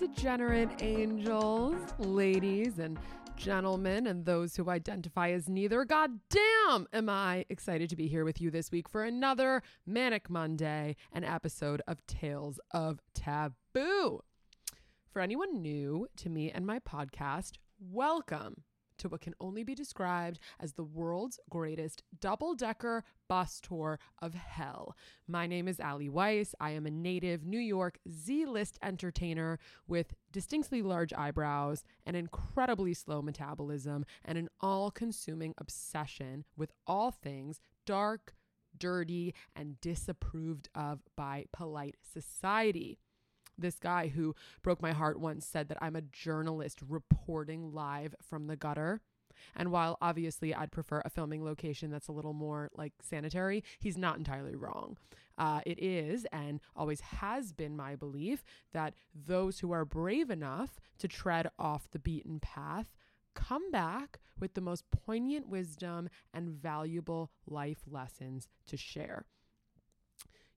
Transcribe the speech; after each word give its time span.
degenerate 0.00 0.82
angels, 0.82 1.76
ladies, 1.98 2.78
and 2.78 2.98
gentlemen, 3.36 4.06
and 4.06 4.24
those 4.24 4.56
who 4.56 4.70
identify 4.70 5.28
as 5.28 5.46
neither. 5.46 5.84
God 5.84 6.20
damn, 6.30 6.86
am 6.94 7.10
I 7.10 7.44
excited 7.50 7.90
to 7.90 7.96
be 7.96 8.08
here 8.08 8.24
with 8.24 8.40
you 8.40 8.50
this 8.50 8.70
week 8.70 8.88
for 8.88 9.04
another 9.04 9.62
Manic 9.84 10.30
Monday, 10.30 10.96
an 11.12 11.22
episode 11.22 11.82
of 11.86 12.06
Tales 12.06 12.58
of 12.70 13.00
Taboo. 13.12 14.22
For 15.12 15.20
anyone 15.20 15.60
new 15.60 16.08
to 16.16 16.30
me 16.30 16.50
and 16.50 16.66
my 16.66 16.78
podcast, 16.78 17.58
welcome 17.78 18.62
to 19.00 19.08
what 19.08 19.20
can 19.20 19.34
only 19.40 19.64
be 19.64 19.74
described 19.74 20.38
as 20.60 20.74
the 20.74 20.84
world's 20.84 21.38
greatest 21.50 22.02
double 22.20 22.54
decker 22.54 23.04
bus 23.28 23.60
tour 23.60 23.98
of 24.20 24.34
hell. 24.34 24.94
My 25.26 25.46
name 25.46 25.68
is 25.68 25.80
Ali 25.80 26.08
Weiss. 26.08 26.54
I 26.60 26.70
am 26.70 26.86
a 26.86 26.90
native 26.90 27.44
New 27.44 27.58
York 27.58 27.98
Z 28.08 28.46
list 28.46 28.78
entertainer 28.82 29.58
with 29.88 30.14
distinctly 30.32 30.82
large 30.82 31.12
eyebrows, 31.12 31.82
an 32.06 32.14
incredibly 32.14 32.94
slow 32.94 33.22
metabolism, 33.22 34.04
and 34.24 34.38
an 34.38 34.48
all 34.60 34.90
consuming 34.90 35.54
obsession 35.58 36.44
with 36.56 36.72
all 36.86 37.10
things 37.10 37.60
dark, 37.86 38.34
dirty, 38.76 39.34
and 39.56 39.80
disapproved 39.80 40.68
of 40.74 41.00
by 41.16 41.46
polite 41.52 41.96
society. 42.02 42.98
This 43.60 43.78
guy 43.78 44.08
who 44.08 44.34
broke 44.62 44.80
my 44.80 44.92
heart 44.92 45.20
once 45.20 45.46
said 45.46 45.68
that 45.68 45.78
I'm 45.80 45.96
a 45.96 46.02
journalist 46.02 46.80
reporting 46.88 47.72
live 47.72 48.14
from 48.22 48.46
the 48.46 48.56
gutter. 48.56 49.00
And 49.56 49.70
while 49.70 49.96
obviously 50.02 50.54
I'd 50.54 50.72
prefer 50.72 51.02
a 51.04 51.10
filming 51.10 51.44
location 51.44 51.90
that's 51.90 52.08
a 52.08 52.12
little 52.12 52.32
more 52.32 52.70
like 52.76 52.92
sanitary, 53.00 53.64
he's 53.78 53.96
not 53.96 54.18
entirely 54.18 54.54
wrong. 54.54 54.96
Uh, 55.38 55.60
it 55.64 55.82
is 55.82 56.26
and 56.32 56.60
always 56.76 57.00
has 57.00 57.52
been 57.52 57.76
my 57.76 57.96
belief 57.96 58.44
that 58.72 58.94
those 59.14 59.60
who 59.60 59.72
are 59.72 59.84
brave 59.84 60.30
enough 60.30 60.78
to 60.98 61.08
tread 61.08 61.48
off 61.58 61.90
the 61.90 61.98
beaten 61.98 62.38
path 62.40 62.94
come 63.34 63.70
back 63.70 64.18
with 64.38 64.54
the 64.54 64.60
most 64.60 64.84
poignant 64.90 65.48
wisdom 65.48 66.08
and 66.34 66.50
valuable 66.50 67.30
life 67.46 67.82
lessons 67.86 68.48
to 68.66 68.76
share. 68.76 69.24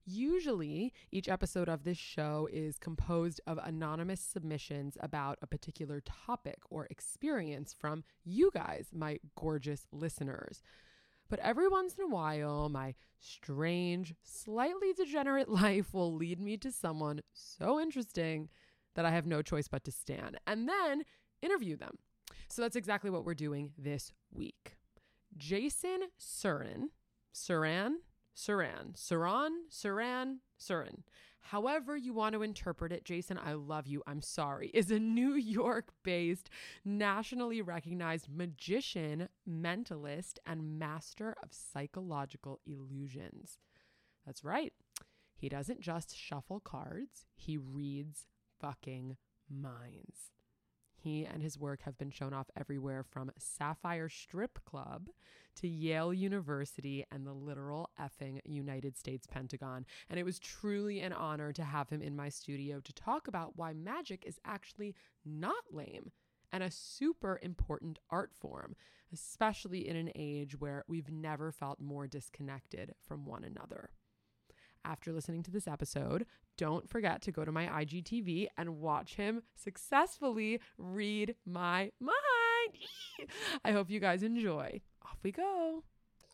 Usually, 0.06 0.92
each 1.12 1.30
episode 1.30 1.70
of 1.70 1.86
this 1.86 1.98
show 1.98 2.50
is 2.52 2.78
composed 2.78 3.40
of 3.48 3.58
anonymous 3.64 4.20
submissions 4.20 4.98
about 5.00 5.38
a 5.42 5.48
particular 5.48 6.02
topic 6.02 6.58
or 6.70 6.88
experience 6.90 7.73
from 7.73 8.04
you 8.26 8.52
guys, 8.54 8.88
my 8.94 9.20
gorgeous 9.38 9.88
listeners. 9.94 10.62
But 11.30 11.40
every 11.40 11.70
once 11.70 11.96
in 11.96 12.04
a 12.04 12.08
while, 12.08 12.68
my 12.68 12.96
strange, 13.18 14.14
slightly 14.22 14.92
degenerate 14.92 15.48
life 15.64 15.94
will 15.94 16.14
lead 16.14 16.40
me 16.40 16.58
to 16.58 16.72
someone 16.72 17.22
so 17.31 17.80
interesting 17.80 18.50
that 18.96 19.06
I 19.06 19.12
have 19.12 19.26
no 19.26 19.42
choice 19.42 19.70
but 19.70 19.86
to 19.86 19.92
stand 19.92 20.38
and 20.46 20.68
then 20.68 21.04
interview 21.42 21.78
them. 21.78 21.98
So 22.50 22.62
that's 22.62 22.76
exactly 22.76 23.09
what 23.09 23.24
we're 23.26 23.34
doing 23.36 23.72
this 23.78 24.12
week. 24.31 24.76
Jason 25.38 26.02
Surin, 26.20 26.90
Suran, 27.34 27.94
Suran, 28.36 28.95
Saran, 28.95 29.50
Saran, 29.70 30.38
Suran. 30.59 31.03
However, 31.48 31.98
you 31.98 32.14
want 32.14 32.34
to 32.34 32.42
interpret 32.42 32.94
it, 32.94 33.03
Jason, 33.03 33.38
I 33.38 33.53
love 33.53 33.86
you. 33.86 34.02
I'm 34.08 34.22
sorry. 34.22 34.70
Is 34.73 34.92
a 34.92 35.00
New 35.00 35.34
York 35.36 35.90
based, 36.03 36.50
nationally 36.85 37.62
recognized 37.62 38.28
magician, 38.34 39.28
mentalist, 39.47 40.38
and 40.46 40.80
master 40.80 41.35
of 41.44 41.50
psychological 41.52 42.62
illusions. 42.66 43.59
That's 44.25 44.44
right. 44.44 44.74
He 45.36 45.50
doesn't 45.50 45.81
just 45.81 46.16
shuffle 46.16 46.62
cards, 46.62 47.25
he 47.36 47.57
reads 47.57 48.28
fucking 48.62 49.18
minds. 49.50 50.31
He 51.03 51.25
and 51.25 51.44
his 51.44 51.59
work 51.59 51.81
have 51.81 51.97
been 51.97 52.12
shown 52.12 52.34
off 52.34 52.50
everywhere 52.56 53.03
from 53.03 53.30
Sapphire 53.38 54.08
Strip 54.08 54.64
Club 54.64 55.09
to 55.58 55.68
Yale 55.68 56.14
University 56.14 57.06
and 57.12 57.28
the 57.28 57.34
literal 57.34 57.90
effing 58.00 58.40
United 58.46 58.97
States 58.97 59.28
Pentagon. 59.28 59.86
And 60.09 60.18
it 60.18 60.24
was 60.24 60.40
truly 60.40 61.02
an 61.02 61.12
honor 61.12 61.52
to 61.52 61.63
have 61.66 61.90
him 61.90 62.02
in 62.02 62.16
my 62.16 62.30
studio 62.30 62.80
to 62.80 62.94
talk 62.94 63.28
about 63.28 63.58
why 63.58 63.74
magic 63.74 64.24
is 64.25 64.40
actually 64.46 64.96
not 65.25 65.66
lame 65.74 66.13
and 66.53 66.63
a 66.63 66.72
super 66.72 67.38
important 67.44 68.00
art 68.09 68.31
form, 68.34 68.74
especially 69.12 69.86
in 69.86 69.97
an 69.97 70.12
age 70.16 70.58
where 70.58 70.86
we've 70.88 71.12
never 71.12 71.52
felt 71.52 71.81
more 71.81 72.08
disconnected 72.08 72.94
from 73.06 73.25
one 73.25 73.44
another 73.44 73.90
after 74.85 75.11
listening 75.11 75.44
to 75.44 75.51
this 75.51 75.67
episode, 75.67 76.25
don't 76.57 76.89
forget 76.89 77.21
to 77.23 77.31
go 77.31 77.44
to 77.45 77.51
my 77.51 77.66
IGTV 77.67 78.47
and 78.57 78.79
watch 78.79 79.16
him 79.16 79.41
successfully 79.55 80.59
read 80.77 81.35
my 81.45 81.91
mind. 81.99 83.29
I 83.66 83.71
hope 83.71 83.89
you 83.89 83.99
guys 83.99 84.23
enjoy. 84.23 84.81
Off 85.03 85.17
we 85.23 85.31
go. 85.31 85.83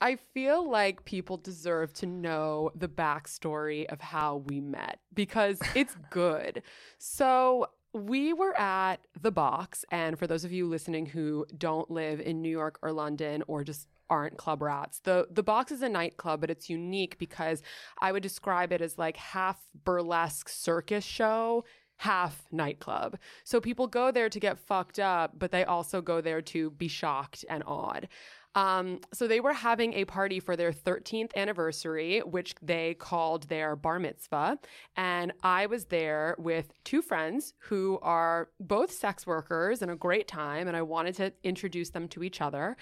I 0.02 0.16
feel 0.16 0.70
like 0.70 1.04
people 1.04 1.38
deserve 1.38 1.94
to 1.96 2.06
know 2.06 2.72
the 2.76 2.88
backstory 2.88 3.86
of 3.88 4.00
how 4.00 4.38
we 4.48 4.62
met 4.62 5.00
because 5.14 5.60
it's 5.76 5.96
good. 6.10 6.64
So, 6.98 7.68
we 7.94 8.34
were 8.34 8.58
at 8.58 8.98
the 9.20 9.32
box. 9.32 9.84
And 9.92 10.18
for 10.18 10.28
those 10.28 10.46
of 10.46 10.52
you 10.52 10.68
listening 10.68 11.08
who 11.08 11.46
don't 11.58 11.90
live 11.90 12.20
in 12.20 12.42
New 12.42 12.50
York 12.50 12.78
or 12.82 12.92
London 12.92 13.44
or 13.48 13.64
just 13.64 13.88
aren't 14.10 14.38
club 14.38 14.62
rats. 14.62 15.00
The 15.00 15.28
the 15.30 15.44
box 15.44 15.72
is 15.72 15.82
a 15.82 15.90
nightclub, 15.90 16.42
but 16.42 16.50
it's 16.50 16.70
unique 16.70 17.18
because 17.18 17.62
I 18.00 18.12
would 18.12 18.24
describe 18.24 18.72
it 18.72 18.82
as 18.82 18.98
like 18.98 19.18
half 19.18 19.58
burlesque 19.84 20.50
circus 20.50 21.04
show, 21.04 21.66
half 21.98 22.46
nightclub. 22.52 23.18
So 23.44 23.60
people 23.60 23.88
go 23.88 24.12
there 24.12 24.30
to 24.30 24.40
get 24.40 24.58
fucked 24.58 25.00
up, 25.00 25.38
but 25.38 25.52
they 25.52 25.66
also 25.66 26.02
go 26.02 26.22
there 26.22 26.42
to 26.44 26.72
be 26.72 26.88
shocked 26.88 27.44
and 27.50 27.64
awed. 27.66 28.08
Um, 28.56 29.00
so 29.14 29.28
they 29.28 29.40
were 29.40 29.54
having 29.54 29.94
a 29.94 30.06
party 30.06 30.40
for 30.40 30.56
their 30.56 30.72
13th 30.72 31.36
anniversary, 31.36 32.20
which 32.20 32.56
they 32.62 32.96
called 32.96 33.44
their 33.48 33.76
bar 33.76 34.00
mitzvah. 34.00 34.58
And 34.96 35.34
I 35.44 35.68
was 35.68 35.86
there 35.86 36.36
with 36.40 36.74
two 36.84 37.02
friends 37.02 37.54
who 37.60 38.00
are 38.02 38.50
both 38.60 38.92
sex 38.92 39.28
workers 39.28 39.82
and 39.82 39.92
a 39.92 39.96
great 39.96 40.28
time. 40.28 40.68
And 40.68 40.76
I 40.76 40.82
wanted 40.82 41.16
to 41.16 41.34
introduce 41.44 41.92
them 41.92 42.08
to 42.10 42.24
each 42.24 42.42
other. 42.42 42.76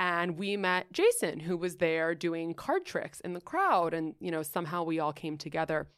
And 0.00 0.38
we 0.38 0.56
met 0.56 0.90
Jason, 0.92 1.40
who 1.40 1.58
was 1.58 1.76
there 1.76 2.14
doing 2.14 2.54
card 2.54 2.86
tricks 2.86 3.20
in 3.20 3.34
the 3.34 3.40
crowd. 3.40 3.92
And, 3.92 4.14
you 4.18 4.30
know, 4.30 4.42
somehow 4.42 4.82
we 4.82 4.98
all 4.98 5.12
came 5.12 5.36
together. 5.36 5.88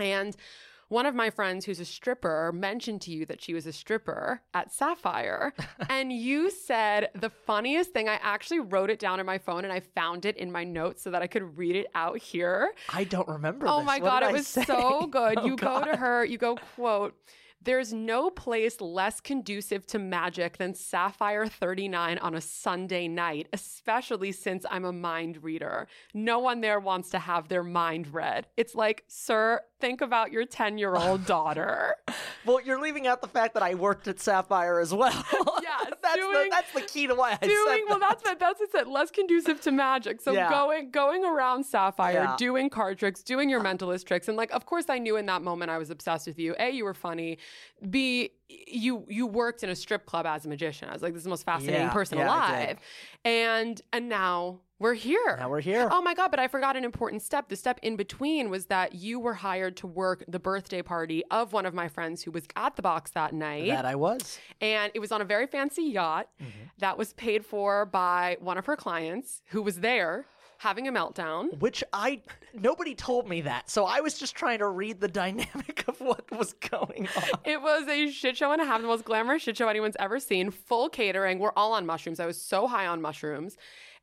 And 0.00 0.36
one 0.88 1.06
of 1.06 1.14
my 1.14 1.30
friends 1.30 1.64
who's 1.64 1.78
a 1.78 1.84
stripper 1.84 2.50
mentioned 2.52 3.02
to 3.02 3.12
you 3.12 3.24
that 3.26 3.40
she 3.40 3.54
was 3.54 3.64
a 3.64 3.72
stripper 3.72 4.42
at 4.52 4.72
Sapphire. 4.72 5.54
and 5.88 6.12
you 6.12 6.50
said 6.50 7.10
the 7.14 7.30
funniest 7.30 7.92
thing. 7.92 8.08
I 8.08 8.18
actually 8.20 8.60
wrote 8.60 8.90
it 8.90 8.98
down 8.98 9.20
in 9.20 9.26
my 9.26 9.38
phone 9.38 9.62
and 9.64 9.72
I 9.72 9.78
found 9.78 10.24
it 10.24 10.36
in 10.36 10.50
my 10.50 10.64
notes 10.64 11.02
so 11.02 11.12
that 11.12 11.22
I 11.22 11.28
could 11.28 11.56
read 11.56 11.76
it 11.76 11.86
out 11.94 12.18
here. 12.18 12.72
I 12.92 13.04
don't 13.04 13.28
remember. 13.28 13.66
Oh 13.68 13.78
this. 13.78 13.86
my 13.86 13.98
What 13.98 14.08
God, 14.10 14.22
it 14.24 14.26
I 14.26 14.32
was 14.32 14.48
say? 14.48 14.64
so 14.64 15.06
good. 15.10 15.38
Oh 15.38 15.46
you 15.46 15.54
go 15.56 15.84
to 15.84 15.96
her, 15.96 16.24
you 16.24 16.36
go, 16.36 16.56
quote, 16.74 17.14
there's 17.62 17.92
no 17.92 18.30
place 18.30 18.80
less 18.80 19.20
conducive 19.20 19.86
to 19.88 19.98
magic 19.98 20.58
than 20.58 20.74
Sapphire 20.74 21.46
39 21.46 22.18
on 22.18 22.34
a 22.34 22.40
Sunday 22.40 23.08
night, 23.08 23.48
especially 23.52 24.32
since 24.32 24.64
I'm 24.70 24.84
a 24.84 24.92
mind 24.92 25.42
reader. 25.42 25.88
No 26.14 26.38
one 26.38 26.60
there 26.60 26.78
wants 26.78 27.10
to 27.10 27.18
have 27.18 27.48
their 27.48 27.62
mind 27.64 28.14
read. 28.14 28.46
It's 28.56 28.74
like, 28.74 29.04
sir, 29.08 29.60
think 29.80 30.00
about 30.00 30.32
your 30.32 30.44
10 30.44 30.78
year 30.78 30.94
old 30.94 31.26
daughter. 31.26 31.96
Well, 32.44 32.60
you're 32.62 32.80
leaving 32.80 33.06
out 33.06 33.20
the 33.20 33.28
fact 33.28 33.54
that 33.54 33.62
I 33.62 33.74
worked 33.74 34.06
at 34.06 34.20
Sapphire 34.20 34.78
as 34.78 34.94
well. 34.94 35.24
That's 36.06 36.16
doing- 36.16 36.44
the 36.44 36.48
that's 36.50 36.72
the 36.72 36.80
key 36.82 37.06
to 37.06 37.14
why 37.14 37.32
I 37.40 37.46
doing 37.46 37.56
said 37.66 37.80
well 37.88 37.98
that. 37.98 38.08
that's 38.10 38.24
what 38.24 38.38
that's 38.38 38.60
it 38.60 38.70
said 38.72 38.86
less 38.88 39.10
conducive 39.10 39.60
to 39.62 39.70
magic. 39.72 40.20
So 40.20 40.32
Yeah. 40.32 40.50
going 40.50 40.90
going 40.90 41.24
around 41.24 41.64
sapphire 41.64 42.12
Yeah. 42.12 42.36
doing 42.38 42.70
card 42.70 42.98
tricks 42.98 43.22
doing 43.22 43.48
your 43.50 43.60
uh, 43.60 43.64
mentalist 43.64 44.06
tricks. 44.06 44.28
And 44.28 44.36
like 44.36 44.50
of 44.52 44.66
course 44.66 44.86
i 44.88 44.98
knew 44.98 45.16
in 45.16 45.26
that 45.26 45.42
moment 45.42 45.70
i 45.70 45.78
was 45.78 45.90
obsessed 45.90 46.26
with 46.26 46.38
you. 46.38 46.54
A 46.58 46.70
you 46.70 46.84
were 46.84 46.94
funny. 46.94 47.38
B 47.90 48.30
you 48.48 49.04
you 49.08 49.26
worked 49.26 49.62
in 49.64 49.70
a 49.70 49.76
strip 49.76 50.06
club 50.06 50.24
as 50.26 50.46
a 50.46 50.48
magician. 50.48 50.88
I 50.88 50.92
was 50.92 51.02
like 51.02 51.12
this 51.12 51.20
is 51.20 51.24
the 51.24 51.30
most 51.30 51.44
fascinating 51.44 51.88
Yeah, 51.88 51.92
person 51.92 52.18
alive. 52.18 52.78
And 53.24 53.80
and 53.92 54.08
now 54.08 54.60
we're 54.78 54.94
here 54.94 55.36
Now 55.38 55.48
we're 55.48 55.60
here. 55.60 55.88
oh 55.90 56.02
my 56.02 56.14
god 56.14 56.30
but 56.30 56.38
i 56.40 56.48
forgot 56.48 56.76
an 56.76 56.84
important 56.84 57.22
step 57.22 57.48
the 57.48 57.56
step 57.56 57.78
in 57.82 57.96
between 57.96 58.50
was 58.50 58.66
that 58.66 58.94
you 58.94 59.18
were 59.18 59.34
hired 59.34 59.76
to 59.78 59.86
work 59.86 60.22
the 60.28 60.38
birthday 60.38 60.82
party 60.82 61.24
of 61.30 61.52
one 61.52 61.64
of 61.66 61.74
my 61.74 61.88
friends 61.88 62.22
who 62.22 62.30
was 62.30 62.44
at 62.56 62.76
the 62.76 62.82
box 62.82 63.10
that 63.12 63.32
night 63.32 63.68
That 63.68 63.86
I 63.86 63.94
was. 63.94 64.38
and 64.60 64.92
it 64.94 64.98
was 65.00 65.12
on 65.12 65.20
a 65.20 65.24
very 65.24 65.46
fancy 65.46 65.82
yacht 65.84 66.28
mm-hmm. 66.40 66.50
that 66.78 66.98
was 66.98 67.12
paid 67.14 67.44
for 67.44 67.86
by 67.86 68.36
one 68.40 68.58
of 68.58 68.66
her 68.66 68.76
clients 68.76 69.42
who 69.46 69.62
was 69.62 69.80
there 69.80 70.26
having 70.58 70.88
a 70.88 70.92
meltdown. 70.92 71.58
Which 71.58 71.84
I 71.92 72.22
nobody 72.54 72.94
told 72.94 73.28
me 73.28 73.42
that, 73.42 73.68
so 73.68 73.84
I 73.84 74.00
was 74.00 74.18
just 74.18 74.34
trying 74.34 74.60
to 74.60 74.68
read 74.68 75.00
the 75.02 75.08
dynamic 75.22 75.84
of 75.86 76.00
what 76.00 76.30
was 76.30 76.54
going 76.54 77.06
on. 77.14 77.22
It 77.44 77.60
was 77.60 77.86
a 77.88 78.10
shit 78.10 78.38
show 78.38 78.52
and 78.52 78.62
a 78.62 78.64
half, 78.64 78.80
the 78.80 78.86
most 78.86 79.04
glamorous 79.04 79.42
shit 79.42 79.58
show 79.58 79.68
anyone's 79.68 79.96
ever 79.98 80.18
seen. 80.18 80.50
Full 80.50 80.88
catering. 80.88 81.38
We're 81.40 81.52
all 81.56 81.74
on 81.74 81.84
mushrooms. 81.84 82.20
I 82.20 82.26
was 82.26 82.40
so 82.40 82.66
high 82.66 82.86
on 82.86 83.02
mushrooms. 83.02 83.58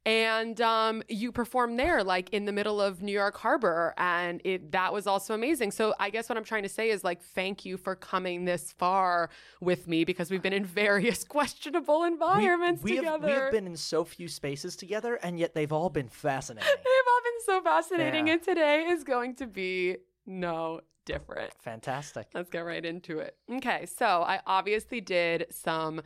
And 0.06 0.60
um, 0.60 1.02
you 1.08 1.32
performed 1.32 1.80
there, 1.80 2.04
like 2.04 2.30
in 2.32 2.46
the 2.46 2.52
middle 2.52 2.82
of 2.82 3.02
New 3.02 3.12
York 3.14 3.38
Harbor, 3.38 3.94
and 3.98 4.42
it 4.44 4.72
that 4.74 4.92
was 4.92 5.08
also 5.08 5.34
amazing. 5.34 5.72
So 5.72 5.94
I 6.00 6.10
guess 6.10 6.28
what 6.28 6.38
I'm 6.38 6.44
trying 6.44 6.64
to 6.64 6.70
say 6.70 6.90
is 6.90 7.04
like, 7.04 7.22
thank 7.22 7.64
you 7.64 7.78
for 7.78 7.96
coming 7.96 8.44
this 8.46 8.72
far 8.74 9.30
with 9.62 9.88
me 9.88 10.04
because 10.04 10.30
we've 10.30 10.42
been 10.42 10.52
in 10.54 10.66
various 10.66 11.24
questionable 11.38 12.02
We- 12.02 12.08
environments 12.08 12.84
we, 12.84 12.98
together. 12.98 13.12
Have, 13.12 13.24
we 13.24 13.32
have 13.32 13.52
been 13.52 13.68
in 13.68 13.78
so 13.78 14.04
few 14.04 14.28
spaces 14.28 14.76
together, 14.76 15.16
and 15.24 15.40
yet 15.40 15.54
they've 15.54 15.72
all 15.72 15.90
been 15.90 16.10
fascinating. 16.10 16.70
They've 16.84 17.12
all 17.12 17.22
been 17.24 17.46
so 17.46 17.62
fascinating, 17.64 18.28
Yeah. 18.28 18.34
and 18.34 18.44
today 18.44 18.84
is 18.90 19.04
going 19.04 19.36
to 19.36 19.48
be 19.48 19.98
no 20.26 20.82
different. 21.06 21.52
Fantastic. 21.62 22.28
Let's 22.34 22.50
get 22.50 22.60
right 22.62 22.84
into 22.84 23.20
it. 23.20 23.36
Okay, 23.52 23.86
so 23.86 24.06
I 24.24 24.40
obviously 24.46 25.02
did 25.02 25.48
some 25.50 26.02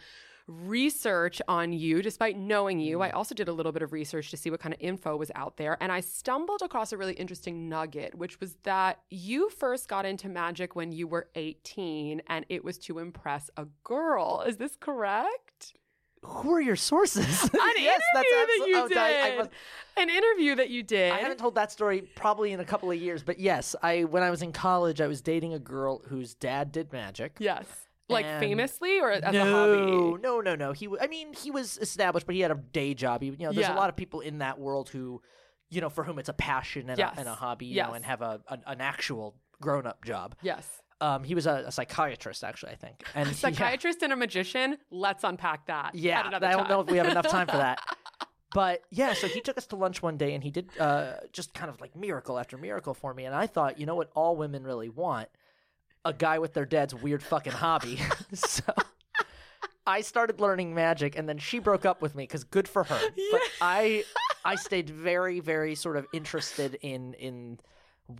research 0.47 1.41
on 1.47 1.73
you 1.73 2.01
despite 2.01 2.37
knowing 2.37 2.79
you. 2.79 3.01
I 3.01 3.09
mm. 3.09 3.13
also 3.13 3.35
did 3.35 3.47
a 3.47 3.53
little 3.53 3.71
bit 3.71 3.81
of 3.81 3.91
research 3.91 4.31
to 4.31 4.37
see 4.37 4.49
what 4.49 4.59
kind 4.59 4.73
of 4.73 4.79
info 4.81 5.15
was 5.17 5.31
out 5.35 5.57
there, 5.57 5.77
and 5.81 5.91
I 5.91 5.99
stumbled 5.99 6.61
across 6.61 6.91
a 6.91 6.97
really 6.97 7.13
interesting 7.13 7.69
nugget, 7.69 8.15
which 8.15 8.39
was 8.39 8.55
that 8.63 8.99
you 9.09 9.49
first 9.49 9.87
got 9.87 10.05
into 10.05 10.29
magic 10.29 10.75
when 10.75 10.91
you 10.91 11.07
were 11.07 11.27
18 11.35 12.21
and 12.27 12.45
it 12.49 12.63
was 12.63 12.77
to 12.79 12.99
impress 12.99 13.49
a 13.57 13.65
girl. 13.83 14.43
Is 14.47 14.57
this 14.57 14.75
correct? 14.79 15.73
Who 16.23 16.53
are 16.53 16.61
your 16.61 16.75
sources? 16.75 17.43
An 17.43 17.49
yes, 17.77 18.01
that's 18.13 18.27
interview 18.27 18.45
that 18.45 18.67
you 18.67 18.77
oh, 18.77 18.89
God, 18.89 18.97
I, 18.97 19.29
did. 19.29 19.37
must- 19.37 19.51
An 19.97 20.09
interview 20.09 20.55
that 20.55 20.69
you 20.69 20.83
did. 20.83 21.11
I 21.11 21.19
haven't 21.19 21.37
told 21.37 21.55
that 21.55 21.71
story 21.71 22.01
probably 22.01 22.53
in 22.53 22.59
a 22.59 22.65
couple 22.65 22.89
of 22.89 22.97
years, 22.97 23.23
but 23.23 23.39
yes, 23.39 23.75
I 23.83 24.03
when 24.03 24.23
I 24.23 24.29
was 24.29 24.41
in 24.41 24.51
college, 24.51 24.99
I 24.99 25.07
was 25.07 25.21
dating 25.21 25.53
a 25.53 25.59
girl 25.59 26.01
whose 26.07 26.33
dad 26.33 26.71
did 26.71 26.91
magic. 26.91 27.37
Yes. 27.39 27.86
Like 28.09 28.25
And- 28.25 28.39
famously 28.39 28.99
or 28.99 29.11
as 29.11 29.33
no, 29.33 29.41
a 29.41 29.51
hobby? 29.51 30.21
no, 30.23 30.39
no, 30.41 30.55
no. 30.55 30.71
He, 30.71 30.87
I 31.01 31.07
mean, 31.07 31.33
he 31.33 31.51
was 31.51 31.77
established, 31.79 32.25
but 32.25 32.35
he 32.35 32.41
had 32.41 32.51
a 32.51 32.55
day 32.55 32.93
job. 32.93 33.21
He, 33.21 33.27
you 33.27 33.37
know, 33.39 33.51
there's 33.51 33.67
Yeah. 33.67 33.73
a 33.73 33.77
lot 33.77 33.89
of 33.89 33.95
people 33.97 34.21
in 34.21 34.37
that 34.37 34.59
world 34.59 34.89
who, 34.89 35.21
you 35.69 35.81
know, 35.81 35.89
for 35.89 36.03
whom 36.05 36.17
it's 36.17 36.29
a 36.29 36.33
passion 36.33 36.89
and, 36.89 36.97
Yes. 36.97 37.15
a, 37.17 37.19
and 37.19 37.29
a 37.29 37.35
hobby, 37.35 37.65
you 37.65 37.75
Yes. 37.75 37.87
know, 37.87 37.93
and 37.95 38.05
have 38.05 38.21
a 38.21 38.41
an, 38.49 38.63
an 38.65 38.79
actual 38.81 39.35
grown 39.61 39.85
up 39.85 40.05
job. 40.05 40.35
Yes. 40.41 40.81
Um, 41.01 41.23
he 41.23 41.35
was 41.35 41.45
a, 41.45 41.65
a 41.67 41.71
psychiatrist, 41.71 42.43
actually, 42.43 42.71
I 42.71 42.75
think. 42.75 43.03
And 43.15 43.27
A 43.27 43.31
yeah. 43.31 43.35
psychiatrist 43.37 44.01
and 44.01 44.13
a 44.13 44.15
magician. 44.15 44.77
Let's 44.89 45.23
unpack 45.23 45.67
that. 45.67 45.93
Yeah, 45.93 46.23
I 46.25 46.39
don't 46.51 46.69
know 46.69 46.79
if 46.81 46.89
we 46.89 46.97
have 46.97 47.07
enough 47.07 47.27
time 47.27 47.47
for 47.47 47.57
that. 47.57 47.79
But 48.53 48.83
yeah, 48.89 49.13
so 49.13 49.27
he 49.27 49.41
took 49.41 49.57
us 49.57 49.67
to 49.67 49.75
lunch 49.75 50.01
one 50.01 50.15
day 50.17 50.33
and 50.33 50.41
he 50.41 50.49
did 50.51 50.69
uh, 50.79 51.15
just 51.33 51.53
kind 51.53 51.69
of 51.69 51.81
like 51.81 51.95
miracle 51.97 52.39
after 52.39 52.57
miracle 52.57 52.93
for 52.93 53.13
me. 53.13 53.25
And 53.25 53.35
I 53.35 53.45
thought, 53.45 53.77
you 53.77 53.85
know 53.85 53.93
what 53.93 54.09
all 54.15 54.37
women 54.37 54.63
really 54.63 54.87
want? 54.87 55.27
A 56.07 56.13
guy 56.13 56.39
with 56.39 56.53
their 56.53 56.65
dad's 56.65 56.95
weird 56.95 57.21
fucking 57.21 57.51
hobby. 57.53 57.99
so 58.33 58.63
I 59.85 60.01
started 60.01 60.39
learning 60.39 60.73
magic 60.73 61.17
and 61.17 61.27
then 61.27 61.37
she 61.37 61.59
broke 61.59 61.85
up 61.85 62.01
with 62.01 62.15
me 62.15 62.23
because 62.23 62.43
good 62.43 62.67
for 62.67 62.83
her. 62.83 62.99
But 63.31 63.41
I 63.61 64.03
I 64.45 64.55
stayed 64.55 64.89
very, 64.89 65.41
very 65.41 65.75
sort 65.75 65.97
of 65.97 66.07
interested 66.13 66.77
in 66.81 67.13
in 67.15 67.59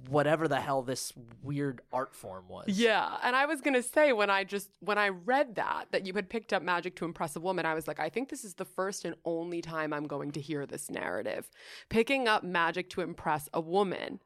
whatever 0.10 0.50
the 0.50 0.60
hell 0.60 0.82
this 0.82 1.14
weird 1.42 1.82
art 1.94 2.14
form 2.14 2.50
was. 2.50 2.66
Yeah, 2.68 3.18
and 3.24 3.36
I 3.36 3.46
was 3.46 3.62
gonna 3.62 3.82
say 3.82 4.12
when 4.12 4.30
I 4.30 4.44
just 4.44 4.70
when 4.82 4.98
I 4.98 5.10
read 5.10 5.56
that 5.56 5.88
that 5.92 6.06
you 6.06 6.14
had 6.14 6.30
picked 6.30 6.52
up 6.52 6.62
magic 6.62 6.96
to 6.98 7.06
impress 7.06 7.36
a 7.36 7.40
woman, 7.40 7.66
I 7.66 7.74
was 7.74 7.88
like, 7.88 8.00
I 8.00 8.10
think 8.10 8.30
this 8.30 8.44
is 8.44 8.56
the 8.56 8.66
first 8.66 9.06
and 9.06 9.16
only 9.24 9.62
time 9.62 9.94
I'm 9.94 10.08
going 10.08 10.32
to 10.32 10.42
hear 10.42 10.66
this 10.66 10.90
narrative, 10.90 11.50
picking 11.90 12.28
up 12.28 12.44
magic 12.44 12.90
to 12.92 13.02
impress 13.02 13.48
a 13.54 13.62
woman. 13.62 14.20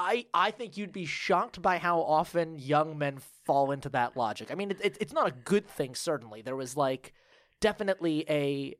I, 0.00 0.26
I 0.32 0.52
think 0.52 0.76
you'd 0.76 0.92
be 0.92 1.06
shocked 1.06 1.60
by 1.60 1.78
how 1.78 2.00
often 2.02 2.56
young 2.56 2.96
men 2.96 3.18
fall 3.44 3.72
into 3.72 3.88
that 3.88 4.16
logic. 4.16 4.52
I 4.52 4.54
mean, 4.54 4.70
it, 4.70 4.80
it, 4.80 4.96
it's 5.00 5.12
not 5.12 5.26
a 5.26 5.32
good 5.32 5.66
thing, 5.66 5.96
certainly. 5.96 6.40
There 6.40 6.54
was 6.54 6.76
like 6.76 7.12
definitely 7.60 8.24
a 8.30 8.76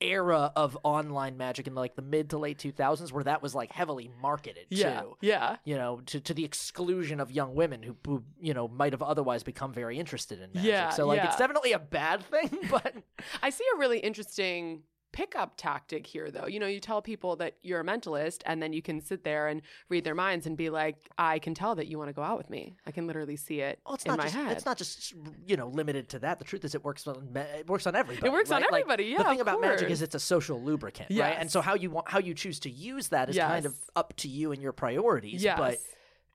era 0.00 0.52
of 0.54 0.76
online 0.82 1.38
magic 1.38 1.66
in 1.66 1.74
like 1.74 1.94
the 1.96 2.02
mid 2.02 2.28
to 2.28 2.36
late 2.36 2.58
2000s 2.58 3.10
where 3.10 3.24
that 3.24 3.40
was 3.42 3.54
like 3.54 3.72
heavily 3.72 4.10
marketed 4.20 4.66
Yeah, 4.68 5.00
too. 5.00 5.16
yeah, 5.22 5.56
You 5.64 5.76
know, 5.76 6.02
to, 6.06 6.20
to 6.20 6.34
the 6.34 6.44
exclusion 6.44 7.20
of 7.20 7.30
young 7.30 7.54
women 7.54 7.82
who, 7.82 7.96
who, 8.04 8.22
you 8.38 8.52
know, 8.52 8.68
might 8.68 8.92
have 8.92 9.02
otherwise 9.02 9.42
become 9.44 9.72
very 9.72 9.98
interested 9.98 10.42
in 10.42 10.50
magic. 10.52 10.68
Yeah, 10.68 10.90
so, 10.90 11.06
like, 11.06 11.18
yeah. 11.18 11.28
it's 11.28 11.36
definitely 11.36 11.72
a 11.72 11.78
bad 11.78 12.22
thing, 12.30 12.50
but 12.70 12.92
I 13.42 13.48
see 13.48 13.64
a 13.74 13.78
really 13.78 13.98
interesting 14.00 14.82
pickup 15.14 15.54
tactic 15.56 16.06
here 16.06 16.28
though. 16.30 16.46
You 16.46 16.58
know, 16.58 16.66
you 16.66 16.80
tell 16.80 17.00
people 17.00 17.36
that 17.36 17.54
you're 17.62 17.80
a 17.80 17.84
mentalist 17.84 18.40
and 18.46 18.60
then 18.60 18.72
you 18.72 18.82
can 18.82 19.00
sit 19.00 19.22
there 19.22 19.46
and 19.46 19.62
read 19.88 20.02
their 20.02 20.14
minds 20.14 20.44
and 20.46 20.56
be 20.56 20.70
like, 20.70 21.08
I 21.16 21.38
can 21.38 21.54
tell 21.54 21.76
that 21.76 21.86
you 21.86 21.98
want 21.98 22.08
to 22.08 22.12
go 22.12 22.22
out 22.22 22.36
with 22.36 22.50
me. 22.50 22.74
I 22.84 22.90
can 22.90 23.06
literally 23.06 23.36
see 23.36 23.60
it 23.60 23.78
well, 23.86 23.94
it's 23.94 24.04
in 24.04 24.10
not 24.10 24.18
my 24.18 24.24
just 24.24 24.34
head. 24.34 24.50
it's 24.52 24.66
not 24.66 24.76
just 24.76 25.14
you 25.46 25.56
know 25.56 25.68
limited 25.68 26.08
to 26.10 26.18
that. 26.18 26.40
The 26.40 26.44
truth 26.44 26.64
is, 26.64 26.74
it 26.74 26.84
works 26.84 27.06
on 27.06 27.30
it 27.36 27.68
works 27.68 27.86
on 27.86 27.94
everybody. 27.94 28.26
It 28.26 28.32
works 28.32 28.50
on 28.50 28.62
right? 28.62 28.72
Like, 28.72 28.80
everybody, 28.82 29.04
yeah, 29.04 29.18
the 29.18 29.24
thing 29.24 29.40
about 29.40 29.60
magic 29.60 29.88
is 29.88 30.02
it's 30.02 30.16
a 30.16 30.20
social 30.20 30.60
lubricant, 30.60 31.08
right? 31.10 31.36
And 31.38 31.50
so 31.50 31.60
how 31.60 31.74
you 31.74 31.90
want 31.90 32.08
how 32.10 32.18
you 32.18 32.34
choose 32.34 32.58
to 32.60 32.70
use 32.70 33.08
that 33.08 33.28
is 33.30 33.36
kind 33.38 33.66
of 33.66 33.76
up 33.94 34.14
to 34.16 34.28
you 34.28 34.50
and 34.52 34.60
your 34.60 34.72
priorities. 34.72 35.42
yes. 35.42 35.56
But 35.56 35.78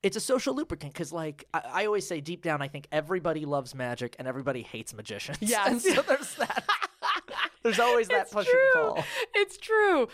it's 0.02 0.16
a 0.16 0.22
social 0.22 0.56
lubricant 0.56 0.94
because, 0.94 1.12
like, 1.12 1.44
I, 1.54 1.62
I 1.74 1.86
always 1.86 2.08
say 2.08 2.22
deep 2.22 2.42
down, 2.42 2.62
I 2.62 2.70
think 2.70 2.88
everybody 2.90 3.44
loves 3.46 3.76
magic 3.76 4.16
and 4.18 4.30
everybody 4.30 4.62
hates 4.62 4.94
magicians. 4.94 5.38
Yes. 5.50 5.68
and 5.70 5.82
so 5.82 6.02
there's 6.04 6.36
that. 6.36 6.64
There's 7.64 7.80
always 7.80 8.08
that 8.10 8.24
It's 8.24 8.34
push 8.34 8.48
true. 8.48 8.60
and 8.76 8.96
pull. 8.96 9.04
It's 9.36 9.58
true. 9.58 10.08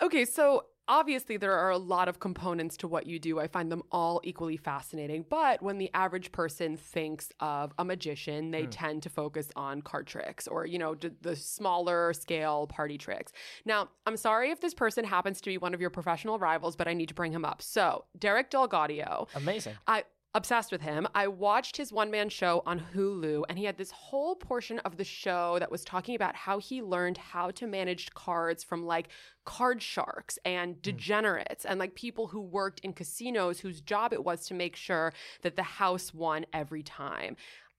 Okay, 0.00 0.24
so 0.24 0.66
obviously 0.88 1.36
there 1.36 1.54
are 1.54 1.70
a 1.70 1.78
lot 1.78 2.08
of 2.08 2.20
components 2.20 2.76
to 2.78 2.88
what 2.88 3.06
you 3.06 3.18
do. 3.18 3.38
I 3.38 3.46
find 3.46 3.70
them 3.70 3.82
all 3.90 4.20
equally 4.24 4.56
fascinating. 4.56 5.24
But 5.28 5.62
when 5.62 5.78
the 5.78 5.90
average 5.94 6.32
person 6.32 6.76
thinks 6.76 7.30
of 7.40 7.72
a 7.78 7.84
magician, 7.84 8.50
they 8.50 8.64
hmm. 8.64 8.70
tend 8.70 9.02
to 9.04 9.08
focus 9.08 9.50
on 9.56 9.82
card 9.82 10.06
tricks 10.06 10.46
or, 10.46 10.66
you 10.66 10.78
know, 10.78 10.94
d- 10.94 11.10
the 11.20 11.36
smaller 11.36 12.12
scale 12.12 12.66
party 12.66 12.98
tricks. 12.98 13.32
Now, 13.64 13.88
I'm 14.06 14.16
sorry 14.16 14.50
if 14.50 14.60
this 14.60 14.74
person 14.74 15.04
happens 15.04 15.40
to 15.40 15.50
be 15.50 15.58
one 15.58 15.74
of 15.74 15.80
your 15.80 15.90
professional 15.90 16.38
rivals, 16.38 16.76
but 16.76 16.88
I 16.88 16.94
need 16.94 17.08
to 17.08 17.14
bring 17.14 17.32
him 17.32 17.44
up. 17.44 17.62
So, 17.62 18.04
Derek 18.18 18.50
DelGaudio. 18.50 19.28
Amazing. 19.34 19.74
I 19.86 20.04
obsessed 20.34 20.72
with 20.72 20.80
him. 20.80 21.06
I 21.14 21.28
watched 21.28 21.76
his 21.76 21.92
one 21.92 22.10
man 22.10 22.28
show 22.28 22.62
on 22.64 22.82
Hulu, 22.94 23.44
and 23.48 23.58
he 23.58 23.64
had 23.64 23.76
this 23.76 23.90
whole 23.90 24.34
portion 24.34 24.78
of 24.80 24.96
the 24.96 25.04
show 25.04 25.58
that 25.58 25.70
was 25.70 25.84
talking 25.84 26.14
about 26.14 26.34
how 26.34 26.58
he 26.58 26.80
learned 26.80 27.18
how 27.18 27.50
to 27.52 27.66
manage 27.66 28.12
cards 28.14 28.64
from 28.64 28.86
like 28.86 29.08
card 29.44 29.82
sharks 29.82 30.38
and 30.44 30.74
hmm. 30.74 30.80
degenerates 30.80 31.64
and 31.64 31.78
like 31.78 31.94
people 31.94 32.28
who 32.28 32.40
worked 32.40 32.80
in 32.80 32.92
casinos 32.92 33.60
whose 33.60 33.80
job 33.80 34.12
it 34.12 34.24
was 34.24 34.46
to 34.46 34.54
make 34.54 34.76
sure 34.76 35.12
that 35.42 35.56
the 35.56 35.62
house 35.62 36.14
won 36.14 36.46
every 36.52 36.82
time. 36.82 37.36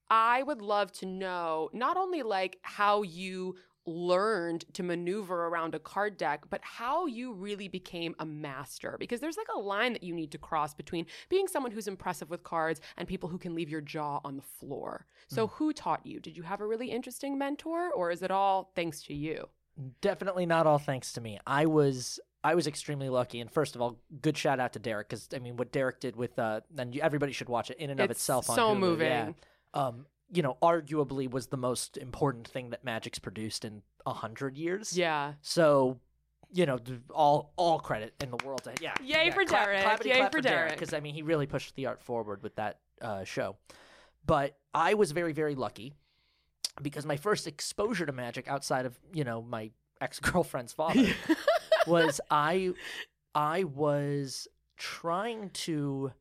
I 0.10 0.44
would 0.44 0.62
love 0.62 0.92
to 0.94 1.08
know 1.08 1.70
not 1.74 1.98
only 1.98 2.22
like 2.22 2.60
how 2.62 3.02
you 3.02 3.56
learned 3.86 4.66
to 4.74 4.84
maneuver 4.84 5.48
around 5.48 5.76
a 5.76 5.80
card 5.80 6.18
deck, 6.18 6.46
but 6.50 6.62
how 6.64 7.06
you 7.06 7.34
really 7.34 7.68
became 7.68 8.16
a 8.20 8.26
master. 8.26 8.96
Because 9.00 9.20
there's 9.20 9.38
like 9.38 9.48
a 9.56 9.60
line 9.60 9.94
that 9.94 10.04
you 10.04 10.14
need 10.14 10.32
to 10.32 10.38
cross 10.38 10.74
between 10.74 11.06
being 11.30 11.48
someone 11.48 11.72
who's 11.72 11.88
impressive 11.88 12.30
with 12.30 12.44
cards 12.44 12.82
and 12.98 13.08
people 13.08 13.30
who 13.30 13.38
can 13.38 13.56
leave 13.56 13.70
your 13.70 13.82
jaw 13.82 14.20
on 14.24 14.36
the 14.38 14.42
floor. 14.42 15.06
So, 15.28 15.48
who 15.48 15.74
taught 15.74 16.06
you? 16.06 16.20
Did 16.20 16.38
you 16.38 16.44
have 16.44 16.62
a 16.62 16.68
really 16.68 16.92
interesting 16.92 17.38
mentor, 17.38 17.92
or 17.92 18.12
is 18.12 18.22
it 18.22 18.30
all 18.30 18.72
thanks 18.76 19.02
to 19.04 19.14
you? 19.14 19.48
Definitely 20.02 20.46
not 20.46 20.68
all 20.68 20.78
thanks 20.78 21.14
to 21.14 21.22
me. 21.22 21.40
I 21.48 21.66
was 21.66 22.20
I 22.44 22.56
was 22.56 22.68
extremely 22.68 23.10
lucky, 23.10 23.40
and 23.40 23.50
first 23.50 23.74
of 23.76 23.82
all, 23.82 24.00
good 24.22 24.38
shout 24.38 24.60
out 24.60 24.74
to 24.74 24.80
Derek 24.80 25.10
because 25.10 25.30
I 25.34 25.40
mean, 25.40 25.56
what 25.56 25.72
Derek 25.72 26.00
did 26.00 26.16
with 26.16 26.38
uh, 26.38 26.62
and 26.78 26.94
you, 26.94 27.02
everybody 27.02 27.32
should 27.32 27.50
watch 27.50 27.72
it 27.72 27.78
in 27.78 27.90
and 27.90 28.00
of 28.00 28.12
It's 28.12 28.20
itself. 28.20 28.50
On 28.50 28.56
so 28.56 28.76
Hulu, 28.76 28.80
moving. 28.80 29.08
yeah. 29.08 29.32
Um, 29.74 30.06
you 30.32 30.42
know, 30.42 30.58
arguably 30.62 31.30
was 31.30 31.48
the 31.48 31.58
most 31.58 31.98
important 31.98 32.48
thing 32.48 32.70
that 32.72 32.84
Magic's 32.84 33.20
produced 33.20 33.66
in 33.66 33.82
a 34.06 34.14
hundred 34.14 34.58
years. 34.58 34.98
Yeah. 34.98 35.34
So, 35.42 36.00
you 36.52 36.66
know, 36.66 36.80
all 37.14 37.54
all 37.56 37.80
credit 37.80 38.14
in 38.22 38.32
the 38.32 38.38
world 38.46 38.64
to 38.64 38.74
yeah. 38.82 38.94
Yay 39.02 39.26
yeah, 39.26 39.34
for 39.34 39.46
clap- 39.46 39.66
Derek. 39.66 39.84
clappity 39.84 40.06
Yay 40.06 40.18
clap 40.18 40.32
for 40.32 40.42
Derek. 40.42 40.74
because 40.74 40.94
I 40.94 41.00
mean, 41.00 41.14
he 41.14 41.22
really 41.22 41.46
pushed 41.48 41.76
the 41.76 41.86
art 41.88 42.02
forward 42.02 42.44
with 42.44 42.56
that 42.56 42.80
uh, 43.02 43.24
show. 43.24 43.58
But 44.26 44.58
I 44.74 44.94
was 44.94 45.12
very 45.12 45.34
very 45.34 45.56
lucky 45.56 45.94
because 46.82 47.06
my 47.06 47.18
first 47.18 47.46
exposure 47.48 48.06
to 48.06 48.12
magic 48.12 48.48
outside 48.48 48.86
of 48.86 48.98
you 49.14 49.24
know 49.24 49.42
my 49.42 49.72
ex 50.02 50.20
girlfriend's 50.20 50.74
father 50.74 51.08
was 51.88 52.20
I 52.32 52.74
I 53.36 53.64
was 53.66 54.48
trying 54.78 55.50
to 55.52 56.12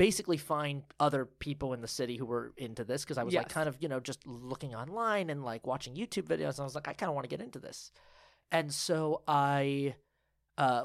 basically 0.00 0.38
find 0.38 0.82
other 0.98 1.26
people 1.26 1.74
in 1.74 1.82
the 1.82 1.86
city 1.86 2.16
who 2.16 2.24
were 2.24 2.54
into 2.56 2.84
this 2.84 3.04
because 3.04 3.18
I 3.18 3.22
was 3.22 3.34
like 3.34 3.50
kind 3.50 3.68
of 3.68 3.76
you 3.80 3.88
know 3.90 4.00
just 4.00 4.26
looking 4.26 4.74
online 4.74 5.28
and 5.28 5.44
like 5.44 5.66
watching 5.66 5.94
YouTube 5.94 6.22
videos 6.22 6.52
and 6.52 6.60
I 6.60 6.64
was 6.64 6.74
like 6.74 6.88
I 6.88 6.94
kind 6.94 7.10
of 7.10 7.14
want 7.14 7.28
to 7.28 7.36
get 7.36 7.44
into 7.44 7.58
this. 7.58 7.92
And 8.50 8.72
so 8.72 9.20
I 9.28 9.94
uh 10.56 10.84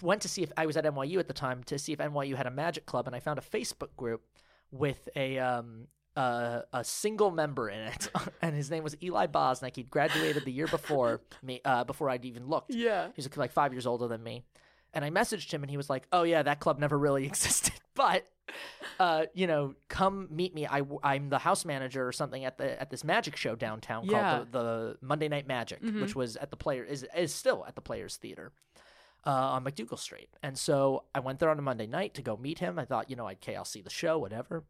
went 0.00 0.22
to 0.22 0.28
see 0.28 0.44
if 0.44 0.52
I 0.56 0.64
was 0.64 0.76
at 0.76 0.84
NYU 0.84 1.18
at 1.18 1.26
the 1.26 1.34
time 1.34 1.64
to 1.64 1.76
see 1.76 1.92
if 1.92 1.98
NYU 1.98 2.36
had 2.36 2.46
a 2.46 2.52
magic 2.52 2.86
club 2.86 3.08
and 3.08 3.16
I 3.16 3.18
found 3.18 3.40
a 3.40 3.42
Facebook 3.42 3.96
group 3.96 4.22
with 4.70 5.08
a 5.16 5.40
um 5.40 5.88
uh, 6.14 6.62
a 6.72 6.82
single 6.82 7.30
member 7.30 7.68
in 7.68 7.78
it, 7.78 8.08
and 8.40 8.56
his 8.56 8.70
name 8.70 8.82
was 8.82 8.96
Eli 9.02 9.26
Bosnick. 9.26 9.76
He'd 9.76 9.90
graduated 9.90 10.46
the 10.46 10.50
year 10.50 10.66
before 10.66 11.20
me, 11.42 11.60
uh, 11.62 11.84
before 11.84 12.08
I'd 12.08 12.24
even 12.24 12.46
looked. 12.46 12.72
Yeah. 12.72 13.08
He's 13.14 13.28
like 13.36 13.52
five 13.52 13.74
years 13.74 13.86
older 13.86 14.08
than 14.08 14.22
me. 14.22 14.42
And 14.94 15.04
I 15.04 15.10
messaged 15.10 15.52
him 15.52 15.62
and 15.62 15.70
he 15.70 15.76
was 15.76 15.90
like, 15.90 16.06
Oh, 16.10 16.22
yeah, 16.22 16.42
that 16.42 16.58
club 16.58 16.78
never 16.78 16.98
really 16.98 17.26
existed. 17.32 17.74
But 17.94 18.26
uh, 19.00 19.26
you 19.34 19.46
know, 19.46 19.74
come 19.88 20.28
meet 20.30 20.54
me. 20.54 20.66
I 20.66 20.82
I'm 21.02 21.28
the 21.28 21.38
house 21.38 21.64
manager 21.64 22.06
or 22.06 22.12
something 22.12 22.44
at 22.44 22.58
the 22.58 22.80
at 22.80 22.90
this 22.90 23.04
magic 23.04 23.36
show 23.36 23.54
downtown 23.56 24.04
Yeah. 24.04 24.36
called 24.38 24.52
the, 24.52 24.62
the 24.62 24.96
Monday 25.00 25.28
Night 25.28 25.46
Magic, 25.46 25.82
Mhm. 25.82 26.00
which 26.00 26.14
was 26.14 26.36
at 26.36 26.50
the 26.50 26.56
player 26.56 26.84
is 26.84 27.04
is 27.16 27.34
still 27.34 27.64
at 27.66 27.74
the 27.74 27.80
Players 27.82 28.16
Theater. 28.16 28.52
Uh, 29.24 29.30
on 29.54 29.64
MacDougal 29.64 29.98
Street. 29.98 30.28
And 30.40 30.56
so 30.56 31.02
I 31.12 31.18
went 31.18 31.40
there 31.40 31.50
on 31.50 31.58
a 31.58 31.62
Monday 31.62 31.88
night 31.88 32.14
to 32.14 32.22
go 32.22 32.36
meet 32.36 32.60
him. 32.60 32.78
I 32.78 32.84
thought, 32.84 33.10
you 33.10 33.16
know, 33.16 33.26
I'd, 33.26 33.38
okay, 33.38 33.56
I'll 33.56 33.64
see 33.64 33.80
the 33.82 33.90
show, 33.90 34.18
whatever. 34.20 34.62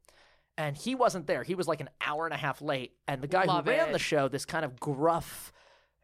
And 0.57 0.75
he 0.75 0.95
wasn't 0.95 1.27
there. 1.27 1.43
He 1.43 1.55
was 1.55 1.69
like 1.69 1.83
an 1.83 1.91
hour 2.01 2.25
and 2.25 2.33
a 2.33 2.39
half 2.39 2.63
late. 2.63 2.93
And 3.07 3.21
the 3.21 3.27
guy 3.29 3.45
Love 3.45 3.67
who 3.67 3.73
ran 3.73 3.91
it. 3.91 3.93
the 3.93 3.99
show, 3.99 4.29
this 4.29 4.47
kind 4.47 4.65
of 4.65 4.81
gruff 4.81 5.53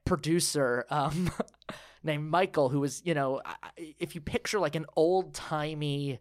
producer 0.04 0.84
um, 0.90 1.30
named 2.02 2.24
Michael, 2.28 2.68
who 2.68 2.80
was, 2.80 3.00
you 3.06 3.14
know, 3.14 3.40
if 3.76 4.14
you 4.14 4.20
picture 4.20 4.58
like 4.60 4.74
an 4.74 4.84
old 4.96 5.32
timey 5.34 6.20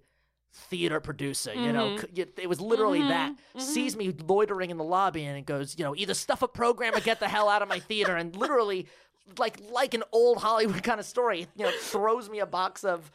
theater 0.53 0.99
producer, 0.99 1.53
you 1.53 1.71
know, 1.71 1.89
Mhm. 1.91 2.01
c- 2.01 2.07
y- 2.23 2.41
it 2.43 2.47
was 2.49 2.59
literally 2.59 3.01
Mhm, 3.01 3.07
that. 3.07 3.35
mhm. 3.55 3.61
Sees 3.61 3.95
me 3.95 4.11
loitering 4.11 4.69
in 4.69 4.77
the 4.77 4.83
lobby 4.83 5.23
and 5.25 5.37
it 5.37 5.45
goes, 5.45 5.77
you 5.77 5.83
know, 5.85 5.95
either 5.95 6.13
stuff 6.13 6.41
a 6.41 6.47
program 6.47 6.93
or 6.93 6.99
get 6.99 7.19
the 7.19 7.27
hell 7.29 7.47
out 7.49 7.61
of 7.61 7.69
my 7.69 7.79
theater. 7.79 8.15
And 8.17 8.35
literally, 8.35 8.87
like 9.37 9.57
like 9.69 9.93
an 9.93 10.03
old 10.11 10.39
Hollywood 10.39 10.83
kind 10.83 10.99
of 10.99 11.05
story, 11.05 11.47
you 11.55 11.65
know, 11.65 11.71
throws 11.71 12.29
me 12.29 12.39
a 12.39 12.45
box 12.45 12.83
of 12.83 13.09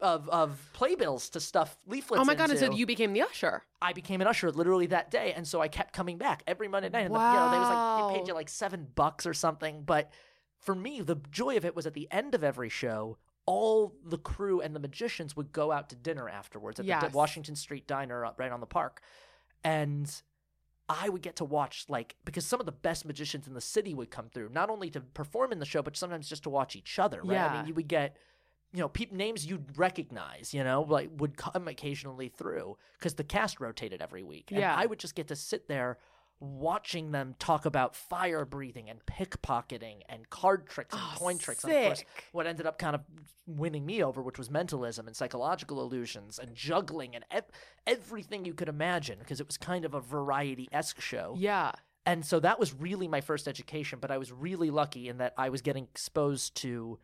of 0.00 0.28
of 0.30 0.68
playbills 0.72 1.30
to 1.30 1.40
stuff 1.40 1.78
leaflets. 1.86 2.20
oh 2.20 2.24
my 2.24 2.34
god! 2.34 2.50
And 2.50 2.58
so 2.58 2.72
you 2.72 2.84
became 2.84 3.12
the 3.12 3.22
usher. 3.22 3.62
I 3.80 3.92
became 3.92 4.20
an 4.20 4.26
usher 4.26 4.50
literally 4.50 4.86
that 4.88 5.10
day, 5.10 5.32
and 5.32 5.46
so 5.46 5.60
I 5.60 5.68
kept 5.68 5.92
coming 5.94 6.18
back 6.18 6.42
every 6.48 6.66
Monday 6.66 6.88
night. 6.88 7.06
And 7.06 7.14
the, 7.14 7.20
you 7.20 7.34
know, 7.36 7.48
they 7.48 7.58
was 7.60 7.68
like 7.68 7.78
they 8.10 8.18
paid 8.18 8.26
you 8.26 8.34
like 8.34 8.48
seven 8.48 8.88
bucks 8.96 9.24
or 9.26 9.32
something. 9.32 9.82
But 9.84 10.10
for 10.58 10.74
me, 10.74 11.00
the 11.00 11.14
joy 11.30 11.56
of 11.56 11.64
it 11.64 11.76
was 11.76 11.86
at 11.86 11.94
the 11.94 12.08
end 12.10 12.34
of 12.34 12.42
every 12.42 12.68
show, 12.68 13.16
all 13.46 13.94
the 14.04 14.18
crew 14.18 14.60
and 14.60 14.74
the 14.74 14.80
magicians 14.80 15.36
would 15.36 15.52
go 15.52 15.70
out 15.70 15.88
to 15.90 15.96
dinner 15.96 16.28
afterwards 16.28 16.80
at 16.80 16.84
the 16.86 16.88
Yes. 16.88 17.02
D- 17.02 17.16
Washington 17.16 17.56
Street 17.56 17.86
Diner 17.86 18.26
right 18.38 18.50
on 18.52 18.60
the 18.60 18.66
park, 18.66 19.00
and 19.62 20.10
I 20.88 21.08
would 21.08 21.22
get 21.22 21.36
to 21.36 21.44
watch 21.44 21.86
like 21.88 22.16
because 22.24 22.44
some 22.46 22.60
of 22.60 22.66
the 22.66 22.72
best 22.72 23.04
magicians 23.06 23.46
in 23.46 23.54
the 23.54 23.60
city 23.60 23.94
would 23.94 24.10
come 24.10 24.28
through, 24.28 24.50
not 24.50 24.68
only 24.70 24.90
to 24.90 25.00
perform 25.00 25.52
in 25.52 25.58
the 25.58 25.64
show, 25.66 25.82
but 25.82 25.96
sometimes 25.96 26.28
just 26.28 26.42
to 26.44 26.50
watch 26.50 26.76
each 26.76 26.98
other. 26.98 27.22
Right? 27.22 27.38
I 27.38 27.56
mean, 27.58 27.66
you 27.66 27.74
would 27.74 27.88
get 27.88 28.16
you 28.72 28.80
know, 28.80 28.88
peop 28.88 29.12
names 29.12 29.46
you'd 29.46 29.78
recognize, 29.78 30.52
you 30.52 30.64
know, 30.64 30.82
like 30.82 31.08
would 31.18 31.36
come 31.36 31.68
occasionally 31.68 32.28
through 32.28 32.76
because 32.98 33.14
the 33.14 33.22
cast 33.22 33.60
rotated 33.60 34.02
every 34.02 34.24
week. 34.24 34.50
And 34.50 34.58
Yeah. 34.58 34.74
I 34.74 34.86
would 34.86 34.98
just 34.98 35.14
get 35.14 35.28
to 35.28 35.36
sit 35.36 35.68
there 35.68 35.98
watching 36.40 37.12
them 37.12 37.34
talk 37.38 37.64
about 37.64 37.94
fire 37.96 38.44
breathing 38.44 38.90
and 38.90 39.00
pickpocketing 39.06 40.00
and 40.08 40.28
card 40.30 40.66
tricks 40.66 40.94
and 40.94 41.02
Oh, 41.02 41.14
coin 41.16 41.38
tricks. 41.38 41.64
And 41.64 41.72
of 41.72 41.84
course, 41.84 42.04
what 42.32 42.46
ended 42.46 42.66
up 42.66 42.78
kind 42.78 42.94
of 42.94 43.02
winning 43.46 43.86
me 43.86 44.02
over, 44.02 44.22
which 44.22 44.38
was 44.38 44.50
mentalism 44.50 45.06
and 45.06 45.16
psychological 45.16 45.80
illusions 45.80 46.38
and 46.38 46.54
juggling 46.54 47.14
and 47.14 47.24
ev- 47.30 47.50
everything 47.86 48.44
you 48.44 48.54
could 48.54 48.68
imagine 48.68 49.18
because 49.18 49.40
it 49.40 49.46
was 49.46 49.56
kind 49.56 49.84
of 49.84 49.94
a 49.94 50.00
variety 50.00 50.68
esque 50.72 51.00
show. 51.00 51.34
Yeah. 51.38 51.72
And 52.06 52.24
so 52.26 52.38
that 52.40 52.60
was 52.60 52.74
really 52.74 53.08
my 53.08 53.22
first 53.22 53.48
education, 53.48 53.98
but 54.00 54.10
I 54.10 54.18
was 54.18 54.30
really 54.30 54.70
lucky 54.70 55.08
in 55.08 55.18
that 55.18 55.32
I 55.38 55.48
was 55.48 55.62
getting 55.62 55.84
exposed 55.84 56.54
to 56.56 56.98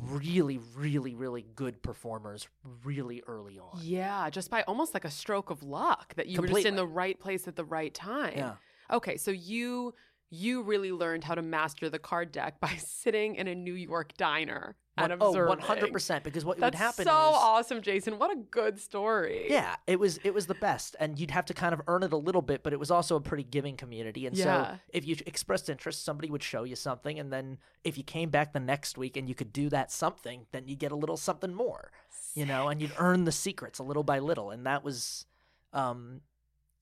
really, 0.00 0.58
really, 0.74 1.14
really 1.14 1.44
good 1.54 1.82
performers 1.82 2.48
really 2.84 3.22
early 3.26 3.58
on. 3.58 3.78
Yeah, 3.80 4.30
just 4.30 4.50
by 4.50 4.62
almost 4.62 4.94
like 4.94 5.04
a 5.04 5.10
stroke 5.10 5.50
of 5.50 5.62
luck 5.62 6.14
that 6.14 6.26
you 6.26 6.40
were 6.40 6.46
just 6.46 6.66
in 6.66 6.76
the 6.76 6.86
right 6.86 7.18
place 7.18 7.48
at 7.48 7.56
the 7.56 7.64
right 7.64 7.92
time. 7.92 8.34
Yeah. 8.36 8.54
Okay, 8.90 9.16
so 9.16 9.30
you 9.30 9.94
you 10.34 10.62
really 10.62 10.90
learned 10.92 11.24
how 11.24 11.34
to 11.34 11.42
master 11.42 11.90
the 11.90 11.98
card 11.98 12.32
deck 12.32 12.58
by 12.58 12.74
sitting 12.78 13.34
in 13.34 13.46
a 13.48 13.54
New 13.54 13.74
York 13.74 14.16
diner 14.16 14.74
and 14.96 15.10
One- 15.10 15.18
oh, 15.20 15.28
observing. 15.28 15.58
100%. 15.92 16.22
Because 16.22 16.42
what 16.42 16.58
That's 16.58 16.72
would 16.72 16.78
happen 16.78 17.04
so 17.04 17.10
is. 17.10 17.36
awesome, 17.38 17.82
Jason. 17.82 18.18
What 18.18 18.32
a 18.32 18.36
good 18.36 18.80
story. 18.80 19.44
Yeah, 19.50 19.76
it 19.86 20.00
was 20.00 20.18
it 20.24 20.32
was 20.32 20.46
the 20.46 20.54
best, 20.54 20.96
and 20.98 21.18
you'd 21.18 21.30
have 21.32 21.44
to 21.46 21.54
kind 21.54 21.74
of 21.74 21.82
earn 21.86 22.02
it 22.02 22.14
a 22.14 22.16
little 22.16 22.40
bit, 22.40 22.62
but 22.62 22.72
it 22.72 22.78
was 22.80 22.90
also 22.90 23.16
a 23.16 23.20
pretty 23.20 23.42
giving 23.44 23.76
community. 23.76 24.26
And 24.26 24.34
Yeah. 24.34 24.44
so, 24.72 24.78
if 24.94 25.06
you 25.06 25.16
expressed 25.26 25.68
interest, 25.68 26.02
somebody 26.02 26.30
would 26.30 26.42
show 26.42 26.64
you 26.64 26.76
something, 26.76 27.18
and 27.18 27.30
then 27.30 27.58
if 27.84 27.98
you 27.98 28.04
came 28.04 28.30
back 28.30 28.54
the 28.54 28.60
next 28.60 28.96
week 28.96 29.18
and 29.18 29.28
you 29.28 29.34
could 29.34 29.52
do 29.52 29.68
that 29.68 29.92
something, 29.92 30.46
then 30.52 30.66
you 30.66 30.76
get 30.76 30.92
a 30.92 30.96
little 30.96 31.16
something 31.18 31.52
more, 31.54 31.90
you 32.34 32.46
know, 32.46 32.68
and 32.68 32.80
you'd 32.80 32.92
earn 32.98 33.24
the 33.24 33.32
secrets 33.32 33.78
a 33.78 33.82
little 33.82 34.02
by 34.04 34.18
little, 34.18 34.50
and 34.50 34.64
that 34.66 34.82
was, 34.82 35.26
um, 35.74 36.20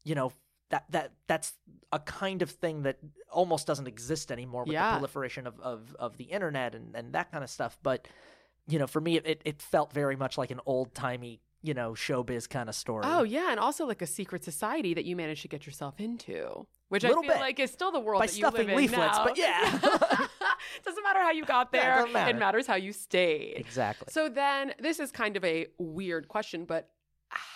you 0.05 0.15
know, 0.15 0.33
that 0.71 0.85
that 0.91 1.13
that's 1.27 1.53
a 1.93 1.99
kind 1.99 2.43
of 2.43 2.51
thing 2.51 2.83
that 2.83 2.99
almost 3.31 3.67
doesn't 3.67 3.87
exist 3.89 4.31
anymore 4.33 4.65
with 4.65 4.73
Yeah. 4.73 4.91
the 4.93 4.99
proliferation 4.99 5.47
of, 5.47 5.59
of 5.61 5.95
of 5.99 6.17
the 6.17 6.25
internet 6.25 6.75
and 6.75 6.95
and 6.97 7.13
that 7.13 7.31
kind 7.33 7.45
of 7.45 7.51
stuff. 7.51 7.79
But 7.83 8.07
you 8.67 8.79
know, 8.79 8.87
for 8.87 9.01
me, 9.01 9.17
it 9.19 9.43
it 9.45 9.61
felt 9.63 9.93
very 9.93 10.17
much 10.17 10.39
like 10.39 10.51
an 10.51 10.61
old 10.67 10.95
timey. 10.95 11.41
You 11.63 11.75
know, 11.75 11.91
showbiz 11.93 12.49
kind 12.49 12.71
of 12.71 12.75
story. 12.75 13.03
Oh 13.07 13.23
yeah, 13.23 13.51
and 13.51 13.61
also 13.61 13.85
like 13.87 14.01
a 14.01 14.07
secret 14.07 14.43
society 14.45 14.95
that 14.95 15.05
you 15.05 15.15
managed 15.15 15.43
to 15.43 15.49
get 15.49 15.67
yourself 15.67 16.01
into, 16.01 16.67
which 16.89 17.05
I 17.05 17.09
Little 17.09 17.23
feel 17.23 17.33
bit. 17.33 17.41
like 17.41 17.61
is 17.61 17.71
still 17.71 17.93
the 17.93 18.01
world 18.01 18.21
By 18.21 18.29
that 18.29 18.37
you 18.39 18.45
live 18.45 18.53
stuffing 18.55 18.71
in 18.71 18.77
leaflets, 18.79 19.19
now. 19.19 19.25
but 19.25 19.37
yeah. 19.37 19.71
doesn't 20.85 21.03
matter 21.05 21.21
how 21.21 21.33
you 21.33 21.45
got 21.45 21.69
Yeah, 21.75 21.81
there. 21.83 21.97
doesn't 21.97 22.13
matter. 22.15 22.31
It 22.31 22.39
matters 22.39 22.67
how 22.67 22.77
you 22.77 22.93
stayed. 22.95 23.55
Exactly. 23.59 24.07
So 24.11 24.31
then, 24.31 24.73
this 24.79 25.01
is 25.01 25.11
kind 25.11 25.37
of 25.37 25.45
a 25.45 25.67
weird 25.79 26.29
question, 26.29 26.65
but 26.65 26.89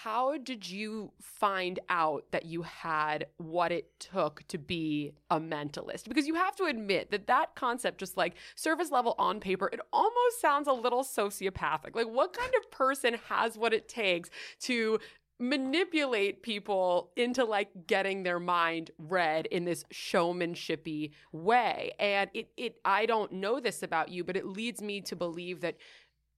how 0.04 0.36
did 0.36 0.68
you 0.68 1.10
find 1.18 1.80
out 1.88 2.26
that 2.30 2.44
you 2.44 2.60
had 2.60 3.24
what 3.38 3.72
it 3.72 3.88
took 3.98 4.46
to 4.48 4.58
be 4.58 5.12
a 5.30 5.40
mentalist? 5.40 6.06
Because 6.10 6.26
you 6.26 6.34
have 6.34 6.54
to 6.56 6.64
admit 6.64 7.10
that 7.10 7.26
that 7.28 7.54
concept, 7.54 8.00
just 8.00 8.14
like 8.14 8.34
service 8.54 8.90
level 8.90 9.14
on 9.18 9.40
paper, 9.40 9.70
it 9.72 9.80
almost 9.94 10.42
sounds 10.42 10.68
a 10.68 10.74
little 10.74 11.04
sociopathic. 11.04 11.94
Like, 11.94 12.06
what 12.06 12.36
kind 12.36 12.52
of 12.54 12.70
person 12.70 13.16
has 13.30 13.56
what 13.56 13.72
it 13.72 13.88
takes 13.88 14.28
to 14.60 14.98
manipulate 15.40 16.42
people 16.42 17.10
into 17.16 17.44
like 17.44 17.68
getting 17.86 18.22
their 18.22 18.38
mind 18.38 18.90
read 18.98 19.46
in 19.46 19.64
this 19.64 19.84
showmanshipy 19.92 21.10
way 21.32 21.90
and 21.98 22.30
it 22.34 22.48
it 22.56 22.76
I 22.84 23.04
don't 23.06 23.32
know 23.32 23.58
this 23.58 23.82
about 23.82 24.10
you 24.10 24.22
but 24.22 24.36
it 24.36 24.46
leads 24.46 24.80
me 24.80 25.00
to 25.00 25.16
believe 25.16 25.60
that 25.62 25.76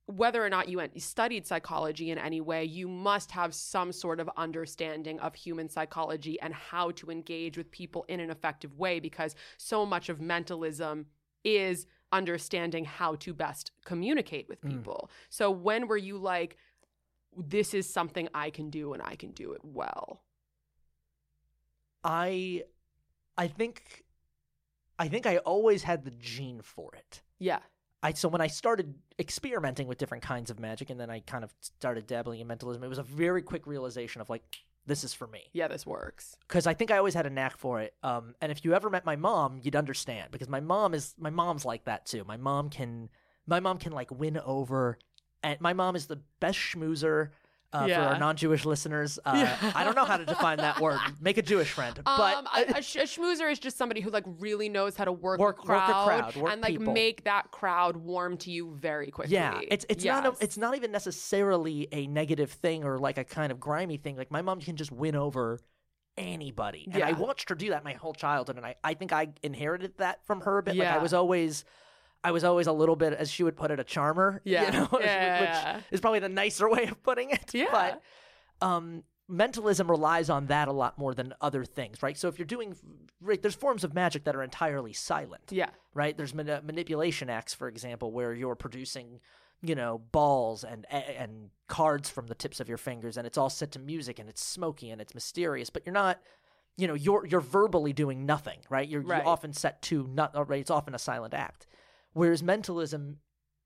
whether 0.06 0.44
or 0.44 0.48
not 0.48 0.68
you 0.68 0.80
studied 0.98 1.46
psychology 1.46 2.10
in 2.10 2.18
any 2.18 2.40
way, 2.40 2.64
you 2.64 2.86
must 2.86 3.32
have 3.32 3.52
some 3.54 3.90
sort 3.92 4.20
of 4.20 4.30
understanding 4.36 5.18
of 5.18 5.34
human 5.34 5.68
psychology 5.68 6.40
and 6.40 6.54
how 6.54 6.92
to 6.92 7.10
engage 7.10 7.58
with 7.58 7.70
people 7.72 8.04
in 8.08 8.20
an 8.20 8.30
effective 8.30 8.78
way 8.78 9.00
because 9.00 9.34
so 9.56 9.84
much 9.84 10.08
of 10.08 10.20
mentalism 10.20 11.06
is 11.44 11.86
understanding 12.12 12.84
how 12.84 13.16
to 13.16 13.34
best 13.34 13.72
communicate 13.84 14.48
with 14.48 14.60
Mm. 14.62 14.70
people. 14.70 15.10
So 15.28 15.50
when 15.50 15.88
were 15.88 15.96
you 15.96 16.18
like, 16.18 16.56
this 17.36 17.74
is 17.74 17.92
something 17.92 18.28
I 18.32 18.50
can 18.50 18.70
do 18.70 18.92
and 18.92 19.02
I 19.02 19.16
can 19.16 19.32
do 19.32 19.52
it 19.52 19.60
well? 19.64 20.22
I 22.04 22.62
I 23.36 23.48
think 23.48 24.04
I 24.98 25.08
think 25.08 25.26
I 25.26 25.38
always 25.38 25.82
had 25.82 26.04
the 26.04 26.10
gene 26.12 26.62
for 26.62 26.94
it. 26.94 27.22
Yeah. 27.38 27.58
I 28.06 28.12
so 28.12 28.28
when 28.28 28.40
I 28.40 28.46
started 28.46 28.94
experimenting 29.18 29.88
with 29.88 29.98
different 29.98 30.22
kinds 30.22 30.48
of 30.50 30.60
magic 30.60 30.90
and 30.90 30.98
then 31.00 31.10
I 31.10 31.20
kind 31.20 31.42
of 31.44 31.52
started 31.60 32.06
dabbling 32.06 32.40
in 32.40 32.46
mentalism, 32.46 32.82
it 32.84 32.88
was 32.88 32.98
a 32.98 33.02
very 33.02 33.42
quick 33.42 33.66
realization 33.66 34.20
of 34.20 34.30
like 34.30 34.42
this 34.86 35.02
is 35.02 35.12
for 35.12 35.26
me 35.26 35.40
Yeah, 35.52 35.66
this 35.66 35.84
works. 35.84 36.36
because 36.46 36.66
I 36.68 36.74
think 36.74 36.90
I 36.92 36.98
always 36.98 37.14
had 37.14 37.26
a 37.26 37.30
knack 37.30 37.58
for 37.58 37.80
it. 37.80 37.94
Um, 38.04 38.34
and 38.40 38.52
if 38.52 38.64
you 38.64 38.74
ever 38.74 38.88
met 38.88 39.04
my 39.04 39.16
mom, 39.16 39.58
you'd 39.62 39.74
understand 39.74 40.30
because 40.30 40.48
my 40.48 40.60
mom 40.60 40.94
is 40.94 41.14
my 41.18 41.30
mom's 41.30 41.64
like 41.64 41.84
that 41.86 42.06
too. 42.06 42.22
My 42.24 42.36
mom 42.36 42.70
can 42.70 43.08
my 43.46 43.58
mom 43.60 43.78
can 43.78 43.92
like 43.92 44.10
win 44.12 44.38
over, 44.38 44.98
and 45.42 45.60
my 45.60 45.72
mom 45.72 45.96
is 45.96 46.06
the 46.06 46.20
best 46.40 46.58
schmoozer. 46.58 47.30
Uh, 47.72 47.86
For 47.88 47.94
our 47.94 48.18
non-Jewish 48.18 48.64
listeners, 48.64 49.18
uh, 49.24 49.32
Yeah. 49.36 49.72
I 49.74 49.84
don't 49.84 49.94
know 49.96 50.04
how 50.04 50.16
to 50.16 50.24
define 50.24 50.58
that 50.58 50.80
word. 50.80 50.98
Make 51.20 51.36
a 51.36 51.42
Jewish 51.42 51.70
friend, 51.72 51.98
but 52.04 52.36
um, 52.36 52.46
a, 52.56 52.60
a, 52.78 52.82
sh- 52.82 52.96
a 52.96 53.00
schmoozer 53.02 53.50
is 53.50 53.58
just 53.58 53.76
somebody 53.76 54.00
who 54.00 54.10
like 54.10 54.24
really 54.38 54.68
knows 54.68 54.96
how 54.96 55.04
to 55.04 55.12
work, 55.12 55.40
Work- 55.40 55.58
a 55.64 55.68
work 55.68 55.82
a 55.82 55.86
crowd, 55.86 56.06
crowd, 56.06 56.36
work 56.36 56.52
and 56.52 56.62
like 56.62 56.78
people. 56.78 56.94
make 56.94 57.24
that 57.24 57.50
crowd 57.50 57.96
warm 57.96 58.36
to 58.38 58.50
you 58.50 58.70
very 58.76 59.10
quickly. 59.10 59.34
Yeah, 59.34 59.60
it's 59.68 59.84
it's 59.88 60.04
not 60.04 60.24
a, 60.26 60.34
it's 60.40 60.56
not 60.56 60.76
even 60.76 60.92
necessarily 60.92 61.88
a 61.92 62.06
negative 62.06 62.52
thing 62.52 62.84
or 62.84 62.98
like 62.98 63.18
a 63.18 63.24
kind 63.24 63.50
of 63.52 63.58
grimy 63.60 63.96
thing. 63.96 64.16
Like 64.16 64.30
my 64.30 64.42
mom 64.42 64.60
can 64.60 64.76
just 64.76 64.92
win 64.92 65.16
over 65.16 65.58
anybody, 66.16 66.88
and 66.92 67.02
I 67.02 67.12
watched 67.12 67.48
her 67.50 67.54
do 67.54 67.70
that 67.70 67.84
my 67.84 67.92
whole 67.92 68.14
childhood, 68.14 68.56
and 68.56 68.64
I 68.64 68.76
I 68.82 68.94
think 68.94 69.12
I 69.12 69.28
inherited 69.42 69.98
that 69.98 70.24
from 70.24 70.40
her 70.42 70.58
a 70.58 70.62
bit. 70.62 70.76
Like 70.76 70.84
Yeah. 70.84 70.94
I 70.94 70.98
was 71.02 71.12
always. 71.12 71.64
I 72.26 72.30
was 72.32 72.44
always 72.44 72.66
a 72.66 72.72
little 72.72 72.96
bit, 72.96 73.12
as 73.12 73.30
she 73.30 73.42
would 73.44 73.56
put 73.56 73.70
it, 73.70 73.78
a 73.80 73.84
charmer. 73.84 74.40
Yeah. 74.44 74.64
you 74.66 74.72
know, 74.72 74.88
Yeah, 75.00 75.76
which 75.76 75.84
is 75.92 76.00
probably 76.00 76.20
the 76.20 76.28
nicer 76.28 76.68
way 76.68 76.84
of 76.84 77.02
putting 77.02 77.30
it. 77.30 77.54
Yeah. 77.54 77.66
But 77.70 78.66
um, 78.66 79.04
mentalism 79.28 79.90
relies 79.90 80.30
on 80.30 80.46
that 80.46 80.68
a 80.68 80.72
lot 80.72 80.98
more 80.98 81.14
than 81.14 81.34
other 81.40 81.64
things, 81.64 82.02
right? 82.02 82.16
So 82.16 82.28
if 82.28 82.38
you're 82.38 82.46
doing, 82.46 82.74
right, 83.20 83.40
there's 83.40 83.54
forms 83.54 83.84
of 83.84 83.94
magic 83.94 84.24
that 84.24 84.34
are 84.36 84.42
entirely 84.42 84.92
silent 84.92 85.50
yeah, 85.50 85.70
right? 85.94 86.16
There's 86.16 86.34
mani- 86.34 86.60
manipulation 86.64 87.28
acts, 87.30 87.54
for 87.54 87.68
example, 87.68 88.12
where 88.12 88.32
you're 88.34 88.54
producing, 88.54 89.20
you 89.62 89.74
know, 89.74 89.98
balls 90.12 90.64
and 90.64 90.86
and 90.92 91.50
cards 91.68 92.08
from 92.10 92.26
the 92.28 92.34
tips 92.34 92.60
of 92.60 92.68
your 92.68 92.78
fingers, 92.78 93.16
and 93.16 93.26
it's 93.26 93.38
all 93.38 93.50
set 93.50 93.72
to 93.72 93.78
music, 93.78 94.18
and 94.18 94.28
it's 94.28 94.42
smoky 94.44 94.90
and 94.90 95.00
it's 95.00 95.14
mysterious, 95.14 95.70
but 95.70 95.82
you're 95.86 95.92
not, 96.04 96.20
you 96.76 96.86
know, 96.86 96.94
you're 96.94 97.26
you're 97.26 97.40
verbally 97.40 97.92
doing 97.92 98.26
nothing, 98.26 98.58
right? 98.70 98.88
You're, 98.88 99.00
Right. 99.02 99.18
you're 99.22 99.28
often 99.28 99.52
set 99.52 99.82
to 99.82 100.06
not, 100.12 100.30
right? 100.48 100.60
It's 100.60 100.70
often 100.70 100.94
a 100.94 100.98
silent 100.98 101.34
act, 101.34 101.66
whereas 102.16 102.42
mentalism 102.42 103.18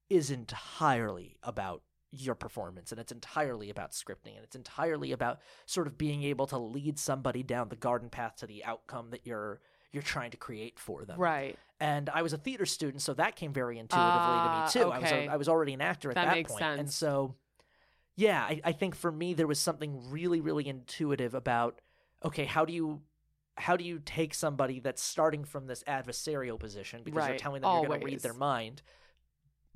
is 0.09 0.29
entirely 0.31 1.37
about 1.45 1.83
your 2.11 2.35
performance 2.35 2.91
and 2.91 3.01
it's 3.01 3.13
entirely 3.13 3.71
about 3.71 3.93
scripting 3.93 4.35
and 4.35 4.43
it's 4.43 4.57
entirely 4.57 5.13
about 5.13 5.39
sort 5.67 5.87
of 5.87 5.97
being 5.97 6.25
able 6.25 6.45
to 6.49 6.59
lead 6.59 6.99
somebody 6.99 7.45
down 7.45 7.69
the 7.69 7.77
garden 7.77 8.09
path 8.09 8.35
to 8.35 8.47
the 8.47 8.65
outcome 8.65 9.11
that 9.11 9.25
you're 9.25 9.61
you're 9.93 10.03
trying 10.03 10.31
to 10.33 10.37
create 10.37 10.79
for 10.81 11.05
them. 11.05 11.19
Right. 11.21 11.57
And 11.81 12.09
I 12.11 12.23
was 12.23 12.33
a 12.33 12.39
theater 12.39 12.67
student, 12.67 13.03
so 13.03 13.15
that 13.15 13.37
came 13.37 13.53
very 13.53 13.79
intuitively 13.79 14.11
Ah, 14.21 14.69
to 14.73 14.79
me 14.79 14.85
too. 14.85 14.91
I 14.91 14.99
was 14.99 15.13
okay. 15.13 15.27
a, 15.29 15.31
I 15.33 15.37
was 15.37 15.49
already 15.49 15.73
an 15.73 15.81
actor 15.81 16.11
at 16.11 16.17
That 16.17 16.27
that, 16.27 16.35
makes 16.35 16.51
point. 16.51 16.65
and 16.65 16.91
so 16.91 17.37
yeah, 18.17 18.43
I, 18.43 18.61
I 18.65 18.73
think 18.73 18.97
for 18.97 19.13
me 19.13 19.35
there 19.35 19.47
was 19.47 19.61
something 19.61 20.11
really 20.11 20.41
really 20.41 20.67
intuitive 20.67 21.35
about 21.35 21.81
okay, 22.25 22.47
how 22.47 22.65
do 22.65 22.73
you 22.73 23.01
how 23.61 23.77
do 23.77 23.85
you 23.85 24.01
take 24.05 24.35
somebody 24.35 24.81
that's 24.81 25.03
starting 25.03 25.45
from 25.45 25.67
this 25.67 25.83
adversarial 25.87 26.59
position 26.59 27.03
because 27.05 27.27
you're 27.29 27.37
telling 27.39 27.63
them 27.63 27.71
you're 27.73 27.87
going 27.89 28.01
to 28.01 28.07
read 28.07 28.21
their 28.21 28.35
mind, 28.35 28.83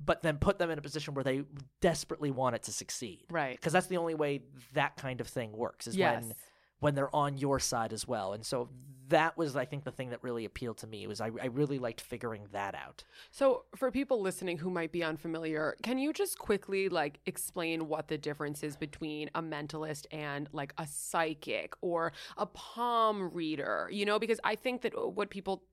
but 0.03 0.21
then 0.21 0.37
put 0.37 0.57
them 0.59 0.69
in 0.69 0.77
a 0.77 0.81
position 0.81 1.13
where 1.13 1.23
they 1.23 1.43
desperately 1.81 2.31
want 2.31 2.55
it 2.55 2.63
to 2.63 2.71
succeed 2.71 3.23
Right. 3.29 3.55
because 3.55 3.71
that's 3.73 3.87
the 3.87 3.97
only 3.97 4.15
way 4.15 4.41
that 4.73 4.97
kind 4.97 5.21
of 5.21 5.27
thing 5.27 5.51
works 5.53 5.87
is 5.87 5.95
Yes. 5.95 6.23
when 6.23 6.33
when 6.85 6.93
they're 6.93 7.15
on 7.15 7.35
your 7.35 7.59
side 7.59 7.91
as 7.91 8.07
well. 8.07 8.33
And 8.33 8.45
so 8.45 8.69
that 9.07 9.35
was, 9.35 9.55
I 9.55 9.65
think, 9.65 9.85
the 9.85 9.91
thing 9.91 10.11
that 10.11 10.21
really 10.21 10.45
appealed 10.45 10.77
to 10.77 10.87
me 10.87 11.07
was 11.07 11.19
I, 11.19 11.31
I 11.41 11.47
really 11.47 11.79
liked 11.79 11.99
figuring 11.99 12.43
that 12.51 12.75
out. 12.75 13.03
So, 13.31 13.63
for 13.75 13.89
people 13.89 14.21
listening 14.21 14.59
who 14.59 14.69
might 14.69 14.91
be 14.91 15.03
unfamiliar, 15.03 15.77
can 15.81 15.97
you 15.97 16.13
just 16.13 16.37
quickly 16.37 16.87
like 16.87 17.21
explain 17.25 17.87
what 17.87 18.07
the 18.07 18.19
difference 18.19 18.61
is 18.61 18.77
between 18.77 19.31
a 19.33 19.41
mentalist 19.41 20.05
and 20.11 20.47
like 20.51 20.73
a 20.77 20.85
psychic 20.85 21.73
or 21.81 22.13
a 22.37 22.45
palm 22.45 23.31
reader? 23.33 23.89
You 23.91 24.05
know, 24.05 24.19
because 24.19 24.39
I 24.43 24.53
think 24.53 24.83
that 24.83 24.93
what 25.15 25.31
people 25.31 25.63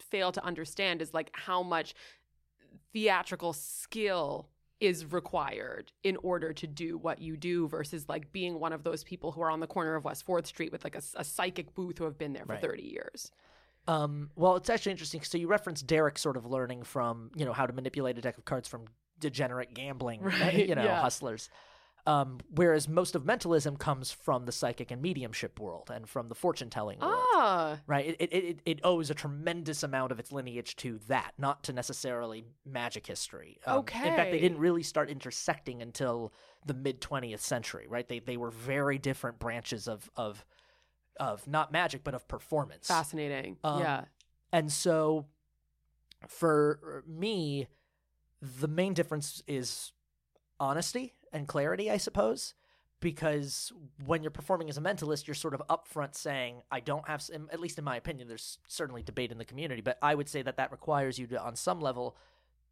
fail 0.00 0.32
to 0.32 0.44
understand 0.44 1.02
is 1.02 1.14
like 1.14 1.30
how 1.34 1.62
much 1.62 1.94
theatrical 2.92 3.52
skill 3.52 4.48
is 4.80 5.04
required 5.12 5.90
in 6.04 6.16
order 6.18 6.52
to 6.52 6.66
do 6.66 6.96
what 6.98 7.20
you 7.20 7.36
do 7.36 7.66
versus 7.68 8.08
like 8.08 8.30
being 8.32 8.60
one 8.60 8.72
of 8.72 8.84
those 8.84 9.02
people 9.02 9.32
who 9.32 9.40
are 9.42 9.50
on 9.50 9.60
the 9.60 9.66
corner 9.66 9.94
of 9.96 10.04
West 10.04 10.26
4th 10.26 10.46
Street 10.46 10.70
with 10.70 10.84
like 10.84 10.94
a, 10.94 11.02
a 11.16 11.24
psychic 11.24 11.74
booth 11.74 11.98
who 11.98 12.04
have 12.04 12.16
been 12.18 12.32
there 12.32 12.44
for 12.46 12.52
Right. 12.52 12.60
30 12.60 12.82
years. 12.82 13.32
Um, 13.88 14.30
well, 14.36 14.56
it's 14.56 14.70
actually 14.70 14.92
interesting. 14.92 15.22
So 15.22 15.38
you 15.38 15.48
referenced 15.48 15.86
Derek 15.86 16.18
sort 16.18 16.36
of 16.36 16.46
learning 16.46 16.82
from, 16.84 17.30
you 17.34 17.44
know, 17.44 17.52
how 17.52 17.66
to 17.66 17.72
manipulate 17.72 18.18
a 18.18 18.20
deck 18.20 18.36
of 18.38 18.44
cards 18.44 18.68
from 18.68 18.84
degenerate 19.18 19.74
gambling, 19.74 20.20
Right, 20.22 20.68
you 20.68 20.74
know, 20.74 20.84
yeah. 20.84 21.00
hustlers. 21.00 21.48
Um, 22.08 22.38
whereas 22.54 22.88
most 22.88 23.14
of 23.14 23.26
mentalism 23.26 23.76
comes 23.76 24.10
from 24.10 24.46
the 24.46 24.52
psychic 24.52 24.90
and 24.90 25.02
mediumship 25.02 25.60
world 25.60 25.90
and 25.92 26.08
from 26.08 26.30
the 26.30 26.34
fortune 26.34 26.70
telling 26.70 26.98
world. 27.00 27.12
Ah, 27.34 27.80
Right. 27.86 28.06
It, 28.06 28.16
it, 28.18 28.32
it, 28.32 28.58
it 28.64 28.80
owes 28.82 29.10
a 29.10 29.14
tremendous 29.14 29.82
amount 29.82 30.10
of 30.10 30.18
its 30.18 30.32
lineage 30.32 30.74
to 30.76 31.00
that, 31.08 31.32
not 31.36 31.64
to 31.64 31.74
necessarily 31.74 32.46
magic 32.64 33.06
history. 33.06 33.58
Um, 33.66 33.80
In 34.08 34.16
fact, 34.16 34.30
they 34.30 34.40
didn't 34.40 34.56
really 34.56 34.82
start 34.82 35.10
intersecting 35.10 35.82
until 35.82 36.32
the 36.64 36.72
mid 36.72 37.02
20th 37.02 37.40
century, 37.40 37.84
right? 37.86 38.08
They, 38.08 38.20
they 38.20 38.38
were 38.38 38.50
very 38.50 38.96
different 38.96 39.38
branches 39.38 39.86
of, 39.86 40.10
of, 40.16 40.46
of 41.20 41.46
not 41.46 41.72
magic, 41.72 42.04
but 42.04 42.14
of 42.14 42.26
performance. 42.26 42.86
fascinating. 42.88 43.58
Um, 43.62 43.80
yeah. 43.80 44.04
And 44.50 44.72
so 44.72 45.26
for 46.26 47.04
me, 47.06 47.68
the 48.40 48.68
main 48.68 48.94
difference 48.94 49.42
is 49.46 49.92
honesty 50.58 51.12
and 51.32 51.46
clarity, 51.48 51.90
I 51.90 51.96
suppose. 51.96 52.54
Because 53.00 53.70
when 54.06 54.22
you're 54.22 54.32
performing 54.32 54.68
as 54.68 54.76
a 54.76 54.80
mentalist, 54.80 55.28
you're 55.28 55.34
sort 55.34 55.54
of 55.54 55.62
upfront 55.70 56.16
saying, 56.16 56.62
I 56.70 56.80
don't 56.80 57.06
have, 57.06 57.22
at 57.52 57.60
least 57.60 57.78
in 57.78 57.84
my 57.84 57.96
opinion, 57.96 58.26
there's 58.26 58.58
certainly 58.66 59.04
debate 59.04 59.30
in 59.30 59.38
the 59.38 59.44
community, 59.44 59.80
but 59.82 59.98
I 60.02 60.16
would 60.16 60.28
say 60.28 60.42
that 60.42 60.56
that 60.56 60.72
requires 60.72 61.16
you 61.16 61.28
to, 61.28 61.40
on 61.40 61.54
some 61.54 61.80
level, 61.80 62.16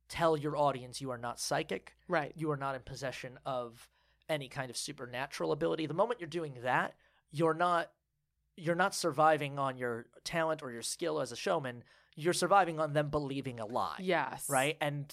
tell 0.08 0.36
your 0.36 0.56
audience 0.56 1.00
you 1.00 1.10
are 1.12 1.18
not 1.18 1.38
psychic, 1.38 1.94
Right. 2.08 2.32
you 2.34 2.50
are 2.50 2.56
not 2.56 2.74
in 2.74 2.82
possession 2.82 3.38
of 3.46 3.88
any 4.28 4.48
kind 4.48 4.68
of 4.68 4.76
supernatural 4.76 5.52
ability. 5.52 5.86
The 5.86 5.94
moment 5.94 6.18
you're 6.18 6.28
doing 6.28 6.58
that, 6.64 6.94
you're 7.30 7.54
not 7.54 7.90
you're 8.56 8.74
not 8.74 8.94
surviving 8.94 9.58
on 9.58 9.76
your 9.76 10.06
talent 10.24 10.62
or 10.62 10.72
your 10.72 10.80
skill 10.82 11.20
as 11.20 11.30
a 11.30 11.36
showman. 11.36 11.84
You're 12.16 12.32
surviving 12.32 12.80
on 12.80 12.94
them 12.94 13.10
believing 13.10 13.60
a 13.60 13.66
lie. 13.66 13.98
Yes. 14.00 14.46
Right? 14.48 14.78
And 14.80 15.12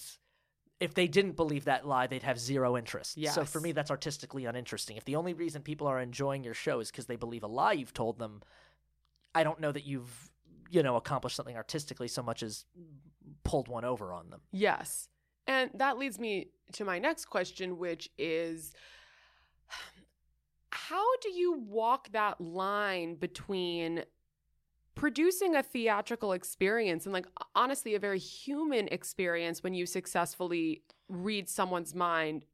if 0.80 0.94
they 0.94 1.06
didn't 1.06 1.36
believe 1.36 1.64
that 1.64 1.86
lie, 1.86 2.06
they'd 2.06 2.22
have 2.22 2.38
zero 2.38 2.76
interest. 2.76 3.16
So 3.32 3.44
for 3.44 3.60
me 3.60 3.72
that's 3.72 3.90
artistically 3.90 4.44
uninteresting. 4.44 4.96
If 4.96 5.04
the 5.04 5.16
only 5.16 5.34
reason 5.34 5.62
people 5.62 5.86
are 5.86 6.00
enjoying 6.00 6.44
your 6.44 6.54
show 6.54 6.80
is 6.80 6.90
because 6.90 7.06
they 7.06 7.16
believe 7.16 7.42
a 7.42 7.46
lie 7.46 7.72
you've 7.72 7.94
told 7.94 8.18
them, 8.18 8.42
I 9.34 9.44
don't 9.44 9.60
know 9.60 9.72
that 9.72 9.84
you've 9.84 10.30
you 10.70 10.82
know 10.82 10.96
accomplished 10.96 11.36
something 11.36 11.56
artistically 11.56 12.08
so 12.08 12.22
much 12.22 12.42
as 12.42 12.64
pulled 13.44 13.68
one 13.68 13.84
over 13.84 14.12
on 14.12 14.30
them. 14.30 14.40
Yes. 14.52 15.08
And 15.46 15.70
that 15.74 15.98
leads 15.98 16.18
me 16.18 16.48
to 16.72 16.84
my 16.84 16.98
next 16.98 17.26
question, 17.26 17.78
which 17.78 18.10
is 18.18 18.72
how 20.70 21.16
do 21.22 21.30
you 21.30 21.58
walk 21.58 22.10
that 22.12 22.40
line 22.40 23.14
between 23.14 24.04
producing 25.04 25.54
a 25.54 25.62
theatrical 25.62 26.32
experience 26.32 27.04
and 27.04 27.12
like 27.12 27.26
honestly 27.54 27.94
a 27.94 27.98
very 27.98 28.18
human 28.18 28.88
experience 28.88 29.62
when 29.62 29.74
you 29.74 29.84
successfully 29.84 30.80
read 31.10 31.46
someone's 31.46 31.94
mind 31.94 32.46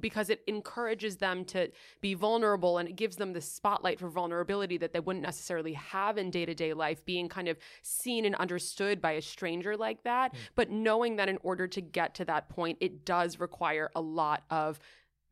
because 0.00 0.30
it 0.30 0.40
encourages 0.46 1.18
them 1.18 1.44
to 1.44 1.70
be 2.00 2.14
vulnerable 2.14 2.78
and 2.78 2.88
it 2.88 2.96
gives 2.96 3.16
them 3.16 3.34
the 3.34 3.40
spotlight 3.42 4.00
for 4.00 4.08
vulnerability 4.08 4.78
that 4.78 4.94
they 4.94 5.00
wouldn't 5.00 5.22
necessarily 5.22 5.74
have 5.74 6.16
in 6.16 6.30
day-to-day 6.30 6.72
life 6.72 7.04
being 7.04 7.28
kind 7.28 7.48
of 7.48 7.58
seen 7.82 8.24
and 8.24 8.34
understood 8.36 9.02
by 9.02 9.12
a 9.12 9.20
stranger 9.20 9.76
like 9.76 10.02
that. 10.04 10.32
Hmm. 10.32 10.38
But 10.54 10.70
knowing 10.70 11.16
that 11.16 11.28
in 11.28 11.36
order 11.42 11.66
to 11.68 11.82
get 11.82 12.14
to 12.14 12.24
that 12.24 12.48
point 12.48 12.78
it 12.80 13.04
does 13.04 13.38
require 13.38 13.90
a 13.94 14.00
lot 14.00 14.44
of 14.48 14.78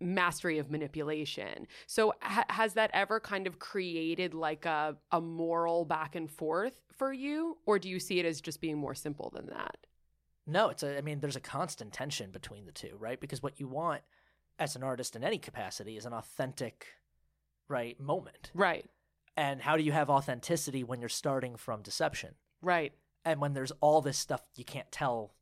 mastery 0.02 0.58
of 0.58 0.70
manipulation 0.70 1.66
so 1.86 2.12
ha- 2.20 2.44
has 2.50 2.74
that 2.74 2.90
ever 2.92 3.20
kind 3.20 3.46
of 3.46 3.58
created 3.58 4.34
like 4.34 4.64
a, 4.66 4.96
a 5.10 5.20
moral 5.20 5.84
back 5.84 6.14
and 6.14 6.30
forth 6.30 6.80
for 6.92 7.12
you 7.12 7.56
or 7.66 7.78
do 7.78 7.88
you 7.88 7.98
see 8.00 8.18
it 8.18 8.26
as 8.26 8.40
just 8.40 8.60
being 8.60 8.76
more 8.76 8.94
simple 8.94 9.30
than 9.34 9.46
that 9.46 9.76
No, 10.46 10.68
it's 10.70 10.82
a. 10.82 10.98
I 10.98 11.00
mean, 11.02 11.20
there's 11.20 11.36
a 11.36 11.40
constant 11.40 11.92
tension 11.92 12.30
between 12.32 12.66
the 12.66 12.72
two, 12.72 12.96
right? 12.98 13.20
Because 13.20 13.42
what 13.42 13.60
you 13.60 13.68
want 13.68 14.02
as 14.58 14.74
an 14.76 14.82
artist 14.82 15.14
in 15.16 15.22
any 15.24 15.38
capacity 15.38 15.96
is 15.96 16.04
an 16.04 16.12
authentic, 16.12 16.86
right, 17.68 17.98
moment. 18.00 18.50
right 18.54 18.86
And 19.36 19.62
how 19.62 19.76
do 19.76 19.82
you 19.82 19.92
have 19.92 20.10
authenticity 20.10 20.82
when 20.84 21.00
you're 21.00 21.08
starting 21.08 21.56
from 21.56 21.82
deception? 21.82 22.34
right 22.60 22.92
And 23.24 23.40
when 23.40 23.54
there's 23.54 23.72
all 23.80 24.00
this 24.02 24.18
stuff 24.18 24.42
you 24.56 24.64
can't 24.64 24.90
tell 24.92 25.34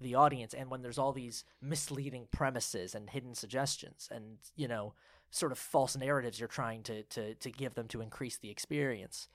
the 0.00 0.14
audience, 0.14 0.54
and 0.54 0.70
when 0.70 0.82
there's 0.82 0.98
all 0.98 1.12
these 1.12 1.44
misleading 1.60 2.28
premises 2.30 2.94
and 2.94 3.10
hidden 3.10 3.34
suggestions, 3.34 4.08
and 4.10 4.38
you 4.54 4.68
know, 4.68 4.94
sort 5.30 5.52
of 5.52 5.58
false 5.58 5.96
narratives 5.96 6.38
you're 6.38 6.48
trying 6.48 6.82
to 6.84 7.02
to 7.04 7.34
to 7.34 7.50
give 7.50 7.74
them 7.74 7.88
to 7.88 8.00
increase 8.00 8.36
the 8.36 8.50
experience. 8.50 9.28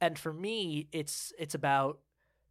And 0.00 0.18
for 0.18 0.32
me, 0.32 0.88
it's 0.92 1.32
it's 1.38 1.54
about 1.54 2.00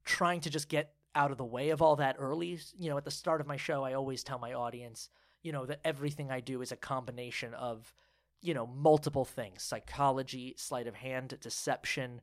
trying 0.06 0.42
to 0.42 0.50
just 0.50 0.70
get 0.70 0.94
out 1.16 1.32
of 1.32 1.38
the 1.38 1.46
way 1.46 1.70
of 1.70 1.82
all 1.82 1.96
that 1.98 2.16
early. 2.20 2.60
You 2.78 2.90
know, 2.90 2.98
at 2.98 3.06
the 3.06 3.12
start 3.12 3.42
of 3.42 3.48
my 3.48 3.58
show, 3.58 3.84
I 3.84 3.94
always 3.94 4.24
tell 4.24 4.40
my 4.40 4.54
audience, 4.54 5.10
you 5.42 5.52
know, 5.52 5.66
that 5.66 5.80
everything 5.84 6.32
I 6.32 6.40
do 6.40 6.62
is 6.62 6.72
a 6.72 6.78
combination 6.78 7.54
of, 7.54 7.94
you 8.42 8.54
know, 8.54 8.68
multiple 8.68 9.26
things 9.26 9.64
psychology, 9.64 10.56
sleight 10.58 10.88
of 10.88 10.96
hand, 10.96 11.38
deception, 11.40 12.22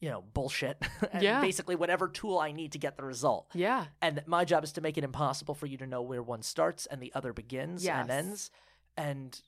you 0.00 0.10
know, 0.10 0.22
bullshit. 0.34 0.76
and 1.12 1.22
Yeah. 1.22 1.40
basically 1.40 1.76
whatever 1.76 2.08
tool 2.08 2.38
I 2.38 2.52
need 2.52 2.72
to 2.72 2.78
get 2.78 2.96
the 2.96 3.04
result. 3.04 3.48
yeah 3.54 3.86
And 4.02 4.22
my 4.26 4.44
job 4.44 4.64
is 4.64 4.72
to 4.72 4.80
make 4.80 4.98
it 4.98 5.04
impossible 5.04 5.54
for 5.54 5.66
you 5.66 5.76
to 5.78 5.86
know 5.86 6.02
where 6.02 6.22
one 6.22 6.42
starts 6.42 6.86
and 6.86 7.00
the 7.00 7.12
other 7.14 7.32
begins 7.32 7.86
and 7.86 8.08
Yes. 8.08 8.10
ends. 8.10 8.50
And 8.96 9.40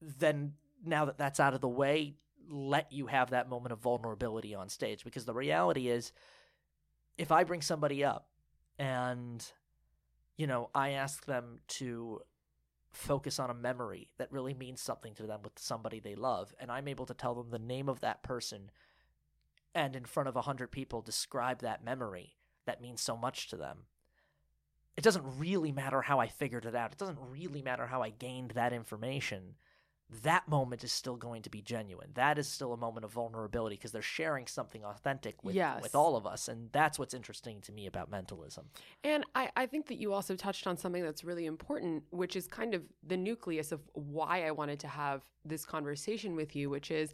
then 0.00 0.54
now 0.84 1.04
that 1.06 1.18
that's 1.18 1.40
out 1.40 1.54
of 1.54 1.60
the 1.60 1.68
way, 1.68 2.14
let 2.48 2.90
you 2.92 3.06
have 3.06 3.30
that 3.30 3.48
moment 3.48 3.72
of 3.72 3.78
vulnerability 3.80 4.54
on 4.54 4.68
stage. 4.68 5.04
Because 5.04 5.24
the 5.24 5.34
reality 5.34 5.88
is, 5.88 6.12
if 7.18 7.30
I 7.30 7.44
bring 7.44 7.60
somebody 7.62 8.02
up 8.04 8.28
and, 8.78 9.44
you 10.36 10.46
know, 10.46 10.70
I 10.74 10.90
ask 10.90 11.26
them 11.26 11.60
to 11.68 12.20
focus 12.92 13.38
on 13.38 13.50
a 13.50 13.54
memory 13.54 14.08
that 14.18 14.32
really 14.32 14.54
means 14.54 14.80
something 14.80 15.14
to 15.14 15.24
them 15.26 15.40
with 15.44 15.52
somebody 15.58 16.00
they 16.00 16.14
love, 16.14 16.54
and 16.58 16.72
I'm 16.72 16.88
able 16.88 17.06
to 17.06 17.14
tell 17.14 17.34
them 17.34 17.50
the 17.50 17.58
name 17.58 17.88
of 17.88 18.00
that 18.00 18.22
person 18.22 18.70
and 19.74 19.94
in 19.96 20.04
front 20.04 20.28
of 20.28 20.36
a 20.36 20.42
hundred 20.42 20.70
people 20.70 21.00
describe 21.02 21.60
that 21.60 21.84
memory 21.84 22.36
that 22.66 22.80
means 22.80 23.00
so 23.00 23.16
much 23.16 23.48
to 23.48 23.56
them. 23.56 23.78
It 24.96 25.04
doesn't 25.04 25.24
really 25.38 25.72
matter 25.72 26.02
how 26.02 26.20
I 26.20 26.28
figured 26.28 26.66
it 26.66 26.74
out. 26.74 26.92
It 26.92 26.98
doesn't 26.98 27.18
really 27.30 27.62
matter 27.62 27.86
how 27.86 28.02
I 28.02 28.10
gained 28.10 28.50
that 28.52 28.72
information. 28.72 29.54
That 30.22 30.48
moment 30.48 30.82
is 30.82 30.92
still 30.92 31.16
going 31.16 31.42
to 31.42 31.50
be 31.50 31.62
genuine. 31.62 32.10
That 32.14 32.38
is 32.38 32.48
still 32.48 32.72
a 32.72 32.76
moment 32.76 33.04
of 33.04 33.12
vulnerability 33.12 33.76
because 33.76 33.92
they're 33.92 34.02
sharing 34.02 34.46
something 34.48 34.84
authentic 34.84 35.42
with, 35.44 35.54
Yes. 35.54 35.82
with 35.82 35.94
all 35.94 36.16
of 36.16 36.26
us. 36.26 36.48
And 36.48 36.68
that's 36.72 36.98
what's 36.98 37.14
interesting 37.14 37.60
to 37.62 37.72
me 37.72 37.86
about 37.86 38.10
mentalism. 38.10 38.66
And 39.04 39.24
I, 39.34 39.50
I 39.56 39.66
think 39.66 39.86
that 39.86 39.98
you 39.98 40.12
also 40.12 40.34
touched 40.34 40.66
on 40.66 40.76
something 40.76 41.02
that's 41.02 41.22
really 41.24 41.46
important, 41.46 42.02
which 42.10 42.34
is 42.34 42.48
kind 42.48 42.74
of 42.74 42.82
the 43.06 43.16
nucleus 43.16 43.70
of 43.72 43.80
why 43.92 44.44
I 44.46 44.50
wanted 44.50 44.80
to 44.80 44.88
have 44.88 45.22
this 45.44 45.64
conversation 45.64 46.34
with 46.34 46.56
you, 46.56 46.68
which 46.68 46.90
is 46.90 47.10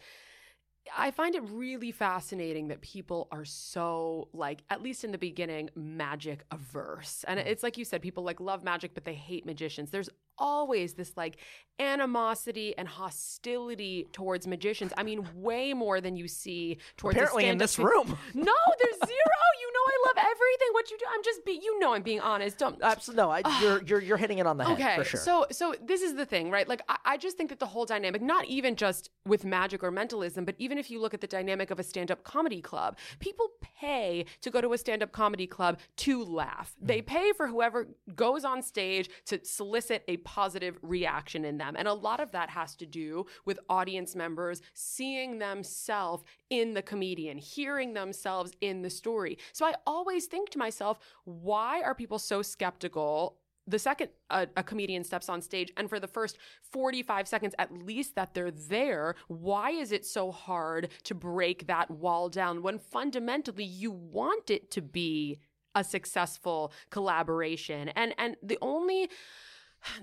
I 0.96 1.10
find 1.10 1.34
it 1.34 1.42
really 1.50 1.92
fascinating 1.92 2.68
that 2.68 2.80
people 2.80 3.28
are 3.30 3.44
so 3.44 4.28
like 4.32 4.62
at 4.70 4.82
least 4.82 5.04
in 5.04 5.12
the 5.12 5.18
beginning 5.18 5.70
magic 5.74 6.44
averse. 6.50 7.24
And 7.26 7.40
mm. 7.40 7.46
it's 7.46 7.62
like 7.62 7.76
you 7.76 7.84
said 7.84 8.02
people 8.02 8.24
like 8.24 8.40
love 8.40 8.64
magic 8.64 8.94
but 8.94 9.04
they 9.04 9.14
hate 9.14 9.46
magicians. 9.46 9.90
There's 9.90 10.10
always 10.38 10.94
this 10.94 11.16
like 11.16 11.38
animosity 11.78 12.76
and 12.78 12.88
hostility 12.88 14.08
towards 14.12 14.46
magicians. 14.46 14.92
I 14.96 15.02
mean, 15.02 15.26
way 15.34 15.72
more 15.74 16.00
than 16.00 16.16
you 16.16 16.26
see 16.28 16.78
towards 16.96 17.16
Apparently 17.16 17.46
in 17.46 17.58
this 17.58 17.78
room. 17.78 18.16
No, 18.34 18.52
there's 18.80 18.96
zero. 18.96 19.46
You 19.60 19.72
know, 19.72 19.80
I 19.86 19.96
love 20.08 20.16
everything. 20.18 20.68
What 20.72 20.90
you 20.90 20.98
do, 20.98 21.04
I'm 21.14 21.22
just 21.24 21.44
be. 21.44 21.52
You 21.62 21.78
know, 21.78 21.94
I'm 21.94 22.02
being 22.02 22.20
honest. 22.20 22.58
Don't. 22.58 22.78
Absolutely, 22.82 23.22
no, 23.22 23.30
I, 23.30 23.42
you're 23.62 23.82
you're 23.82 24.00
you're 24.02 24.16
hitting 24.16 24.38
it 24.38 24.46
on 24.46 24.56
the 24.56 24.64
head 24.64 24.72
Okay, 24.74 24.96
for 24.98 25.04
sure. 25.04 25.20
so 25.20 25.46
so 25.50 25.74
this 25.84 26.02
is 26.02 26.14
the 26.14 26.24
thing, 26.26 26.50
right? 26.50 26.68
Like 26.68 26.82
I, 26.88 26.96
I 27.04 27.16
just 27.16 27.36
think 27.36 27.50
that 27.50 27.58
the 27.60 27.66
whole 27.66 27.84
dynamic, 27.86 28.22
not 28.22 28.44
even 28.46 28.76
just 28.76 29.10
with 29.26 29.44
magic 29.44 29.82
or 29.82 29.90
mentalism, 29.90 30.44
but 30.44 30.54
even 30.58 30.78
if 30.78 30.90
you 30.90 31.00
look 31.00 31.14
at 31.14 31.20
the 31.20 31.26
dynamic 31.26 31.70
of 31.70 31.78
a 31.78 31.82
stand-up 31.82 32.24
comedy 32.24 32.60
club, 32.60 32.96
people 33.20 33.48
pay 33.80 34.24
to 34.42 34.50
go 34.50 34.60
to 34.60 34.72
a 34.72 34.78
stand-up 34.78 35.12
comedy 35.12 35.46
club 35.46 35.78
to 35.96 36.22
laugh. 36.24 36.74
They 36.80 37.00
Mm. 37.02 37.06
pay 37.06 37.32
for 37.32 37.46
whoever 37.48 37.88
goes 38.14 38.44
on 38.44 38.62
stage 38.62 39.08
to 39.26 39.40
solicit 39.44 40.02
a 40.08 40.16
positive 40.26 40.76
reaction 40.82 41.44
in 41.44 41.56
them, 41.56 41.76
and 41.78 41.86
a 41.86 41.94
lot 41.94 42.18
of 42.18 42.32
that 42.32 42.50
has 42.50 42.74
to 42.74 42.84
do 42.84 43.24
with 43.44 43.60
audience 43.70 44.16
members 44.16 44.60
seeing 44.74 45.38
themselves 45.38 46.24
in 46.50 46.74
the 46.74 46.82
comedian, 46.82 47.38
hearing 47.38 47.94
themselves 47.94 48.52
in 48.60 48.82
the 48.82 48.90
story. 48.90 49.38
So 49.52 49.64
I 49.64 49.74
always 49.86 50.26
think 50.26 50.50
to 50.50 50.58
myself, 50.58 50.98
why 51.24 51.80
are 51.82 51.94
people 51.94 52.18
so 52.18 52.42
skeptical 52.42 53.38
the 53.68 53.78
second 53.78 54.10
a, 54.30 54.46
a 54.56 54.62
comedian 54.62 55.02
steps 55.02 55.28
on 55.28 55.40
stage 55.40 55.72
and 55.76 55.88
for 55.88 55.98
the 55.98 56.06
first 56.06 56.38
45 56.70 57.26
seconds 57.26 57.54
at 57.58 57.72
least 57.72 58.14
that 58.14 58.32
they're 58.32 58.52
there 58.52 59.16
why 59.26 59.70
is 59.70 59.90
it 59.90 60.06
so 60.06 60.30
hard 60.30 60.88
to 61.02 61.16
break 61.16 61.66
that 61.66 61.90
wall 61.90 62.28
down 62.28 62.62
when 62.62 62.78
fundamentally 62.78 63.64
you 63.64 63.90
want 63.90 64.50
it 64.50 64.70
to 64.70 64.80
be 64.80 65.40
a 65.74 65.84
successful 65.84 66.72
collaboration 66.90 67.88
and 67.90 68.14
and 68.18 68.36
the 68.42 68.58
only 68.62 69.10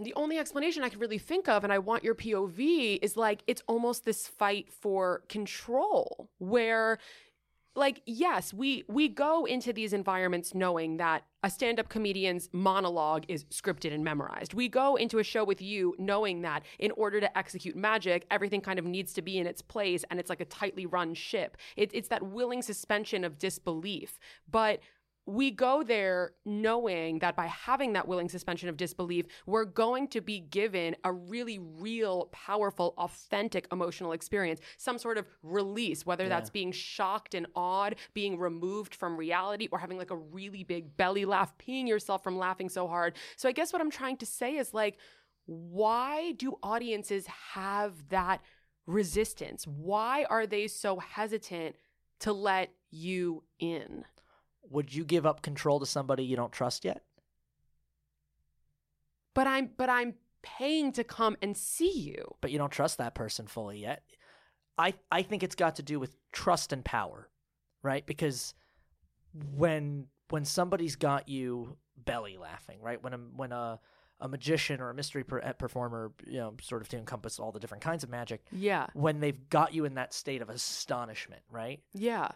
the 0.02 0.14
only 0.16 0.38
explanation 0.38 0.84
I 0.84 0.90
can 0.90 1.00
really 1.00 1.18
think 1.18 1.48
of, 1.48 1.64
and 1.64 1.74
I 1.74 1.80
want 1.80 2.04
your 2.04 2.16
POV, 2.16 3.00
is 3.02 3.18
like 3.18 3.44
it's 3.48 3.62
almost 3.68 4.06
this 4.06 4.28
fight 4.28 4.72
for 4.72 5.24
control 5.30 6.30
where 6.40 7.00
like 7.76 8.02
yes 8.06 8.54
we 8.54 8.84
we 8.88 9.08
go 9.08 9.46
into 9.46 9.74
these 9.74 9.94
environments 9.94 10.54
knowing 10.54 10.98
that 10.98 11.24
a 11.42 11.50
stand-up 11.50 11.90
comedian's 11.90 12.48
monologue 12.54 13.26
is 13.28 13.44
scripted 13.46 13.94
and 13.94 14.04
memorized. 14.04 14.54
We 14.54 14.70
go 14.70 14.96
into 14.96 15.20
a 15.20 15.24
show 15.24 15.44
with 15.44 15.62
you 15.62 15.96
knowing 15.98 16.42
that 16.44 16.64
in 16.80 16.92
order 16.92 17.20
to 17.20 17.38
execute 17.38 17.76
magic 17.76 18.26
everything 18.30 18.62
kind 18.62 18.80
of 18.80 18.86
needs 18.86 19.12
to 19.14 19.22
be 19.22 19.38
in 19.38 19.48
its 19.48 19.62
place 19.62 20.06
and 20.10 20.20
it's 20.20 20.30
like 20.30 20.40
a 20.40 20.46
tightly 20.46 20.86
run 20.86 21.14
ship. 21.16 21.58
It, 21.76 21.90
it's 21.94 22.10
that 22.10 22.24
willing 22.24 22.62
suspension 22.62 23.24
of 23.24 23.40
disbelief. 23.40 24.20
But 24.50 24.80
we 25.26 25.52
go 25.52 25.84
there 25.84 26.34
knowing 26.46 27.20
that 27.20 27.36
by 27.36 27.46
having 27.46 27.94
that 27.94 28.08
willing 28.08 28.28
suspension 28.28 28.68
of 28.68 28.76
disbelief, 28.76 29.26
we're 29.46 29.64
going 29.64 30.08
to 30.10 30.20
be 30.20 30.40
given 30.40 30.96
a 31.04 31.14
really 31.14 31.60
real, 31.60 32.30
powerful, 32.32 32.94
authentic 32.98 33.68
emotional 33.72 34.12
experience, 34.12 34.60
some 34.78 34.98
sort 34.98 35.18
of 35.18 35.26
release, 35.42 36.06
whether 36.06 36.28
that's 36.28 36.50
being 36.50 36.72
shocked 36.74 37.36
and 37.36 37.48
awed, 37.56 37.96
being 38.14 38.38
removed 38.38 38.94
from 38.94 39.16
reality, 39.16 39.70
or 39.72 39.80
having 39.80 39.98
like 39.98 40.12
a 40.12 40.18
really 40.18 40.64
big 40.64 40.98
belly 40.98 41.24
laugh, 41.24 41.54
peeing 41.58 41.88
yourself 41.88 42.22
from 42.22 42.38
laughing 42.38 42.68
so 42.68 42.88
hard. 42.88 43.14
So 43.38 43.48
I 43.48 43.54
guess 43.54 43.72
what 43.72 43.82
I'm 43.82 43.92
trying 43.92 44.18
to 44.18 44.26
say 44.26 44.58
is 44.58 44.74
like, 44.74 44.98
why 45.46 46.34
do 46.34 46.58
audiences 46.62 47.28
have 47.28 48.10
that 48.10 48.42
resistance? 48.86 49.66
Why 49.66 50.26
are 50.30 50.46
they 50.46 50.68
so 50.68 51.00
hesitant 51.00 51.78
to 52.20 52.34
let 52.34 52.72
you 52.92 53.44
in? 53.60 54.04
Would 54.70 54.94
you 54.94 55.04
give 55.06 55.26
up 55.26 55.42
control 55.42 55.80
to 55.80 55.86
somebody 55.86 56.24
you 56.24 56.36
don't 56.36 56.52
trust 56.52 56.84
yet? 56.86 57.04
but 59.34 59.48
I'm 59.48 59.72
but 59.78 59.90
I'm 59.90 60.14
paying 60.44 60.92
to 60.94 61.04
come 61.04 61.36
and 61.42 61.58
see 61.58 61.92
you. 61.92 62.36
But 62.42 62.52
you 62.52 62.58
don't 62.58 62.72
trust 62.72 62.98
that 63.00 63.16
person 63.16 63.48
fully 63.48 63.80
yet. 63.80 64.04
I 64.78 64.94
I 65.12 65.24
think 65.24 65.44
it's 65.44 65.56
got 65.56 65.78
to 65.78 65.84
do 65.84 66.00
with 66.00 66.16
trust 66.32 66.72
and 66.74 66.84
power, 66.86 67.30
right? 67.82 68.06
Because 68.06 68.54
when 69.56 70.08
when 70.30 70.46
somebody's 70.46 70.96
got 70.96 71.30
you 71.30 71.78
belly 71.98 72.38
laughing, 72.38 72.80
right? 72.82 73.02
When 73.04 73.14
a 73.14 73.18
when 73.18 73.52
a 73.52 73.80
a 74.20 74.28
magician 74.28 74.80
or 74.80 74.90
a 74.90 74.94
mystery 74.94 75.24
per- 75.24 75.40
eh, 75.40 75.52
performer, 75.54 76.14
you 76.26 76.38
know, 76.38 76.54
sort 76.62 76.82
of 76.82 76.88
to 76.90 76.98
encompass 76.98 77.40
all 77.40 77.52
the 77.52 77.60
different 77.60 77.84
kinds 77.84 78.04
of 78.06 78.10
magic, 78.10 78.46
Yeah. 78.54 78.88
when 78.94 79.20
they've 79.20 79.50
got 79.50 79.74
you 79.74 79.84
in 79.84 79.96
that 79.96 80.14
state 80.14 80.42
of 80.42 80.50
astonishment, 80.50 81.42
right? 81.50 81.82
Yeah. 81.94 82.30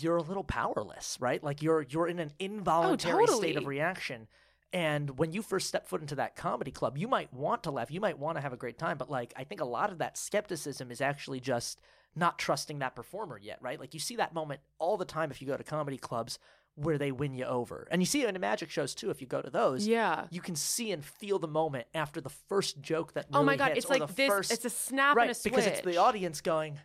You're 0.00 0.16
a 0.16 0.22
little 0.22 0.44
powerless, 0.44 1.16
right? 1.20 1.42
Like 1.42 1.62
you're 1.62 1.82
you're 1.82 2.08
in 2.08 2.18
an 2.18 2.30
oh, 2.32 2.44
involuntary 2.44 3.26
state 3.26 3.56
of 3.56 3.66
reaction. 3.66 4.28
And 4.72 5.18
when 5.18 5.32
you 5.32 5.42
first 5.42 5.68
step 5.68 5.86
foot 5.86 6.00
into 6.00 6.16
that 6.16 6.34
comedy 6.34 6.72
club, 6.72 6.98
you 6.98 7.06
might 7.06 7.32
want 7.32 7.62
to 7.62 7.70
laugh, 7.70 7.92
you 7.92 8.00
might 8.00 8.18
want 8.18 8.38
to 8.38 8.42
have 8.42 8.52
a 8.52 8.56
great 8.56 8.76
time, 8.76 8.98
but 8.98 9.08
like 9.08 9.32
I 9.36 9.44
think 9.44 9.60
a 9.60 9.64
lot 9.64 9.92
of 9.92 9.98
that 9.98 10.18
skepticism 10.18 10.90
is 10.90 11.00
actually 11.00 11.40
just 11.40 11.80
not 12.16 12.38
trusting 12.38 12.80
that 12.80 12.94
performer 12.96 13.38
yet, 13.38 13.58
right? 13.60 13.78
Like 13.78 13.94
you 13.94 14.00
see 14.00 14.16
that 14.16 14.34
moment 14.34 14.60
all 14.78 14.96
the 14.96 15.04
time 15.04 15.30
if 15.30 15.40
you 15.40 15.46
go 15.46 15.56
to 15.56 15.64
comedy 15.64 15.96
clubs 15.96 16.38
where 16.76 16.98
they 16.98 17.12
win 17.12 17.34
you 17.34 17.44
over. 17.44 17.86
And 17.90 18.02
you 18.02 18.06
see 18.06 18.22
it 18.22 18.34
in 18.34 18.40
magic 18.40 18.68
shows 18.68 18.94
too 18.96 19.10
if 19.10 19.20
you 19.20 19.28
go 19.28 19.40
to 19.40 19.50
those. 19.50 19.86
Yeah. 19.86 20.26
You 20.30 20.40
can 20.40 20.56
see 20.56 20.90
and 20.90 21.04
feel 21.04 21.38
the 21.38 21.46
moment 21.46 21.86
after 21.94 22.20
the 22.20 22.30
first 22.30 22.80
joke 22.80 23.12
that 23.14 23.26
Oh 23.32 23.44
my 23.44 23.56
god, 23.56 23.68
hits, 23.74 23.84
it's 23.84 23.90
like 23.90 24.14
this 24.16 24.28
first 24.28 24.50
it's 24.52 24.64
a 24.64 24.70
snap 24.70 25.14
right 25.16 25.22
and 25.24 25.30
a 25.30 25.34
switch. 25.34 25.52
because 25.52 25.66
it's 25.66 25.80
the 25.82 25.98
audience 25.98 26.40
going 26.40 26.80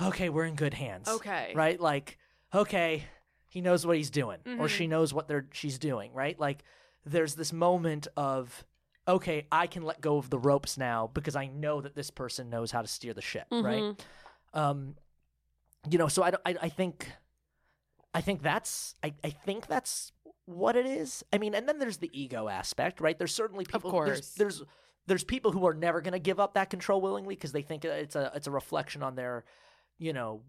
okay 0.00 0.28
we're 0.28 0.44
in 0.44 0.54
good 0.56 0.74
hands 0.74 1.08
Okay. 1.08 1.52
right 1.54 1.80
like 1.80 2.18
okay 2.54 3.04
he 3.46 3.60
knows 3.60 3.86
what 3.86 3.96
he's 3.96 4.10
doing 4.10 4.38
or 4.46 4.50
Mm-hmm. 4.52 4.66
she 4.66 4.86
knows 4.86 5.12
what 5.14 5.28
they're 5.28 5.46
she's 5.52 5.78
doing 5.78 6.12
right 6.12 6.38
like 6.38 6.64
there's 7.04 7.34
this 7.34 7.52
moment 7.52 8.06
of 8.16 8.64
okay 9.06 9.46
i 9.52 9.66
can 9.66 9.82
let 9.82 10.00
go 10.00 10.16
of 10.16 10.30
the 10.30 10.38
ropes 10.38 10.78
now 10.78 11.10
because 11.12 11.36
i 11.36 11.46
know 11.46 11.80
that 11.80 11.94
this 11.94 12.10
person 12.10 12.50
knows 12.50 12.70
how 12.70 12.82
to 12.82 12.88
steer 12.88 13.12
the 13.14 13.22
ship 13.22 13.46
right 13.50 13.82
Mm-hmm. 13.82 14.58
um 14.58 14.94
you 15.90 15.98
know 15.98 16.08
so 16.08 16.22
i 16.22 16.30
i, 16.46 16.56
I 16.62 16.68
think 16.68 17.10
i 18.14 18.20
think 18.20 18.42
that's 18.42 18.94
I, 19.02 19.12
I 19.22 19.30
think 19.30 19.66
that's 19.66 20.12
what 20.46 20.76
it 20.76 20.86
is 20.86 21.22
i 21.32 21.38
mean 21.38 21.54
and 21.54 21.68
then 21.68 21.78
there's 21.78 21.98
the 21.98 22.10
ego 22.18 22.48
aspect 22.48 23.00
right 23.00 23.18
there's 23.18 23.34
certainly 23.34 23.64
people 23.64 23.88
of 23.90 23.92
course. 23.92 24.08
there's, 24.08 24.34
there's 24.34 24.62
there's 25.06 25.24
people 25.24 25.52
who 25.52 25.66
are 25.66 25.74
never 25.74 26.00
going 26.00 26.12
to 26.12 26.18
give 26.18 26.40
up 26.40 26.54
that 26.54 26.70
control 26.70 27.00
willingly 27.02 27.34
because 27.34 27.52
they 27.52 27.60
think 27.62 27.84
it's 27.84 28.16
a 28.16 28.32
it's 28.34 28.46
a 28.46 28.50
reflection 28.50 29.02
on 29.02 29.14
their 29.16 29.44
you 29.98 30.12
know 30.14 30.40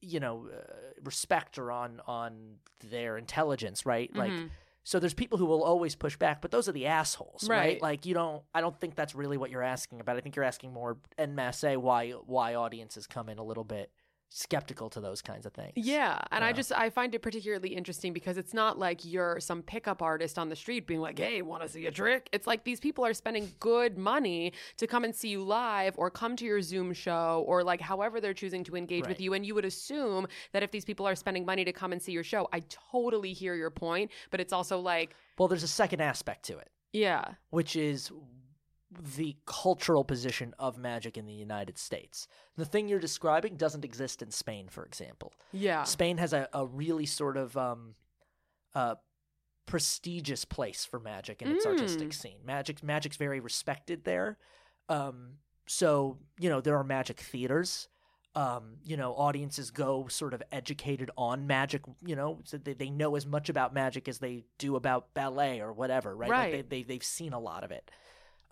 you 0.00 0.20
know 0.20 0.48
uh, 0.52 0.60
respect 1.04 1.58
or 1.58 1.70
on 1.70 2.00
on 2.06 2.56
their 2.90 3.16
intelligence 3.16 3.86
right 3.86 4.14
like 4.16 4.32
Mhm. 4.32 4.50
so 4.82 4.98
there's 4.98 5.14
people 5.14 5.38
who 5.38 5.46
will 5.46 5.62
always 5.62 5.94
push 5.94 6.16
back 6.16 6.40
but 6.40 6.50
those 6.50 6.68
are 6.68 6.72
the 6.72 6.86
assholes 6.86 7.48
right, 7.48 7.56
Right. 7.58 7.82
like 7.82 8.06
you 8.06 8.14
don't 8.14 8.42
i 8.54 8.60
don't 8.60 8.78
think 8.80 8.94
that's 8.96 9.14
really 9.14 9.36
what 9.36 9.50
you're 9.50 9.62
asking 9.62 10.00
about 10.00 10.16
i 10.16 10.20
think 10.20 10.34
you're 10.36 10.44
asking 10.44 10.72
more 10.72 10.98
en 11.18 11.34
masse 11.34 11.62
why 11.76 12.10
why 12.12 12.54
audiences 12.54 13.06
come 13.06 13.28
in 13.28 13.38
a 13.38 13.44
little 13.44 13.64
bit 13.64 13.90
skeptical 14.28 14.90
to 14.90 15.00
those 15.00 15.22
kinds 15.22 15.46
of 15.46 15.52
things 15.52 15.72
Yeah, 15.76 16.20
and 16.32 16.44
I 16.44 16.52
just 16.52 16.72
I 16.72 16.90
find 16.90 17.14
it 17.14 17.22
particularly 17.22 17.70
interesting 17.70 18.12
because 18.12 18.36
it's 18.36 18.52
not 18.52 18.78
like 18.78 19.04
you're 19.04 19.40
some 19.40 19.62
pickup 19.62 20.02
artist 20.02 20.38
on 20.38 20.48
the 20.48 20.56
street 20.56 20.86
being 20.86 21.00
like, 21.00 21.18
"Hey, 21.18 21.42
want 21.42 21.62
to 21.62 21.68
see 21.68 21.86
a 21.86 21.90
trick?" 21.90 22.28
It's 22.32 22.46
like 22.46 22.64
these 22.64 22.80
people 22.80 23.04
are 23.06 23.14
spending 23.14 23.52
good 23.60 23.96
money 23.96 24.52
to 24.78 24.86
come 24.86 25.04
and 25.04 25.14
see 25.14 25.28
you 25.28 25.42
live 25.42 25.94
or 25.96 26.10
come 26.10 26.36
to 26.36 26.44
your 26.44 26.60
Zoom 26.60 26.92
show 26.92 27.44
or 27.46 27.62
like 27.62 27.80
however 27.80 28.20
they're 28.20 28.34
choosing 28.34 28.64
to 28.64 28.76
engage 28.76 29.06
with 29.06 29.20
you 29.20 29.34
and 29.34 29.46
you 29.46 29.54
would 29.54 29.64
assume 29.64 30.26
that 30.52 30.62
if 30.62 30.70
these 30.70 30.84
people 30.84 31.06
are 31.06 31.14
spending 31.14 31.44
money 31.44 31.64
to 31.64 31.72
come 31.72 31.92
and 31.92 32.02
see 32.02 32.12
your 32.12 32.24
show, 32.24 32.48
I 32.52 32.62
totally 32.92 33.32
hear 33.32 33.54
your 33.54 33.70
point, 33.70 34.10
but 34.30 34.40
it's 34.40 34.52
also 34.52 34.80
like, 34.80 35.14
well 35.38 35.48
there's 35.48 35.62
a 35.62 35.68
second 35.68 36.00
aspect 36.00 36.44
to 36.46 36.58
it 36.58 36.70
yeah. 36.96 37.24
which 37.50 37.76
is 37.76 38.10
the 38.90 39.36
cultural 39.46 40.04
position 40.04 40.54
of 40.58 40.78
magic 40.78 41.16
in 41.18 41.26
the 41.26 41.32
United 41.32 41.76
States. 41.78 42.28
The 42.56 42.64
thing 42.64 42.88
you're 42.88 43.00
describing 43.00 43.56
doesn't 43.56 43.84
exist 43.84 44.22
in 44.22 44.30
Spain, 44.30 44.68
for 44.70 44.84
example. 44.84 45.32
Yeah. 45.52 45.82
Spain 45.84 46.18
has 46.18 46.32
a, 46.32 46.48
a 46.52 46.64
really 46.66 47.06
sort 47.06 47.36
of 47.36 47.56
um, 47.56 47.94
uh, 48.74 48.94
prestigious 49.66 50.44
place 50.44 50.84
for 50.84 51.00
magic 51.00 51.42
in 51.42 51.48
its 51.48 51.66
artistic 51.66 52.10
Mm. 52.10 52.14
scene. 52.14 52.38
Magic 52.44 52.82
magic's 52.82 53.16
very 53.16 53.40
respected 53.40 54.04
there. 54.04 54.38
Um, 54.88 55.38
so 55.66 56.18
you 56.38 56.48
know 56.48 56.60
there 56.60 56.76
are 56.76 56.84
magic 56.84 57.18
theaters. 57.20 57.88
Um, 58.36 58.76
you 58.84 58.96
know, 58.98 59.14
audiences 59.14 59.70
go 59.70 60.08
sort 60.08 60.34
of 60.34 60.42
educated 60.52 61.10
on 61.16 61.46
magic. 61.46 61.82
You 62.04 62.14
know, 62.14 62.40
so 62.44 62.58
they, 62.58 62.74
they 62.74 62.90
know 62.90 63.16
as 63.16 63.26
much 63.26 63.48
about 63.48 63.74
magic 63.74 64.08
as 64.08 64.18
they 64.18 64.44
do 64.58 64.76
about 64.76 65.12
ballet 65.14 65.60
or 65.60 65.72
whatever, 65.72 66.14
right? 66.14 66.28
Like 66.30 66.38
Right. 66.38 66.52
they, 66.52 66.62
they 66.62 66.82
they've 66.84 67.02
seen 67.04 67.32
a 67.32 67.40
lot 67.40 67.64
of 67.64 67.70
it. 67.72 67.90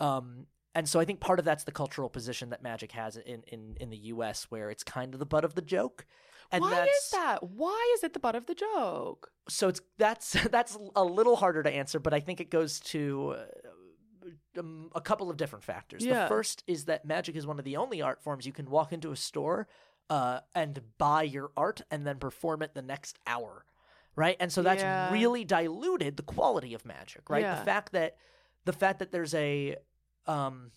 Um, 0.00 0.46
and 0.74 0.88
so 0.88 0.98
I 0.98 1.04
think 1.04 1.20
part 1.20 1.38
of 1.38 1.44
that's 1.44 1.64
the 1.64 1.72
cultural 1.72 2.08
position 2.08 2.50
that 2.50 2.62
magic 2.62 2.92
has 2.92 3.16
in, 3.16 3.42
in, 3.46 3.76
in 3.80 3.90
the 3.90 3.96
U.S., 3.96 4.46
where 4.50 4.70
it's 4.70 4.82
kind 4.82 5.14
of 5.14 5.20
the 5.20 5.26
butt 5.26 5.44
of 5.44 5.54
the 5.54 5.62
joke. 5.62 6.04
And 6.50 6.62
Why 6.62 6.84
is 6.84 7.10
that? 7.12 7.42
Why 7.42 7.94
is 7.96 8.04
it 8.04 8.12
the 8.12 8.18
butt 8.18 8.34
of 8.34 8.46
the 8.46 8.54
joke? 8.54 9.30
So 9.48 9.68
it's 9.68 9.80
that's 9.98 10.32
that's 10.50 10.76
a 10.96 11.04
little 11.04 11.36
harder 11.36 11.62
to 11.62 11.70
answer, 11.70 11.98
but 11.98 12.12
I 12.12 12.20
think 12.20 12.40
it 12.40 12.50
goes 12.50 12.80
to 12.80 13.36
uh, 13.38 14.60
um, 14.60 14.90
a 14.94 15.00
couple 15.00 15.30
of 15.30 15.36
different 15.36 15.64
factors. 15.64 16.04
Yeah. 16.04 16.22
The 16.24 16.28
first 16.28 16.62
is 16.66 16.84
that 16.86 17.04
magic 17.04 17.36
is 17.36 17.46
one 17.46 17.58
of 17.58 17.64
the 17.64 17.76
only 17.76 18.02
art 18.02 18.22
forms 18.22 18.46
you 18.46 18.52
can 18.52 18.70
walk 18.70 18.92
into 18.92 19.10
a 19.12 19.16
store 19.16 19.68
uh, 20.10 20.40
and 20.54 20.80
buy 20.98 21.22
your 21.22 21.50
art 21.56 21.82
and 21.90 22.06
then 22.06 22.18
perform 22.18 22.62
it 22.62 22.74
the 22.74 22.82
next 22.82 23.18
hour, 23.26 23.64
right? 24.16 24.36
And 24.40 24.52
so 24.52 24.62
that's 24.62 24.82
Yeah. 24.82 25.12
really 25.12 25.44
diluted 25.44 26.16
the 26.16 26.22
quality 26.22 26.74
of 26.74 26.84
magic, 26.84 27.30
right? 27.30 27.42
Yeah. 27.42 27.58
The 27.58 27.64
fact 27.64 27.92
that 27.92 28.16
the 28.64 28.72
fact 28.72 28.98
that 28.98 29.12
there's 29.12 29.34
a 29.34 29.76
um 30.26 30.70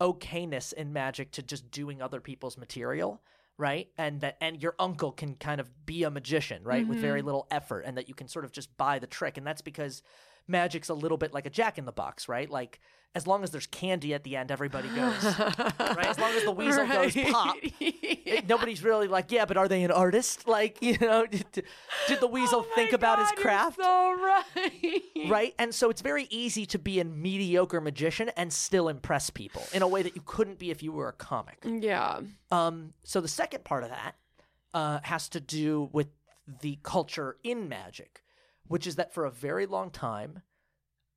okayness 0.00 0.72
in 0.72 0.92
magic 0.92 1.30
to 1.32 1.42
just 1.42 1.70
doing 1.70 2.00
other 2.00 2.20
people's 2.20 2.56
material 2.56 3.20
right 3.56 3.88
and 3.98 4.20
that 4.20 4.36
and 4.40 4.62
your 4.62 4.74
uncle 4.78 5.10
can 5.10 5.34
kind 5.34 5.60
of 5.60 5.68
be 5.86 6.04
a 6.04 6.10
magician 6.10 6.62
right 6.62 6.86
with 6.86 6.98
very 7.00 7.20
Mhm. 7.20 7.24
little 7.26 7.46
effort 7.50 7.80
and 7.80 7.96
that 7.96 8.08
you 8.08 8.14
can 8.14 8.28
sort 8.28 8.44
of 8.44 8.52
just 8.52 8.76
buy 8.76 8.98
the 9.00 9.06
trick 9.08 9.36
and 9.36 9.46
that's 9.46 9.62
because 9.62 10.02
magic's 10.48 10.88
a 10.88 10.94
little 10.94 11.18
bit 11.18 11.32
like 11.32 11.46
a 11.46 11.50
jack 11.50 11.78
in 11.78 11.84
the 11.84 11.92
box 11.92 12.28
right 12.28 12.50
like 12.50 12.80
as 13.14 13.26
long 13.26 13.42
as 13.42 13.50
there's 13.50 13.66
candy 13.66 14.12
at 14.14 14.22
the 14.22 14.36
end 14.36 14.50
everybody 14.50 14.88
goes 14.88 15.24
right 15.24 16.06
as 16.06 16.18
long 16.18 16.30
as 16.32 16.44
the 16.44 16.52
weasel 16.52 16.86
goes 16.86 17.14
pop 17.30 17.56
it- 17.62 18.46
nobody's 18.48 18.82
really 18.82 19.08
like 19.08 19.32
yeah 19.32 19.44
but 19.44 19.56
are 19.56 19.66
they 19.68 19.82
an 19.82 19.90
artist 19.90 20.46
like 20.46 20.78
you 20.82 20.96
know 21.00 21.26
did, 21.30 21.64
did 22.06 22.20
the 22.20 22.26
weasel 22.26 22.64
Oh 22.66 22.74
think 22.74 22.92
about 22.92 23.18
his 23.18 23.30
craft 23.32 23.76
so 23.80 24.14
right. 24.14 25.02
right? 25.28 25.54
And 25.58 25.74
so 25.74 25.90
it's 25.90 26.00
very 26.02 26.26
easy 26.30 26.66
to 26.66 26.78
be 26.78 27.00
a 27.00 27.04
mediocre 27.04 27.80
magician 27.80 28.30
and 28.36 28.52
still 28.52 28.88
impress 28.88 29.30
people 29.30 29.62
in 29.72 29.82
a 29.82 29.88
way 29.88 30.02
that 30.02 30.14
you 30.16 30.22
couldn't 30.24 30.58
be 30.58 30.70
if 30.70 30.82
you 30.82 30.92
were 30.92 31.08
a 31.08 31.12
comic. 31.12 31.58
Yeah. 31.64 32.20
Um, 32.50 32.92
so 33.04 33.20
the 33.20 33.28
second 33.28 33.64
part 33.64 33.84
of 33.84 33.90
that 33.90 34.16
uh, 34.74 35.00
has 35.02 35.28
to 35.30 35.40
do 35.40 35.88
with 35.92 36.08
the 36.60 36.78
culture 36.82 37.36
in 37.44 37.68
magic, 37.68 38.22
which 38.68 38.86
is 38.86 38.96
that 38.96 39.12
for 39.12 39.24
a 39.24 39.30
very 39.30 39.66
long 39.66 39.90
time, 39.90 40.42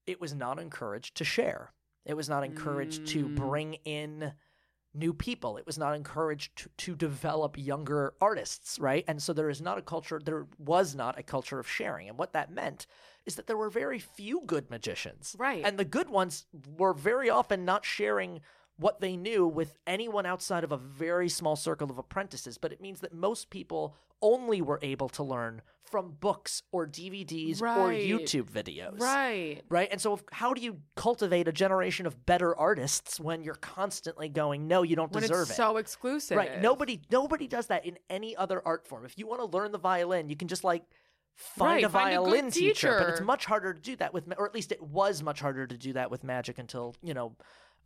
it 0.08 0.20
was 0.20 0.34
not 0.34 0.60
encouraged 0.60 1.16
to 1.18 1.24
share. 1.24 1.74
It 2.06 2.16
was 2.16 2.28
not 2.28 2.44
encouraged 2.44 3.06
to 3.08 3.28
Mm. 3.28 3.36
bring 3.36 3.74
in 3.86 4.34
new 4.94 5.14
people. 5.14 5.56
It 5.58 5.66
was 5.66 5.78
not 5.78 5.96
encouraged 5.96 6.56
to, 6.58 6.70
to 6.78 6.96
develop 6.96 7.58
younger 7.58 8.14
artists, 8.20 8.78
right? 8.80 9.06
And 9.08 9.22
so 9.24 9.32
there 9.32 9.50
is 9.50 9.62
not 9.62 9.78
a 9.78 9.82
culture, 9.82 10.20
there 10.24 10.48
was 10.58 10.96
not 10.96 11.18
a 11.18 11.24
culture 11.24 11.60
of 11.60 11.70
sharing. 11.70 12.10
And 12.10 12.18
what 12.18 12.34
that 12.34 12.52
meant 12.52 12.88
is 13.26 13.36
that 13.36 13.48
there 13.48 13.56
were 13.56 13.70
very 13.70 14.00
few 14.00 14.42
good 14.46 14.70
magicians. 14.70 15.36
Right. 15.40 15.64
And 15.64 15.78
the 15.78 15.86
good 15.86 16.10
ones 16.10 16.46
were 16.78 16.94
very 16.94 17.30
often 17.30 17.64
not 17.64 17.86
sharing 17.86 18.42
what 18.78 19.00
they 19.00 19.16
knew 19.16 19.46
with 19.48 19.78
anyone 19.86 20.26
outside 20.26 20.64
of 20.64 20.72
a 20.72 20.78
very 20.78 21.30
small 21.30 21.56
circle 21.56 21.90
of 21.92 21.98
apprentices. 21.98 22.58
But 22.58 22.72
it 22.72 22.82
means 22.82 23.02
that 23.02 23.14
most 23.14 23.50
people 23.50 23.96
only 24.22 24.62
were 24.62 24.80
able 24.82 25.10
to 25.10 25.24
learn 25.24 25.62
from 25.84 26.12
books 26.20 26.64
or 26.72 26.88
DVDs 26.88 27.62
or 27.62 27.90
YouTube 27.92 28.50
videos. 28.50 29.00
Right. 29.00 29.62
Right. 29.68 29.90
And 29.92 30.00
so, 30.00 30.14
if, 30.14 30.24
how 30.32 30.54
do 30.54 30.62
you 30.62 30.78
cultivate 30.96 31.48
a 31.48 31.52
generation 31.52 32.06
of 32.06 32.26
better 32.26 32.56
artists 32.56 33.20
when 33.20 33.44
you're 33.44 33.56
constantly 33.56 34.30
going, 34.30 34.68
no, 34.68 34.84
you 34.84 34.96
don't 34.96 35.12
When 35.12 35.22
deserve 35.22 35.44
it's 35.44 35.52
it? 35.52 35.56
so 35.56 35.78
exclusive. 35.78 36.38
Right. 36.38 36.62
Nobody 36.62 37.02
nobody 37.12 37.48
does 37.48 37.68
that 37.68 37.86
in 37.86 37.98
any 38.10 38.36
other 38.36 38.62
art 38.66 38.88
form. 38.88 39.06
If 39.06 39.18
you 39.18 39.28
want 39.28 39.42
to 39.42 39.46
learn 39.58 39.72
the 39.72 39.80
violin, 39.80 40.30
you 40.30 40.36
can 40.36 40.48
just 40.48 40.64
like 40.64 40.84
find 41.36 41.76
Right, 41.76 41.84
a 41.84 41.90
find 41.90 42.14
a 42.14 42.18
good 42.18 42.24
violin 42.26 42.52
teacher. 42.52 42.98
But 43.00 43.10
it's 43.10 43.22
much 43.22 43.46
harder 43.46 43.74
to 43.74 43.82
do 43.82 43.96
that 43.98 44.14
with 44.14 44.32
or 44.38 44.46
at 44.46 44.54
least 44.56 44.72
it 44.72 44.82
was 44.82 45.22
much 45.24 45.42
harder 45.42 45.68
to 45.68 45.78
do 45.78 45.94
that 45.94 46.10
with 46.12 46.24
magic 46.24 46.58
until, 46.60 46.96
you 47.02 47.14
know, 47.14 47.36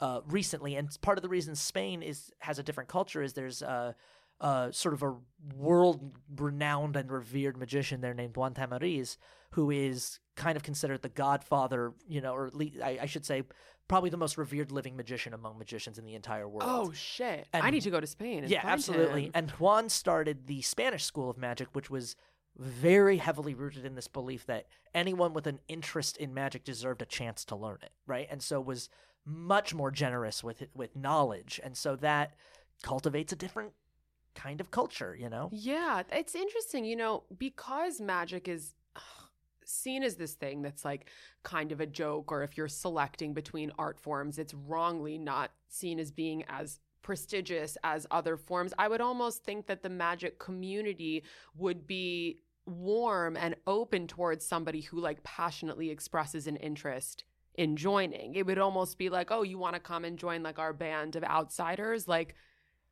uh, 0.01 0.21
recently. 0.27 0.75
And 0.75 0.89
part 1.01 1.17
of 1.17 1.21
the 1.21 1.29
reason 1.29 1.55
Spain 1.55 2.01
is 2.01 2.31
has 2.39 2.59
a 2.59 2.63
different 2.63 2.89
culture 2.89 3.21
is 3.21 3.33
there's 3.33 3.61
uh 3.61 3.93
uh, 4.41 4.71
sort 4.71 4.93
of 4.93 5.01
a 5.01 5.15
world 5.55 6.11
renowned 6.35 6.95
and 6.95 7.09
revered 7.09 7.57
magician 7.57 8.01
there 8.01 8.13
named 8.13 8.35
Juan 8.35 8.53
Tamariz, 8.53 9.17
who 9.51 9.71
is 9.71 10.19
kind 10.35 10.57
of 10.57 10.63
considered 10.63 11.01
the 11.01 11.09
godfather, 11.09 11.93
you 12.07 12.19
know, 12.19 12.33
or 12.33 12.45
at 12.45 12.55
least 12.55 12.81
I, 12.81 12.99
I 13.03 13.05
should 13.05 13.25
say, 13.25 13.43
probably 13.87 14.09
the 14.09 14.17
most 14.17 14.37
revered 14.37 14.71
living 14.71 14.97
magician 14.97 15.33
among 15.33 15.57
magicians 15.57 15.97
in 15.97 16.05
the 16.05 16.15
entire 16.15 16.47
world. 16.47 16.63
Oh 16.65 16.91
shit! 16.91 17.47
And- 17.53 17.63
I 17.63 17.69
need 17.69 17.83
to 17.83 17.89
go 17.89 17.99
to 17.99 18.07
Spain. 18.07 18.45
Yeah, 18.47 18.61
absolutely. 18.63 19.25
him. 19.25 19.31
And 19.33 19.51
Juan 19.51 19.89
started 19.89 20.47
the 20.47 20.61
Spanish 20.61 21.05
School 21.05 21.29
of 21.29 21.37
Magic, 21.37 21.69
which 21.73 21.89
was 21.89 22.15
very 22.57 23.17
heavily 23.17 23.53
rooted 23.53 23.85
in 23.85 23.95
this 23.95 24.07
belief 24.07 24.45
that 24.45 24.67
anyone 24.93 25.33
with 25.33 25.45
an 25.45 25.59
interest 25.67 26.17
in 26.17 26.33
magic 26.33 26.63
deserved 26.63 27.01
a 27.01 27.05
chance 27.05 27.43
to 27.45 27.55
learn 27.55 27.79
it, 27.83 27.91
right? 28.07 28.27
And 28.31 28.41
so 28.41 28.61
was 28.61 28.89
much 29.25 29.73
more 29.73 29.91
generous 29.91 30.43
with 30.43 30.63
with 30.73 30.95
knowledge, 30.95 31.59
and 31.63 31.75
so 31.75 31.95
that 31.97 32.35
cultivates 32.83 33.33
a 33.33 33.35
different 33.35 33.73
kind 34.35 34.59
of 34.61 34.69
culture, 34.69 35.15
you 35.19 35.29
know. 35.29 35.49
Yeah, 35.51 36.03
it's 36.11 36.35
interesting, 36.35 36.85
you 36.85 36.95
know, 36.95 37.23
because 37.37 38.01
magic 38.01 38.47
is 38.47 38.75
seen 39.63 40.03
as 40.03 40.15
this 40.15 40.33
thing 40.33 40.61
that's 40.61 40.85
like 40.85 41.09
kind 41.43 41.71
of 41.71 41.81
a 41.81 41.85
joke, 41.85 42.31
or 42.31 42.43
if 42.43 42.57
you're 42.57 42.67
selecting 42.67 43.33
between 43.33 43.71
art 43.79 43.99
forms, 43.99 44.37
it's 44.37 44.53
wrongly 44.53 45.17
not 45.17 45.51
seen 45.69 45.99
as 45.99 46.11
being 46.11 46.43
as 46.47 46.79
prestigious 47.01 47.77
as 47.83 48.07
other 48.11 48.37
forms. 48.37 48.73
I 48.77 48.87
would 48.87 49.01
almost 49.01 49.43
think 49.43 49.67
that 49.67 49.83
the 49.83 49.89
magic 49.89 50.39
community 50.39 51.23
would 51.55 51.85
be 51.87 52.39
warm 52.65 53.37
and 53.37 53.55
open 53.67 54.07
towards 54.07 54.45
somebody 54.45 54.81
who 54.81 54.99
like 54.99 55.23
passionately 55.23 55.91
expresses 55.91 56.47
an 56.47 56.55
interest 56.57 57.23
in 57.57 57.75
joining. 57.75 58.35
It 58.35 58.45
would 58.45 58.57
almost 58.57 58.97
be 58.97 59.09
like, 59.09 59.31
oh, 59.31 59.43
you 59.43 59.57
want 59.57 59.75
to 59.75 59.79
come 59.79 60.05
and 60.05 60.17
join 60.17 60.43
like 60.43 60.59
our 60.59 60.73
band 60.73 61.15
of 61.15 61.23
outsiders? 61.23 62.07
Like, 62.07 62.35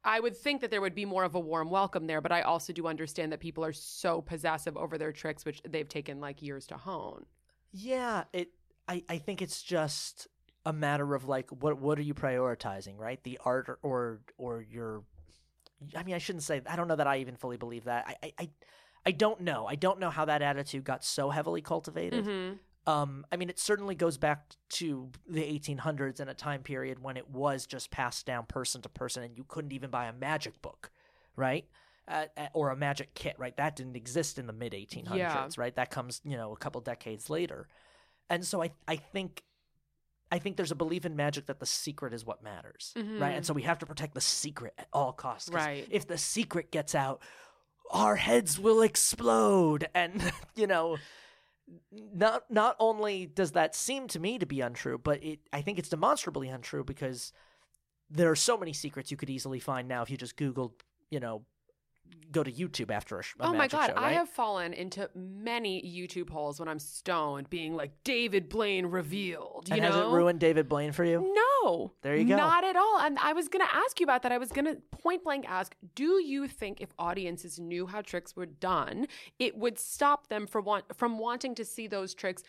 I 0.03 0.19
would 0.19 0.35
think 0.35 0.61
that 0.61 0.71
there 0.71 0.81
would 0.81 0.95
be 0.95 1.05
more 1.05 1.23
of 1.23 1.35
a 1.35 1.39
warm 1.39 1.69
welcome 1.69 2.07
there, 2.07 2.21
but 2.21 2.31
I 2.31 2.41
also 2.41 2.73
do 2.73 2.87
understand 2.87 3.31
that 3.31 3.39
people 3.39 3.63
are 3.63 3.73
so 3.73 4.21
possessive 4.21 4.75
over 4.75 4.97
their 4.97 5.11
tricks, 5.11 5.45
which 5.45 5.61
they've 5.67 5.87
taken 5.87 6.19
like 6.19 6.41
years 6.41 6.67
to 6.67 6.77
hone. 6.77 7.25
Yeah, 7.71 8.25
it. 8.33 8.49
I 8.87 9.03
I 9.07 9.17
think 9.17 9.41
it's 9.41 9.63
just 9.63 10.27
a 10.65 10.73
matter 10.73 11.15
of 11.15 11.27
like 11.27 11.49
what 11.49 11.79
what 11.79 11.97
are 11.97 12.03
you 12.03 12.13
prioritizing, 12.13 12.97
right? 12.97 13.23
The 13.23 13.39
art 13.45 13.69
or 13.69 13.79
or, 13.81 14.19
or 14.37 14.61
your. 14.61 15.03
I 15.95 16.03
mean, 16.03 16.15
I 16.15 16.19
shouldn't 16.19 16.43
say. 16.43 16.61
I 16.67 16.75
don't 16.75 16.87
know 16.87 16.95
that 16.97 17.07
I 17.07 17.17
even 17.17 17.35
fully 17.35 17.57
believe 17.57 17.85
that. 17.85 18.17
I 18.21 18.33
I. 18.39 18.49
I 19.05 19.11
don't 19.11 19.41
know. 19.41 19.65
I 19.67 19.75
don't 19.75 19.99
know 19.99 20.09
how 20.09 20.25
that 20.25 20.41
attitude 20.41 20.85
got 20.85 21.03
so 21.03 21.29
heavily 21.29 21.61
cultivated. 21.61 22.25
Mm-hmm. 22.25 22.55
Um, 22.85 23.25
I 23.31 23.37
mean, 23.37 23.49
it 23.49 23.59
certainly 23.59 23.95
goes 23.95 24.17
back 24.17 24.45
to 24.71 25.09
the 25.27 25.41
1800s 25.41 26.19
and 26.19 26.29
a 26.29 26.33
time 26.33 26.63
period 26.63 27.01
when 27.01 27.15
it 27.15 27.29
was 27.29 27.65
just 27.65 27.91
passed 27.91 28.25
down 28.25 28.45
person 28.45 28.81
to 28.81 28.89
person, 28.89 29.23
and 29.23 29.37
you 29.37 29.45
couldn't 29.47 29.71
even 29.71 29.89
buy 29.89 30.07
a 30.07 30.13
magic 30.13 30.61
book, 30.61 30.91
right? 31.35 31.65
Uh, 32.07 32.25
uh, 32.35 32.47
or 32.53 32.69
a 32.69 32.75
magic 32.75 33.13
kit, 33.13 33.35
right? 33.37 33.55
That 33.55 33.77
didn't 33.77 33.95
exist 33.95 34.37
in 34.37 34.47
the 34.47 34.53
mid 34.53 34.73
1800s, 34.73 35.15
Yeah. 35.17 35.47
right? 35.55 35.73
That 35.75 35.89
comes, 35.91 36.19
you 36.25 36.35
know, 36.35 36.51
a 36.51 36.57
couple 36.57 36.81
decades 36.81 37.29
later, 37.29 37.69
and 38.29 38.45
so 38.45 38.61
I, 38.61 38.71
I 38.85 38.97
think, 38.97 39.43
I 40.29 40.39
think 40.39 40.57
there's 40.57 40.71
a 40.71 40.75
belief 40.75 41.05
in 41.05 41.15
magic 41.15 41.45
that 41.45 41.59
the 41.61 41.65
secret 41.65 42.13
is 42.13 42.25
what 42.25 42.43
matters, 42.43 42.91
right? 42.97 43.35
And 43.35 43.45
so 43.45 43.53
we 43.53 43.61
have 43.61 43.79
to 43.79 43.85
protect 43.85 44.13
the 44.15 44.19
secret 44.21 44.73
at 44.77 44.87
all 44.91 45.13
costs. 45.13 45.49
Right. 45.49 45.87
If 45.89 46.07
the 46.07 46.17
secret 46.17 46.71
gets 46.71 46.95
out, 46.95 47.21
our 47.91 48.17
heads 48.17 48.59
will 48.59 48.81
explode, 48.81 49.87
and 49.95 50.21
you 50.55 50.67
know 50.67 50.97
not 51.91 52.43
not 52.49 52.75
only 52.79 53.25
does 53.25 53.51
that 53.51 53.75
seem 53.75 54.07
to 54.09 54.19
me 54.19 54.37
to 54.39 54.45
be 54.45 54.61
untrue, 54.61 54.97
but 54.97 55.23
it 55.23 55.39
I 55.51 55.61
think 55.61 55.79
it's 55.79 55.89
demonstrably 55.89 56.49
untrue 56.49 56.83
because 56.83 57.31
there 58.09 58.29
are 58.29 58.35
so 58.35 58.57
many 58.57 58.73
secrets 58.73 59.11
you 59.11 59.17
could 59.17 59.29
easily 59.29 59.59
find 59.59 59.87
now 59.87 60.01
if 60.01 60.09
you 60.09 60.17
just 60.17 60.37
Googled, 60.37 60.71
you 61.09 61.19
know, 61.19 61.45
go 62.31 62.43
to 62.43 62.51
YouTube 62.51 62.91
after 62.91 63.19
a, 63.19 63.23
sh- 63.23 63.35
a 63.39 63.47
Oh 63.47 63.53
my 63.53 63.67
god, 63.67 63.87
show, 63.87 63.93
I 63.97 64.11
have 64.13 64.29
fallen 64.29 64.73
into 64.73 65.09
many 65.15 65.81
YouTube 65.81 66.29
holes 66.29 66.59
when 66.59 66.67
I'm 66.67 66.79
stoned, 66.79 67.49
being 67.49 67.75
like 67.75 67.91
David 68.03 68.49
Blaine 68.49 68.87
revealed. 68.87 69.67
You 69.69 69.75
and 69.75 69.83
know, 69.83 69.91
has 69.91 69.95
it 69.95 70.07
ruined 70.07 70.39
David 70.39 70.69
Blaine 70.69 70.91
for 70.91 71.03
you? 71.03 71.33
No. 71.63 71.93
There 72.01 72.15
you 72.15 72.25
go. 72.25 72.35
Not 72.37 72.63
at 72.63 72.75
all. 72.75 72.99
And 72.99 73.17
I 73.19 73.33
was 73.33 73.47
going 73.47 73.65
to 73.65 73.75
ask 73.75 73.99
you 73.99 74.03
about 74.05 74.23
that. 74.23 74.31
I 74.31 74.37
was 74.37 74.51
going 74.51 74.65
to 74.65 74.75
point 74.91 75.23
blank 75.23 75.45
ask 75.47 75.75
Do 75.95 76.21
you 76.23 76.47
think 76.47 76.81
if 76.81 76.89
audiences 76.99 77.59
knew 77.59 77.85
how 77.87 78.01
tricks 78.01 78.35
were 78.35 78.45
done, 78.45 79.07
it 79.39 79.57
would 79.57 79.79
stop 79.79 80.27
them 80.27 80.47
from, 80.47 80.65
want- 80.65 80.95
from 80.95 81.17
wanting 81.19 81.55
to 81.55 81.65
see 81.65 81.87
those 81.87 82.13
tricks 82.13 82.43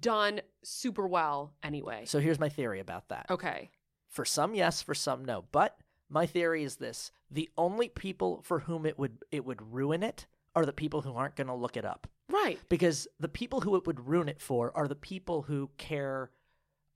done 0.00 0.40
super 0.62 1.06
well 1.06 1.52
anyway? 1.62 2.02
So 2.04 2.18
here's 2.20 2.38
my 2.40 2.48
theory 2.48 2.80
about 2.80 3.08
that. 3.08 3.26
okay. 3.30 3.70
For 4.08 4.24
some, 4.24 4.54
yes. 4.54 4.82
For 4.82 4.94
some, 4.94 5.24
no. 5.24 5.44
But 5.52 5.78
my 6.08 6.26
theory 6.26 6.62
is 6.62 6.76
this: 6.76 7.10
the 7.30 7.50
only 7.58 7.88
people 7.88 8.40
for 8.42 8.60
whom 8.60 8.86
it 8.86 8.98
would 8.98 9.18
it 9.30 9.44
would 9.44 9.60
ruin 9.74 10.02
it 10.02 10.26
are 10.54 10.64
the 10.64 10.72
people 10.72 11.02
who 11.02 11.14
aren't 11.14 11.36
going 11.36 11.48
to 11.48 11.54
look 11.54 11.76
it 11.76 11.84
up. 11.84 12.06
Right. 12.28 12.58
because 12.68 13.06
the 13.20 13.28
people 13.28 13.60
who 13.60 13.76
it 13.76 13.86
would 13.86 14.08
ruin 14.08 14.28
it 14.28 14.40
for 14.40 14.72
are 14.76 14.88
the 14.88 14.94
people 14.96 15.42
who 15.42 15.70
care 15.78 16.30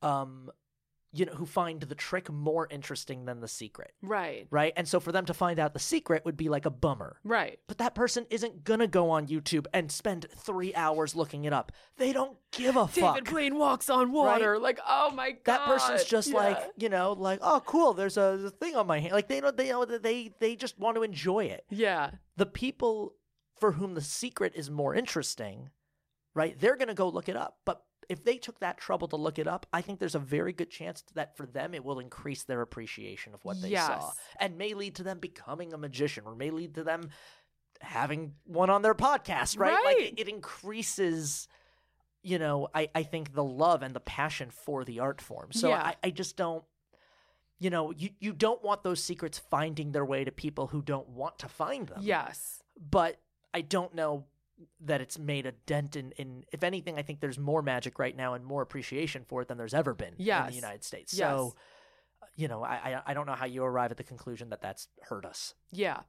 um 0.03 0.51
you 1.13 1.25
know 1.27 1.33
who 1.33 1.45
find 1.47 1.81
the 1.81 1.95
trick 1.95 2.31
more 2.31 2.69
interesting 2.71 3.25
than 3.25 3.41
the 3.41 3.49
secret 3.49 3.93
Right. 4.03 4.47
right 4.51 4.73
and 4.77 4.87
so 4.87 5.01
for 5.01 5.11
them 5.13 5.25
to 5.27 5.35
find 5.35 5.59
out 5.59 5.73
the 5.73 5.79
secret 5.81 6.25
would 6.25 6.37
be 6.37 6.49
like 6.49 6.67
a 6.67 6.71
bummer 6.71 7.19
Right. 7.25 7.59
but 7.67 7.79
that 7.79 7.95
person 7.95 8.27
isn't 8.31 8.65
gonna 8.65 8.87
go 8.87 9.11
on 9.11 9.27
youtube 9.27 9.67
and 9.75 9.91
spend 9.91 10.27
three 10.37 10.75
hours 10.75 11.17
looking 11.17 11.45
it 11.45 11.53
up 11.53 11.73
they 11.97 12.13
don't 12.13 12.37
give 12.53 12.77
a 12.77 12.87
fuck. 12.87 12.95
David 12.95 13.25
fuck 13.27 13.31
Blaine 13.31 13.57
walks 13.59 13.89
on 13.91 14.13
water. 14.13 14.59
Like, 14.59 14.79
oh 14.89 15.11
my 15.11 15.31
god. 15.33 15.39
that 15.45 15.65
person's 15.67 16.05
just 16.05 16.29
Yeah. 16.29 16.37
like 16.37 16.59
you 16.77 16.89
know 16.89 17.13
like 17.13 17.41
oh 17.43 17.63
cool 17.67 17.93
there's 17.95 18.17
a, 18.17 18.21
there's 18.39 18.45
a 18.45 18.51
thing 18.51 18.77
on 18.77 18.87
my 18.87 19.01
hand 19.01 19.13
like 19.13 19.29
they 19.29 19.41
don't 19.41 19.57
they 19.57 19.71
know 19.71 19.85
that 19.85 20.03
they 20.03 20.33
they 20.41 20.57
just 20.57 20.79
want 20.79 20.97
to 20.97 21.03
enjoy 21.03 21.45
it 21.47 21.65
Yeah. 21.71 22.11
the 22.37 22.47
people 22.47 23.15
for 23.59 23.73
whom 23.73 23.95
the 23.95 24.01
secret 24.01 24.53
is 24.57 24.71
more 24.71 24.95
interesting, 24.95 25.69
right? 26.35 26.59
They're 26.59 26.77
going 26.77 26.89
to 26.89 26.95
go 26.95 27.11
look 27.11 27.29
it 27.29 27.37
up. 27.37 27.59
But 27.67 27.83
if 28.11 28.25
they 28.25 28.37
took 28.37 28.59
that 28.59 28.77
trouble 28.77 29.07
to 29.09 29.17
look 29.17 29.39
it 29.39 29.47
up, 29.47 29.67
I 29.73 29.81
think 29.83 30.01
there's 30.01 30.17
a 30.17 30.19
very 30.19 30.53
good 30.53 30.69
chance 30.69 31.05
that 31.15 31.37
for 31.37 31.47
them 31.47 31.75
it 31.75 31.85
will 31.85 32.01
increase 32.01 32.43
their 32.43 32.61
appreciation 32.61 33.33
of 33.35 33.45
what 33.45 33.63
they 33.63 33.71
saw 33.77 34.13
and 34.41 34.59
may 34.59 34.75
lead 34.75 34.97
to 34.97 35.05
them 35.05 35.21
becoming 35.21 35.73
a 35.73 35.79
magician 35.79 36.25
or 36.27 36.35
may 36.35 36.51
lead 36.51 36.75
to 36.75 36.83
them 36.83 37.11
having 37.81 38.35
one 38.45 38.69
on 38.69 38.83
their 38.83 38.95
podcast, 38.97 39.59
right? 39.59 39.73
Like 39.73 39.85
Right. 39.97 40.13
it, 40.13 40.21
it 40.23 40.29
increases 40.29 41.49
you 42.23 42.39
know, 42.39 42.69
I, 42.75 42.91
I 42.95 43.03
think 43.05 43.33
the 43.33 43.43
love 43.45 43.81
and 43.83 43.95
the 43.95 44.01
passion 44.01 44.51
for 44.51 44.85
the 44.85 44.99
art 45.01 45.23
form. 45.23 45.53
So 45.53 45.71
Yeah. 45.71 45.83
I, 45.83 45.95
I 46.05 46.11
just 46.11 46.37
don't, 46.37 46.63
you 47.59 47.71
know, 47.71 47.93
you, 47.93 48.11
you 48.19 48.33
don't 48.35 48.63
want 48.63 48.83
those 48.83 49.03
secrets 49.03 49.39
finding 49.39 49.93
their 49.93 50.05
way 50.05 50.25
to 50.25 50.31
people 50.31 50.67
who 50.67 50.83
don't 50.83 51.09
want 51.09 51.39
to 51.39 51.49
find 51.49 51.87
them. 51.89 52.01
Yes. 52.03 52.63
But 52.79 53.19
I 53.55 53.63
don't 53.63 53.95
know 53.95 54.27
that 54.81 55.01
it's 55.01 55.19
made 55.19 55.47
a 55.47 55.53
dent 55.53 55.97
in, 55.97 56.13
in 56.13 56.45
if 56.53 56.63
anything, 56.63 56.99
I 56.99 57.03
think 57.03 57.21
there's 57.21 57.39
more 57.39 57.63
magic 57.63 57.99
right 57.99 58.17
now 58.17 58.35
and 58.35 58.45
more 58.45 58.63
appreciation 58.63 59.25
for 59.27 59.43
it 59.43 59.49
than 59.49 59.59
there's 59.59 59.75
ever 59.75 59.95
been 59.95 60.15
in 60.47 60.51
the 60.51 60.57
United 60.57 60.85
States. 60.85 61.15
Yes. 61.15 61.29
So, 61.29 61.55
uh, 62.23 62.27
you 62.37 62.49
know, 62.49 62.63
I, 62.63 62.75
I 62.75 63.03
I 63.07 63.15
don't 63.15 63.27
know 63.27 63.35
how 63.35 63.47
you 63.47 63.65
arrive 63.65 63.91
at 63.91 63.97
the 63.97 64.05
conclusion 64.05 64.51
that 64.51 64.61
that's 64.61 64.89
hurt 65.03 65.25
us. 65.25 65.55
Yeah. 65.73 66.01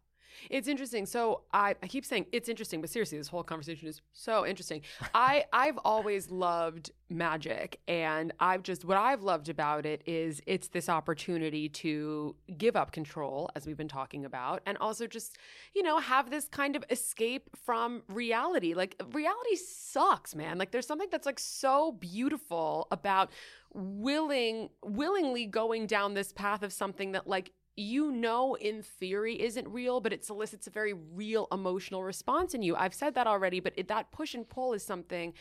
It's 0.50 0.68
interesting. 0.68 1.06
So 1.06 1.42
I, 1.54 1.76
I 1.82 1.88
keep 1.88 2.06
saying 2.06 2.28
it's 2.32 2.50
interesting, 2.50 2.82
but 2.82 2.90
seriously, 2.90 3.18
this 3.18 3.28
whole 3.28 3.44
conversation 3.44 3.88
is 3.88 4.02
so 4.14 4.46
interesting. 4.46 4.82
I 5.14 5.46
I've 5.54 5.78
always 5.86 6.30
loved 6.30 6.92
magic, 7.10 7.80
and 7.88 8.34
I've 8.40 8.64
just 8.64 8.86
what 8.86 8.98
I've 8.98 9.24
loved 9.24 9.50
about 9.50 9.86
it 9.86 10.02
is 10.06 10.42
it's 10.46 10.70
this 10.70 10.90
opportunity 10.90 11.70
to 11.70 12.36
give 12.58 12.76
up 12.76 12.92
control, 12.92 13.50
as 13.56 13.66
we've 13.66 13.78
been 13.78 13.88
talking 13.88 14.26
about, 14.26 14.62
and 14.66 14.78
also 14.80 15.08
just 15.08 15.38
you 15.76 15.84
know 15.84 16.00
have 16.00 16.30
this 16.30 16.48
kind 16.48 16.76
of 16.76 16.84
escape 16.90 17.50
from 17.66 18.04
reality. 18.08 18.74
Like 18.74 19.02
reality 19.12 19.56
sucks, 19.56 20.36
man. 20.36 20.58
Like 20.58 20.72
there's 20.72 20.88
something 20.88 21.10
that's 21.12 21.26
like 21.26 21.40
so 21.40 21.92
beautiful 21.94 22.88
about 22.92 23.32
willing 23.74 24.70
willingly 24.84 25.46
going 25.46 25.88
down 25.88 26.14
this 26.14 26.34
path 26.34 26.64
of 26.64 26.74
something 26.74 27.14
that 27.14 27.28
like 27.28 27.52
you 27.82 28.12
know 28.12 28.56
in 28.56 28.82
theory 28.82 29.42
isn't 29.42 29.68
real 29.68 30.00
but 30.00 30.14
it 30.14 30.24
solicits 30.24 30.68
a 30.68 30.70
very 30.70 30.94
real 30.94 31.48
emotional 31.52 32.04
response 32.04 32.54
in 32.54 32.62
you. 32.62 32.76
I've 32.76 32.94
said 32.94 33.16
that 33.16 33.28
already 33.28 33.60
but 33.60 33.74
it, 33.76 33.88
that 33.88 34.12
push 34.12 34.34
and 34.34 34.48
pull 34.48 34.74
is 34.74 34.84
something 34.84 35.34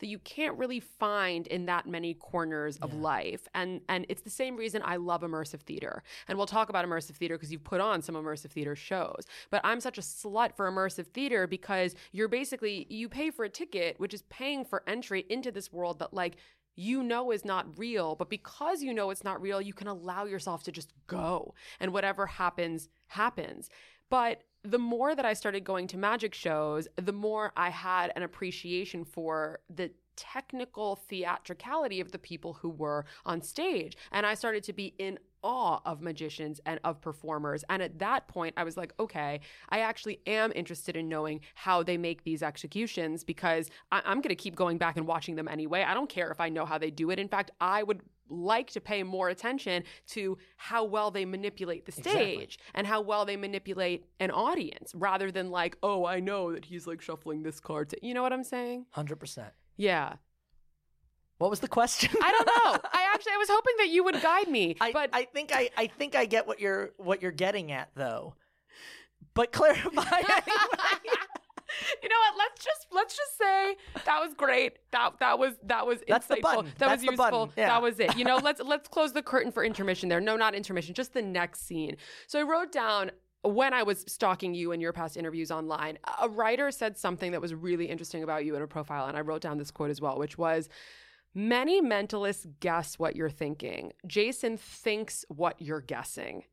that 0.00 0.06
you 0.06 0.18
can't 0.20 0.56
really 0.56 0.80
find 0.80 1.46
in 1.48 1.66
that 1.66 1.86
many 1.86 2.14
corners 2.14 2.76
of 2.78 2.94
life. 2.94 3.48
And 3.54 3.80
and 3.88 4.06
it's 4.08 4.22
the 4.22 4.30
same 4.30 4.56
reason 4.56 4.82
i 4.84 4.96
love 4.96 5.22
immersive 5.22 5.60
theater. 5.60 6.02
And 6.28 6.38
we'll 6.38 6.46
talk 6.46 6.68
about 6.68 6.86
immersive 6.86 7.16
theater 7.16 7.36
because 7.36 7.50
you've 7.50 7.64
put 7.64 7.80
on 7.80 8.02
some 8.02 8.14
immersive 8.14 8.50
theater 8.50 8.76
shows. 8.76 9.24
But 9.50 9.60
i'm 9.64 9.80
such 9.80 9.98
a 9.98 10.02
slut 10.02 10.54
for 10.56 10.70
immersive 10.70 11.06
theater 11.08 11.46
because 11.46 11.94
you're 12.12 12.28
basically 12.28 12.86
you 12.88 13.08
pay 13.08 13.30
for 13.30 13.44
a 13.44 13.48
ticket 13.48 13.98
which 13.98 14.14
is 14.14 14.22
paying 14.22 14.64
for 14.64 14.82
entry 14.86 15.26
into 15.28 15.50
this 15.50 15.72
world 15.72 15.98
that 15.98 16.14
like 16.14 16.36
you 16.78 17.02
know 17.02 17.32
is 17.32 17.44
not 17.44 17.78
real, 17.78 18.14
but 18.14 18.30
because 18.30 18.82
you 18.82 18.94
know 18.94 19.10
it's 19.10 19.24
not 19.24 19.42
real, 19.42 19.60
you 19.60 19.74
can 19.74 19.88
allow 19.88 20.24
yourself 20.24 20.62
to 20.62 20.72
just 20.72 20.92
go 21.06 21.54
and 21.80 21.92
whatever 21.92 22.26
happens, 22.26 22.88
happens. 23.08 23.68
But 24.10 24.42
the 24.62 24.78
more 24.78 25.14
that 25.14 25.24
I 25.24 25.32
started 25.32 25.64
going 25.64 25.88
to 25.88 25.98
magic 25.98 26.34
shows, 26.34 26.88
the 26.96 27.12
more 27.12 27.52
I 27.56 27.70
had 27.70 28.12
an 28.16 28.22
appreciation 28.22 29.04
for 29.04 29.60
the 29.68 29.90
technical 30.16 30.96
theatricality 30.96 32.00
of 32.00 32.10
the 32.10 32.18
people 32.18 32.54
who 32.54 32.70
were 32.70 33.04
on 33.24 33.40
stage. 33.40 33.96
And 34.10 34.26
I 34.26 34.34
started 34.34 34.64
to 34.64 34.72
be 34.72 34.94
in 34.98 35.18
awe 35.42 35.80
of 35.84 36.00
magicians 36.00 36.60
and 36.66 36.80
of 36.84 37.00
performers. 37.00 37.64
And 37.68 37.82
at 37.82 37.98
that 37.98 38.28
point, 38.28 38.54
I 38.56 38.64
was 38.64 38.76
like, 38.76 38.92
okay, 38.98 39.40
I 39.68 39.80
actually 39.80 40.20
am 40.26 40.52
interested 40.54 40.96
in 40.96 41.08
knowing 41.08 41.40
how 41.54 41.82
they 41.82 41.96
make 41.96 42.24
these 42.24 42.42
executions 42.42 43.24
because 43.24 43.70
I- 43.92 44.02
I'm 44.04 44.20
going 44.20 44.30
to 44.30 44.34
keep 44.34 44.56
going 44.56 44.78
back 44.78 44.96
and 44.96 45.06
watching 45.06 45.36
them 45.36 45.48
anyway. 45.48 45.82
I 45.82 45.94
don't 45.94 46.08
care 46.08 46.30
if 46.30 46.40
I 46.40 46.48
know 46.48 46.66
how 46.66 46.78
they 46.78 46.90
do 46.90 47.10
it. 47.10 47.18
In 47.18 47.28
fact, 47.28 47.50
I 47.60 47.82
would 47.82 48.00
like 48.30 48.70
to 48.72 48.80
pay 48.80 49.02
more 49.02 49.30
attention 49.30 49.82
to 50.08 50.36
how 50.58 50.84
well 50.84 51.10
they 51.10 51.24
manipulate 51.24 51.86
the 51.86 51.92
stage 51.92 52.04
Exactly. 52.14 52.48
and 52.74 52.86
how 52.86 53.00
well 53.00 53.24
they 53.24 53.36
manipulate 53.36 54.04
an 54.20 54.30
audience 54.30 54.92
rather 54.94 55.30
than 55.30 55.50
like, 55.50 55.78
oh, 55.82 56.04
I 56.04 56.20
know 56.20 56.52
that 56.52 56.66
he's 56.66 56.86
like 56.86 57.00
shuffling 57.00 57.42
this 57.42 57.58
card. 57.58 57.88
To, 57.90 57.96
you 58.06 58.12
know 58.12 58.22
what 58.22 58.34
I'm 58.34 58.44
saying? 58.44 58.84
Hundred 58.90 59.16
percent. 59.16 59.52
Yeah. 59.78 60.16
What 61.38 61.50
was 61.50 61.60
the 61.60 61.68
question? 61.68 62.10
I 62.22 62.32
don't 62.32 62.46
know. 62.46 62.80
I 62.92 63.06
actually, 63.14 63.32
I 63.32 63.38
was 63.38 63.48
hoping 63.48 63.74
that 63.78 63.88
you 63.88 64.04
would 64.04 64.20
guide 64.20 64.48
me, 64.48 64.76
I, 64.80 64.92
but 64.92 65.10
I 65.12 65.24
think 65.24 65.50
I, 65.54 65.70
I 65.76 65.86
think 65.86 66.14
I 66.14 66.26
get 66.26 66.46
what 66.46 66.60
you're 66.60 66.90
what 66.96 67.22
you're 67.22 67.30
getting 67.30 67.72
at 67.72 67.90
though. 67.94 68.34
But 69.34 69.52
clarify 69.52 69.86
anyway. 70.18 70.42
you 72.02 72.08
know 72.08 72.16
what? 72.16 72.34
Let's 72.38 72.64
just 72.64 72.86
let's 72.90 73.16
just 73.16 73.38
say 73.38 73.76
that 74.04 74.20
was 74.20 74.34
great. 74.34 74.78
That 74.90 75.18
that 75.20 75.38
was 75.38 75.54
that 75.64 75.86
was 75.86 76.00
That's 76.08 76.26
the 76.26 76.36
insightful. 76.36 76.42
button. 76.42 76.64
That 76.78 76.88
That's 76.88 76.92
was 76.92 77.00
the 77.02 77.12
useful. 77.12 77.46
button. 77.46 77.52
Yeah. 77.56 77.68
That 77.68 77.82
was 77.82 78.00
it. 78.00 78.16
You 78.16 78.24
know, 78.24 78.38
let's 78.38 78.60
let's 78.60 78.88
close 78.88 79.12
the 79.12 79.22
curtain 79.22 79.52
for 79.52 79.64
intermission 79.64 80.08
there. 80.08 80.20
No, 80.20 80.36
not 80.36 80.54
intermission, 80.54 80.94
just 80.94 81.14
the 81.14 81.22
next 81.22 81.66
scene. 81.66 81.96
So 82.26 82.40
I 82.40 82.42
wrote 82.42 82.72
down 82.72 83.12
when 83.42 83.72
I 83.72 83.84
was 83.84 84.04
stalking 84.08 84.54
you 84.54 84.72
in 84.72 84.80
your 84.80 84.92
past 84.92 85.16
interviews 85.16 85.52
online, 85.52 85.98
a 86.20 86.28
writer 86.28 86.72
said 86.72 86.98
something 86.98 87.30
that 87.32 87.40
was 87.40 87.54
really 87.54 87.86
interesting 87.86 88.24
about 88.24 88.44
you 88.44 88.56
in 88.56 88.62
a 88.62 88.66
profile, 88.66 89.06
and 89.06 89.16
I 89.16 89.20
wrote 89.20 89.42
down 89.42 89.58
this 89.58 89.70
quote 89.70 89.90
as 89.90 90.00
well, 90.00 90.18
which 90.18 90.36
was 90.36 90.68
Many 91.34 91.80
mentalists 91.82 92.46
guess 92.60 92.98
what 92.98 93.14
you're 93.16 93.30
thinking. 93.30 93.92
Jason 94.06 94.56
thinks 94.56 95.24
what 95.28 95.60
you're 95.60 95.80
guessing. 95.80 96.44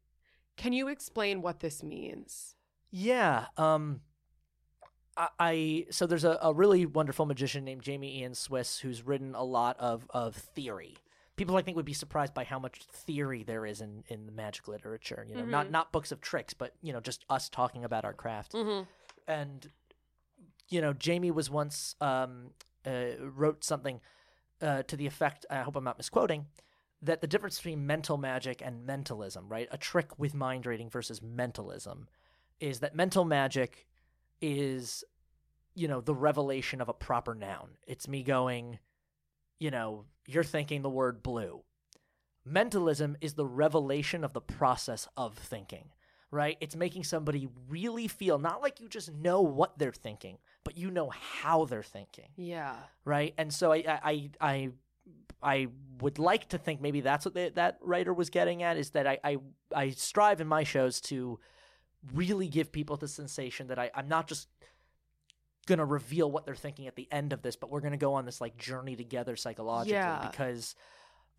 Can 0.57 0.73
you 0.73 0.87
explain 0.87 1.41
what 1.41 1.59
this 1.59 1.83
means? 1.83 2.55
Yeah. 2.91 3.45
Um. 3.57 4.01
I, 5.17 5.27
I 5.39 5.85
so 5.91 6.05
there's 6.05 6.23
a, 6.25 6.37
a 6.41 6.53
really 6.53 6.85
wonderful 6.85 7.25
magician 7.25 7.63
named 7.63 7.81
Jamie 7.81 8.19
Ian 8.19 8.35
Swiss 8.35 8.79
who's 8.79 9.05
written 9.05 9.33
a 9.33 9.43
lot 9.43 9.77
of 9.79 10.05
of 10.09 10.35
theory. 10.35 10.95
People 11.37 11.57
I 11.57 11.61
think 11.61 11.75
would 11.75 11.85
be 11.85 11.93
surprised 11.93 12.33
by 12.33 12.43
how 12.43 12.59
much 12.59 12.83
theory 12.83 13.43
there 13.43 13.65
is 13.65 13.81
in 13.81 14.03
in 14.07 14.25
the 14.25 14.31
magic 14.31 14.67
literature. 14.67 15.25
You 15.27 15.35
know, 15.35 15.45
not 15.45 15.71
not 15.71 15.91
books 15.91 16.11
of 16.11 16.21
tricks, 16.21 16.53
but 16.53 16.73
you 16.81 16.93
know, 16.93 16.99
just 16.99 17.25
us 17.29 17.49
talking 17.49 17.83
about 17.83 18.05
our 18.05 18.13
craft. 18.13 18.53
Mm-hmm. 18.53 18.83
and 19.27 19.69
you 20.69 20.81
know 20.81 20.93
jamie 20.93 21.31
was 21.31 21.49
once 21.49 21.95
um, 22.01 22.51
uh, 22.85 23.17
wrote 23.19 23.63
something 23.63 24.01
uh, 24.61 24.83
to 24.83 24.95
the 24.95 25.05
effect 25.05 25.45
i 25.49 25.57
hope 25.57 25.75
i'm 25.75 25.83
not 25.83 25.97
misquoting 25.97 26.45
that 27.01 27.21
the 27.21 27.27
difference 27.27 27.57
between 27.57 27.85
mental 27.85 28.17
magic 28.17 28.61
and 28.63 28.85
mentalism 28.85 29.47
right? 29.47 29.67
A 29.71 29.77
trick 29.77 30.17
with 30.17 30.33
mind 30.33 30.65
reading 30.65 30.89
versus 30.89 31.21
mentalism 31.21 32.07
is 32.59 32.79
that 32.79 32.95
mental 32.95 33.25
magic 33.25 33.85
is 34.41 35.03
you 35.73 35.87
know 35.87 36.01
the 36.01 36.15
revelation 36.15 36.81
of 36.81 36.89
a 36.89 36.93
proper 36.93 37.35
noun. 37.35 37.77
It's 37.87 38.07
me 38.07 38.23
going 38.23 38.79
you 39.59 39.71
know 39.71 40.05
you're 40.27 40.43
thinking 40.43 40.81
the 40.81 40.89
word 40.89 41.21
blue. 41.21 41.61
Mentalism 42.43 43.17
is 43.21 43.33
the 43.33 43.45
revelation 43.45 44.23
of 44.23 44.33
the 44.33 44.41
process 44.41 45.07
of 45.17 45.37
thinking 45.37 45.89
right? 46.31 46.57
It's 46.59 46.75
making 46.75 47.05
somebody 47.05 47.47
really 47.69 48.09
feel 48.09 48.37
not 48.37 48.61
like 48.61 48.81
you 48.81 48.89
just 48.89 49.13
know 49.13 49.41
what 49.41 49.77
they're 49.77 49.93
thinking, 49.93 50.37
but 50.65 50.77
you 50.77 50.91
know 50.91 51.09
how 51.09 51.63
they're 51.63 51.81
thinking, 51.83 52.27
Yeah. 52.35 52.75
right? 53.05 53.33
And 53.37 53.53
so 53.53 53.71
I 53.71 53.77
I 54.03 54.29
I 54.41 54.69
I 55.41 55.67
would 56.01 56.19
like 56.19 56.49
to 56.49 56.57
think 56.57 56.81
maybe 56.81 56.99
that's 57.01 57.23
what 57.23 57.33
they, 57.35 57.49
that 57.49 57.77
writer 57.81 58.13
was 58.13 58.29
getting 58.29 58.63
at 58.63 58.75
is 58.75 58.89
that 58.89 59.07
I, 59.07 59.19
I 59.23 59.37
I 59.73 59.89
strive 59.91 60.41
in 60.41 60.47
my 60.47 60.63
shows 60.63 60.99
to 61.01 61.39
really 62.13 62.47
give 62.49 62.71
people 62.71 62.97
the 62.97 63.07
sensation 63.07 63.67
that 63.67 63.79
I, 63.79 63.91
I'm 63.95 64.07
not 64.07 64.27
just 64.27 64.49
gonna 65.67 65.85
reveal 65.85 66.29
what 66.31 66.45
they're 66.45 66.55
thinking 66.55 66.87
at 66.87 66.95
the 66.95 67.07
end 67.11 67.33
of 67.33 67.41
this, 67.41 67.55
but 67.55 67.69
we're 67.71 67.81
gonna 67.81 67.97
go 67.97 68.13
on 68.15 68.25
this 68.25 68.41
like 68.41 68.57
journey 68.57 68.95
together 68.95 69.35
psychologically 69.35 69.93
Yeah. 69.93 70.27
because 70.29 70.75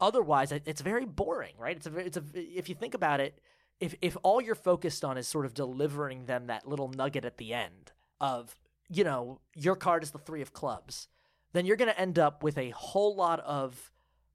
otherwise 0.01 0.53
it's 0.53 0.81
very 0.81 1.05
boring, 1.05 1.55
right? 1.59 1.77
It's 1.77 1.87
a 1.87 1.97
it's 1.99 2.17
a 2.17 2.23
if 2.35 2.69
you 2.69 2.75
think 2.75 2.95
about 2.95 3.21
it, 3.21 3.41
if 3.81 3.95
if 4.03 4.17
all 4.23 4.41
you're 4.41 4.55
focused 4.55 5.05
on 5.05 5.17
is 5.19 5.29
sort 5.29 5.47
of 5.47 5.55
delivering 5.55 6.27
them 6.27 6.47
that 6.47 6.67
little 6.69 6.89
nugget 6.89 7.25
at 7.25 7.39
the 7.39 7.53
end 7.55 7.93
of 8.21 8.57
you 8.89 9.05
know 9.05 9.41
your 9.55 9.77
card 9.77 10.03
is 10.03 10.11
the 10.11 10.19
three 10.19 10.43
of 10.43 10.53
clubs, 10.53 11.09
then 11.53 11.67
you're 11.67 11.77
gonna 11.77 11.93
end 11.97 12.19
up 12.19 12.43
with 12.43 12.59
a 12.59 12.71
whole 12.71 13.15
lot 13.15 13.41
of 13.41 13.91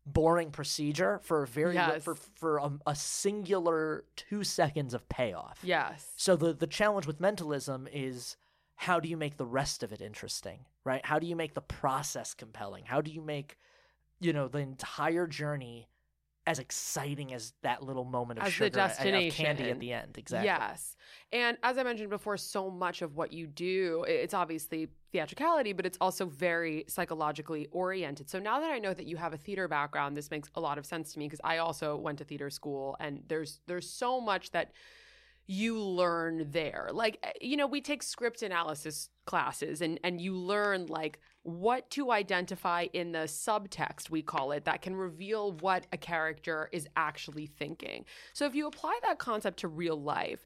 boring 0.06 0.50
procedure 0.50 1.20
for 1.24 1.44
a 1.44 1.48
very 1.48 1.76
Yes. 1.76 2.04
for 2.04 2.16
for 2.16 2.58
a, 2.58 2.72
a 2.88 2.96
singular 2.96 4.04
two 4.16 4.44
seconds 4.44 4.94
of 4.94 5.08
payoff. 5.10 5.60
Yes. 5.64 6.08
So 6.16 6.36
the 6.36 6.54
the 6.54 6.68
challenge 6.68 7.06
with 7.08 7.20
mentalism 7.20 7.88
is 7.92 8.36
how 8.76 9.00
do 9.00 9.08
you 9.08 9.16
make 9.18 9.38
the 9.38 9.46
rest 9.46 9.84
of 9.84 9.94
it 9.94 10.02
interesting, 10.02 10.66
right? 10.84 11.06
How 11.06 11.20
do 11.20 11.28
you 11.28 11.36
make 11.36 11.54
the 11.54 11.62
process 11.62 12.34
compelling? 12.34 12.86
How 12.86 13.00
do 13.02 13.12
you 13.12 13.22
make 13.22 13.58
you 14.20 14.34
know 14.34 14.48
the 14.48 14.60
entire 14.60 15.28
journey 15.28 15.88
as 16.48 16.60
exciting 16.60 17.34
as 17.34 17.54
that 17.62 17.84
little 17.84 18.04
moment 18.04 18.40
of 18.40 18.48
As 18.48 18.54
sugar 18.54 18.80
of 18.80 18.98
candy 18.98 19.70
at 19.70 19.80
the 19.80 19.94
end? 19.94 20.18
Exactly. 20.18 20.48
Yes. 20.48 20.96
And 21.32 21.58
as 21.62 21.78
I 21.78 21.84
mentioned 21.84 22.10
before, 22.10 22.36
so 22.38 22.72
much 22.72 23.02
of 23.02 23.16
what 23.16 23.32
you 23.32 23.46
do, 23.46 24.06
it's 24.08 24.34
obviously 24.34 24.88
theatricality, 25.12 25.74
but 25.74 25.86
it's 25.86 25.98
also 26.02 26.26
very 26.26 26.86
psychologically 26.88 27.68
oriented. 27.72 28.30
So 28.30 28.40
now 28.40 28.60
that 28.60 28.72
I 28.72 28.80
know 28.80 28.94
that 28.94 29.06
you 29.06 29.18
have 29.18 29.34
a 29.34 29.38
theater 29.38 29.68
background, 29.68 30.18
this 30.18 30.32
makes 30.32 30.50
a 30.56 30.60
lot 30.62 30.78
of 30.78 30.86
sense 30.86 31.14
to 31.14 31.20
me 31.20 31.26
because 31.26 31.42
I 31.44 31.58
also 31.58 31.96
went 31.96 32.18
to 32.20 32.24
theater 32.24 32.50
school 32.50 32.96
and 33.00 33.22
there's 33.28 33.60
there's 33.68 33.90
so 33.90 34.20
much 34.20 34.52
that 34.52 34.72
you 35.48 35.80
learn 35.80 36.48
there. 36.52 36.90
Like 36.92 37.20
eh, 37.24 37.32
you 37.42 37.58
know, 37.58 37.68
we 37.68 37.82
take 37.82 38.02
script 38.02 38.42
analysis 38.42 39.10
classes 39.26 39.82
and 39.82 40.00
and 40.04 40.20
you 40.20 40.36
learn 40.36 40.88
like 40.88 41.20
what 41.44 41.90
to 41.92 42.12
identify 42.12 42.88
in 42.94 43.12
the 43.12 43.20
subtext 43.20 44.10
we 44.10 44.22
call 44.22 44.52
it 44.52 44.66
that 44.66 44.82
can 44.82 44.96
reveal 44.96 45.54
what 45.54 45.88
a 45.92 45.98
character 45.98 46.70
is 46.72 46.88
actually 46.96 47.48
thinking. 47.48 48.06
So 48.34 48.46
if 48.46 48.54
you 48.54 48.68
apply 48.68 49.00
that 49.04 49.18
concept 49.18 49.60
to 49.60 49.68
real 49.68 50.00
life, 50.00 50.46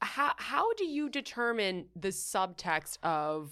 how 0.00 0.32
how 0.36 0.72
do 0.74 0.84
you 0.84 1.08
determine 1.08 1.86
the 1.96 2.08
subtext 2.08 2.98
of 3.02 3.50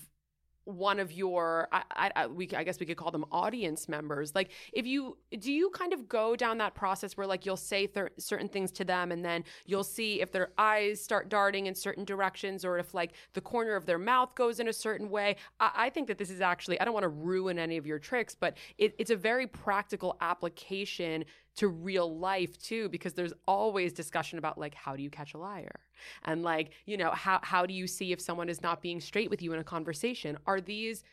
one 0.68 1.00
of 1.00 1.10
your 1.10 1.66
I, 1.72 2.10
I, 2.14 2.26
we 2.26 2.48
I 2.54 2.62
guess 2.62 2.78
we 2.78 2.84
could 2.84 2.98
call 2.98 3.10
them 3.10 3.24
audience 3.32 3.88
members. 3.88 4.34
Like 4.34 4.50
if 4.74 4.86
you 4.86 5.16
do 5.38 5.50
you 5.50 5.70
kind 5.70 5.94
of 5.94 6.08
go 6.08 6.36
down 6.36 6.58
that 6.58 6.74
process 6.74 7.16
where 7.16 7.26
like 7.26 7.46
you'll 7.46 7.56
say 7.56 7.86
th- 7.86 8.08
certain 8.18 8.48
things 8.48 8.70
to 8.72 8.84
them 8.84 9.10
and 9.10 9.24
then 9.24 9.44
you'll 9.64 9.82
see 9.82 10.20
if 10.20 10.30
their 10.30 10.50
eyes 10.58 11.00
start 11.02 11.30
darting 11.30 11.66
in 11.66 11.74
certain 11.74 12.04
directions 12.04 12.66
or 12.66 12.78
if 12.78 12.92
like 12.92 13.12
the 13.32 13.40
corner 13.40 13.76
of 13.76 13.86
their 13.86 13.98
mouth 13.98 14.34
goes 14.34 14.60
in 14.60 14.68
a 14.68 14.72
certain 14.72 15.08
way? 15.08 15.36
I, 15.58 15.70
I 15.74 15.90
think 15.90 16.06
that 16.08 16.18
this 16.18 16.30
is 16.30 16.42
actually 16.42 16.78
I 16.80 16.84
don't 16.84 16.94
want 16.94 17.04
to 17.04 17.08
ruin 17.08 17.58
any 17.58 17.78
of 17.78 17.86
your 17.86 17.98
tricks 17.98 18.34
but 18.38 18.58
it, 18.76 18.94
it's 18.98 19.10
a 19.10 19.16
very 19.16 19.46
practical 19.46 20.18
application 20.20 21.24
to 21.58 21.68
real 21.68 22.18
life 22.18 22.58
too 22.58 22.88
because 22.88 23.14
there's 23.14 23.32
always 23.46 23.92
discussion 23.92 24.38
about 24.38 24.58
like 24.58 24.74
how 24.74 24.96
do 24.96 25.02
you 25.02 25.10
catch 25.10 25.34
a 25.34 25.38
liar 25.38 25.80
and 26.24 26.42
like 26.42 26.70
you 26.86 26.96
know 26.96 27.10
how 27.10 27.40
how 27.42 27.66
do 27.66 27.74
you 27.74 27.86
see 27.86 28.12
if 28.12 28.20
someone 28.20 28.48
is 28.48 28.62
not 28.62 28.80
being 28.80 29.00
straight 29.00 29.30
with 29.30 29.42
you 29.42 29.52
in 29.52 29.58
a 29.58 29.64
conversation 29.64 30.36
are 30.46 30.60
these 30.60 31.04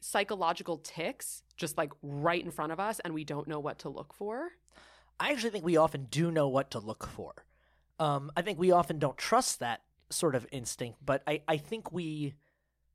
psychological 0.00 0.78
ticks 0.78 1.42
just 1.56 1.78
like 1.78 1.92
right 2.02 2.44
in 2.44 2.50
front 2.50 2.72
of 2.72 2.78
us 2.78 3.00
and 3.00 3.14
we 3.14 3.24
don't 3.24 3.48
know 3.48 3.58
what 3.58 3.78
to 3.78 3.88
look 3.88 4.12
for 4.12 4.50
I 5.18 5.32
actually 5.32 5.50
think 5.50 5.64
we 5.64 5.76
often 5.76 6.06
do 6.10 6.30
know 6.30 6.48
what 6.48 6.70
to 6.72 6.78
look 6.78 7.06
for. 7.06 7.32
Um, 7.98 8.30
I 8.36 8.42
think 8.42 8.58
we 8.58 8.70
often 8.70 8.98
don't 8.98 9.16
trust 9.16 9.60
that 9.60 9.82
sort 10.10 10.34
of 10.34 10.46
instinct, 10.52 10.98
but 11.04 11.22
I, 11.26 11.42
I 11.48 11.56
think 11.56 11.92
we 11.92 12.34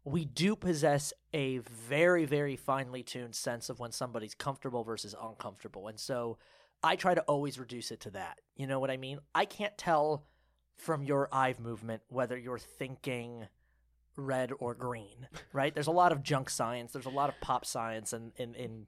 we 0.04 0.26
do 0.26 0.56
possess 0.56 1.14
a 1.32 1.60
very, 1.60 2.26
very 2.26 2.56
finely 2.56 3.04
tuned 3.04 3.36
sense 3.36 3.70
of 3.70 3.80
when 3.80 3.92
somebody's 3.92 4.34
comfortable 4.34 4.84
versus 4.84 5.14
uncomfortable. 5.22 5.88
And 5.88 6.00
so 6.00 6.40
I 6.84 6.96
try 6.96 7.14
to 7.14 7.22
always 7.22 7.60
reduce 7.60 7.92
it 7.92 8.02
to 8.02 8.12
that. 8.12 8.40
You 8.56 8.68
know 8.68 8.80
what 8.80 8.92
I 8.92 8.98
mean? 8.98 9.20
I 9.36 9.46
can't 9.46 9.78
tell 9.78 10.26
from 10.78 11.04
your 11.04 11.30
eye 11.32 11.56
movement 11.60 12.02
whether 12.08 12.38
you're 12.38 12.58
thinking 12.58 13.48
red 14.16 14.52
or 14.60 14.74
green, 14.74 15.28
right? 15.54 15.74
There's 15.74 15.88
a 15.88 15.92
lot 15.92 16.12
of 16.12 16.24
junk 16.24 16.50
science, 16.50 16.94
there's 16.94 17.06
a 17.06 17.10
lot 17.10 17.30
of 17.30 17.40
pop 17.42 17.66
science 17.66 18.14
and 18.14 18.32
in, 18.38 18.56
in 18.56 18.88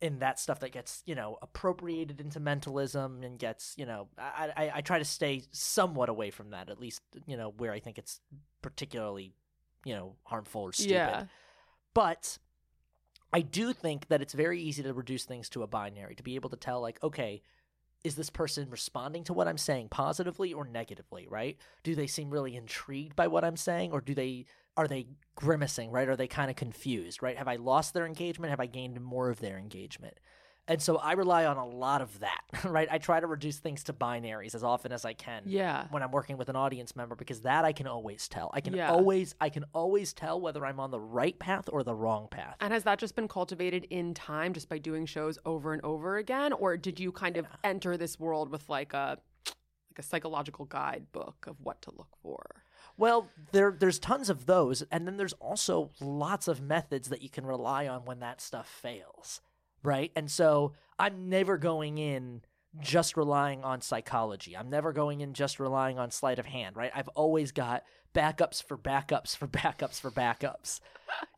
in 0.00 0.18
that 0.18 0.38
stuff 0.38 0.60
that 0.60 0.72
gets 0.72 1.02
you 1.06 1.14
know 1.14 1.38
appropriated 1.40 2.20
into 2.20 2.40
mentalism 2.40 3.22
and 3.22 3.38
gets 3.38 3.74
you 3.78 3.86
know 3.86 4.08
I, 4.18 4.52
I 4.54 4.72
I 4.74 4.80
try 4.82 4.98
to 4.98 5.04
stay 5.04 5.44
somewhat 5.50 6.08
away 6.08 6.30
from 6.30 6.50
that 6.50 6.68
at 6.68 6.80
least 6.80 7.00
you 7.26 7.36
know 7.36 7.54
where 7.56 7.72
I 7.72 7.78
think 7.78 7.96
it's 7.96 8.20
particularly 8.60 9.32
you 9.84 9.94
know 9.94 10.16
harmful 10.24 10.62
or 10.62 10.72
stupid. 10.72 10.92
Yeah. 10.92 11.24
But 11.94 12.38
I 13.34 13.40
do 13.40 13.72
think 13.72 14.06
that 14.08 14.22
it's 14.22 14.32
very 14.32 14.60
easy 14.60 14.84
to 14.84 14.94
reduce 14.94 15.24
things 15.24 15.48
to 15.50 15.64
a 15.64 15.66
binary 15.66 16.14
to 16.14 16.22
be 16.22 16.36
able 16.36 16.50
to 16.50 16.56
tell 16.56 16.80
like 16.80 17.02
okay 17.02 17.42
is 18.04 18.14
this 18.14 18.30
person 18.30 18.68
responding 18.70 19.24
to 19.24 19.32
what 19.32 19.48
I'm 19.48 19.56
saying 19.56 19.88
positively 19.88 20.52
or 20.52 20.66
negatively, 20.66 21.26
right? 21.26 21.56
Do 21.82 21.94
they 21.94 22.06
seem 22.06 22.30
really 22.30 22.54
intrigued 22.54 23.16
by 23.16 23.28
what 23.28 23.44
I'm 23.44 23.56
saying 23.56 23.92
or 23.92 24.00
do 24.02 24.14
they 24.14 24.44
are 24.76 24.86
they 24.86 25.06
grimacing, 25.34 25.90
right? 25.90 26.08
Are 26.08 26.16
they 26.16 26.26
kind 26.28 26.50
of 26.50 26.56
confused, 26.56 27.22
right? 27.22 27.36
Have 27.36 27.48
I 27.48 27.56
lost 27.56 27.94
their 27.94 28.06
engagement? 28.06 28.50
Have 28.50 28.60
I 28.60 28.66
gained 28.66 29.00
more 29.00 29.30
of 29.30 29.40
their 29.40 29.58
engagement? 29.58 30.18
And 30.66 30.80
so 30.80 30.96
I 30.96 31.12
rely 31.12 31.44
on 31.44 31.58
a 31.58 31.66
lot 31.66 32.00
of 32.00 32.20
that, 32.20 32.40
right? 32.64 32.88
I 32.90 32.98
try 32.98 33.20
to 33.20 33.26
reduce 33.26 33.58
things 33.58 33.84
to 33.84 33.92
binaries 33.92 34.54
as 34.54 34.64
often 34.64 34.92
as 34.92 35.04
I 35.04 35.12
can 35.12 35.42
yeah 35.44 35.86
when 35.90 36.02
I'm 36.02 36.10
working 36.10 36.38
with 36.38 36.48
an 36.48 36.56
audience 36.56 36.96
member 36.96 37.14
because 37.14 37.42
that 37.42 37.64
I 37.64 37.72
can 37.72 37.86
always 37.86 38.28
tell. 38.28 38.50
I 38.54 38.60
can 38.60 38.74
Yeah. 38.74 38.90
always 38.90 39.34
I 39.40 39.50
can 39.50 39.64
always 39.74 40.12
tell 40.12 40.40
whether 40.40 40.64
I'm 40.64 40.80
on 40.80 40.90
the 40.90 41.00
right 41.00 41.38
path 41.38 41.68
or 41.70 41.82
the 41.82 41.94
wrong 41.94 42.28
path. 42.30 42.56
And 42.60 42.72
has 42.72 42.84
that 42.84 42.98
just 42.98 43.14
been 43.14 43.28
cultivated 43.28 43.86
in 43.90 44.14
time 44.14 44.52
just 44.54 44.68
by 44.68 44.78
doing 44.78 45.04
shows 45.06 45.38
over 45.44 45.72
and 45.72 45.82
over 45.84 46.16
again? 46.16 46.52
Or 46.52 46.76
did 46.76 46.98
you 46.98 47.12
kind 47.12 47.36
of 47.36 47.46
enter 47.62 47.96
this 47.96 48.18
world 48.18 48.50
with 48.50 48.68
like 48.68 48.94
a 48.94 49.18
like 49.46 49.98
a 49.98 50.02
psychological 50.02 50.64
guidebook 50.64 51.46
of 51.46 51.56
what 51.60 51.82
to 51.82 51.90
look 51.90 52.16
for? 52.22 52.42
Well, 52.96 53.28
there 53.52 53.70
there's 53.78 53.98
tons 53.98 54.30
of 54.30 54.46
those, 54.46 54.82
and 54.90 55.06
then 55.06 55.16
there's 55.16 55.32
also 55.34 55.90
lots 56.00 56.48
of 56.48 56.60
methods 56.60 57.08
that 57.10 57.22
you 57.22 57.28
can 57.28 57.44
rely 57.44 57.86
on 57.86 58.04
when 58.04 58.20
that 58.20 58.40
stuff 58.40 58.68
fails, 58.68 59.40
right? 59.84 60.10
And 60.16 60.28
so 60.30 60.72
I'm 60.98 61.28
never 61.28 61.56
going 61.58 61.98
in 61.98 62.42
just 62.80 63.16
relying 63.16 63.62
on 63.62 63.80
psychology. 63.80 64.56
I'm 64.56 64.68
never 64.68 64.92
going 64.92 65.20
in 65.20 65.32
just 65.34 65.60
relying 65.60 65.98
on 65.98 66.10
sleight 66.10 66.40
of 66.40 66.46
hand, 66.46 66.76
right? 66.76 66.90
I've 66.94 67.08
always 67.08 67.52
got 67.52 67.84
backups 68.14 68.62
for 68.62 68.76
backups 68.76 69.36
for 69.36 69.46
backups 69.46 70.00
for 70.00 70.10
backups. 70.10 70.80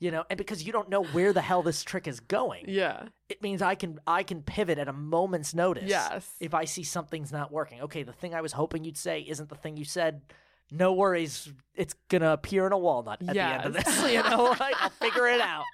You 0.01 0.11
know, 0.11 0.25
and 0.31 0.39
because 0.39 0.63
you 0.65 0.73
don't 0.73 0.89
know 0.89 1.03
where 1.05 1.35
the 1.35 1.43
hell 1.43 1.63
this 1.63 1.83
trick 1.83 2.07
is 2.09 2.21
going, 2.21 2.65
Yeah. 2.69 3.09
it 3.29 3.43
means 3.43 3.61
I 3.61 3.75
can 3.75 3.99
I 4.07 4.23
can 4.23 4.41
pivot 4.43 4.79
at 4.79 4.89
a 4.89 4.93
moment's 4.95 5.55
notice. 5.55 5.85
Yes. 5.87 6.27
If 6.41 6.55
I 6.55 6.65
see 6.65 6.83
something's 6.85 7.33
not 7.33 7.53
working. 7.53 7.83
Okay, 7.83 8.03
the 8.03 8.13
thing 8.15 8.35
I 8.35 8.41
was 8.41 8.53
hoping 8.53 8.85
you'd 8.85 8.97
say 8.97 9.21
isn't 9.21 9.51
the 9.51 9.55
thing 9.57 9.77
you 9.77 9.85
said. 9.85 10.23
No 10.71 10.95
worries, 10.95 11.53
it's 11.75 11.95
gonna 12.09 12.33
appear 12.33 12.67
in 12.67 12.73
a 12.73 12.79
walnut 12.79 13.21
at 13.21 13.35
the 13.35 13.41
end 13.41 13.65
of 13.67 13.73
this. 13.75 14.03
You 14.13 14.23
know, 14.23 14.55
like, 14.59 14.75
I'll 14.81 14.91
figure 14.91 15.27
it 15.29 15.41
out. 15.41 15.65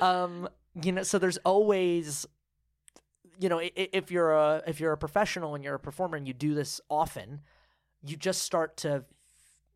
Um, 0.00 0.48
you 0.74 0.92
know, 0.92 1.02
so 1.02 1.18
there's 1.18 1.38
always, 1.38 2.26
you 3.38 3.48
know, 3.48 3.60
if 3.62 4.10
you're 4.10 4.32
a 4.32 4.62
if 4.66 4.80
you're 4.80 4.92
a 4.92 4.98
professional 4.98 5.54
and 5.54 5.64
you're 5.64 5.74
a 5.74 5.80
performer 5.80 6.16
and 6.16 6.26
you 6.26 6.34
do 6.34 6.54
this 6.54 6.80
often, 6.88 7.40
you 8.04 8.16
just 8.16 8.42
start 8.42 8.76
to, 8.78 9.04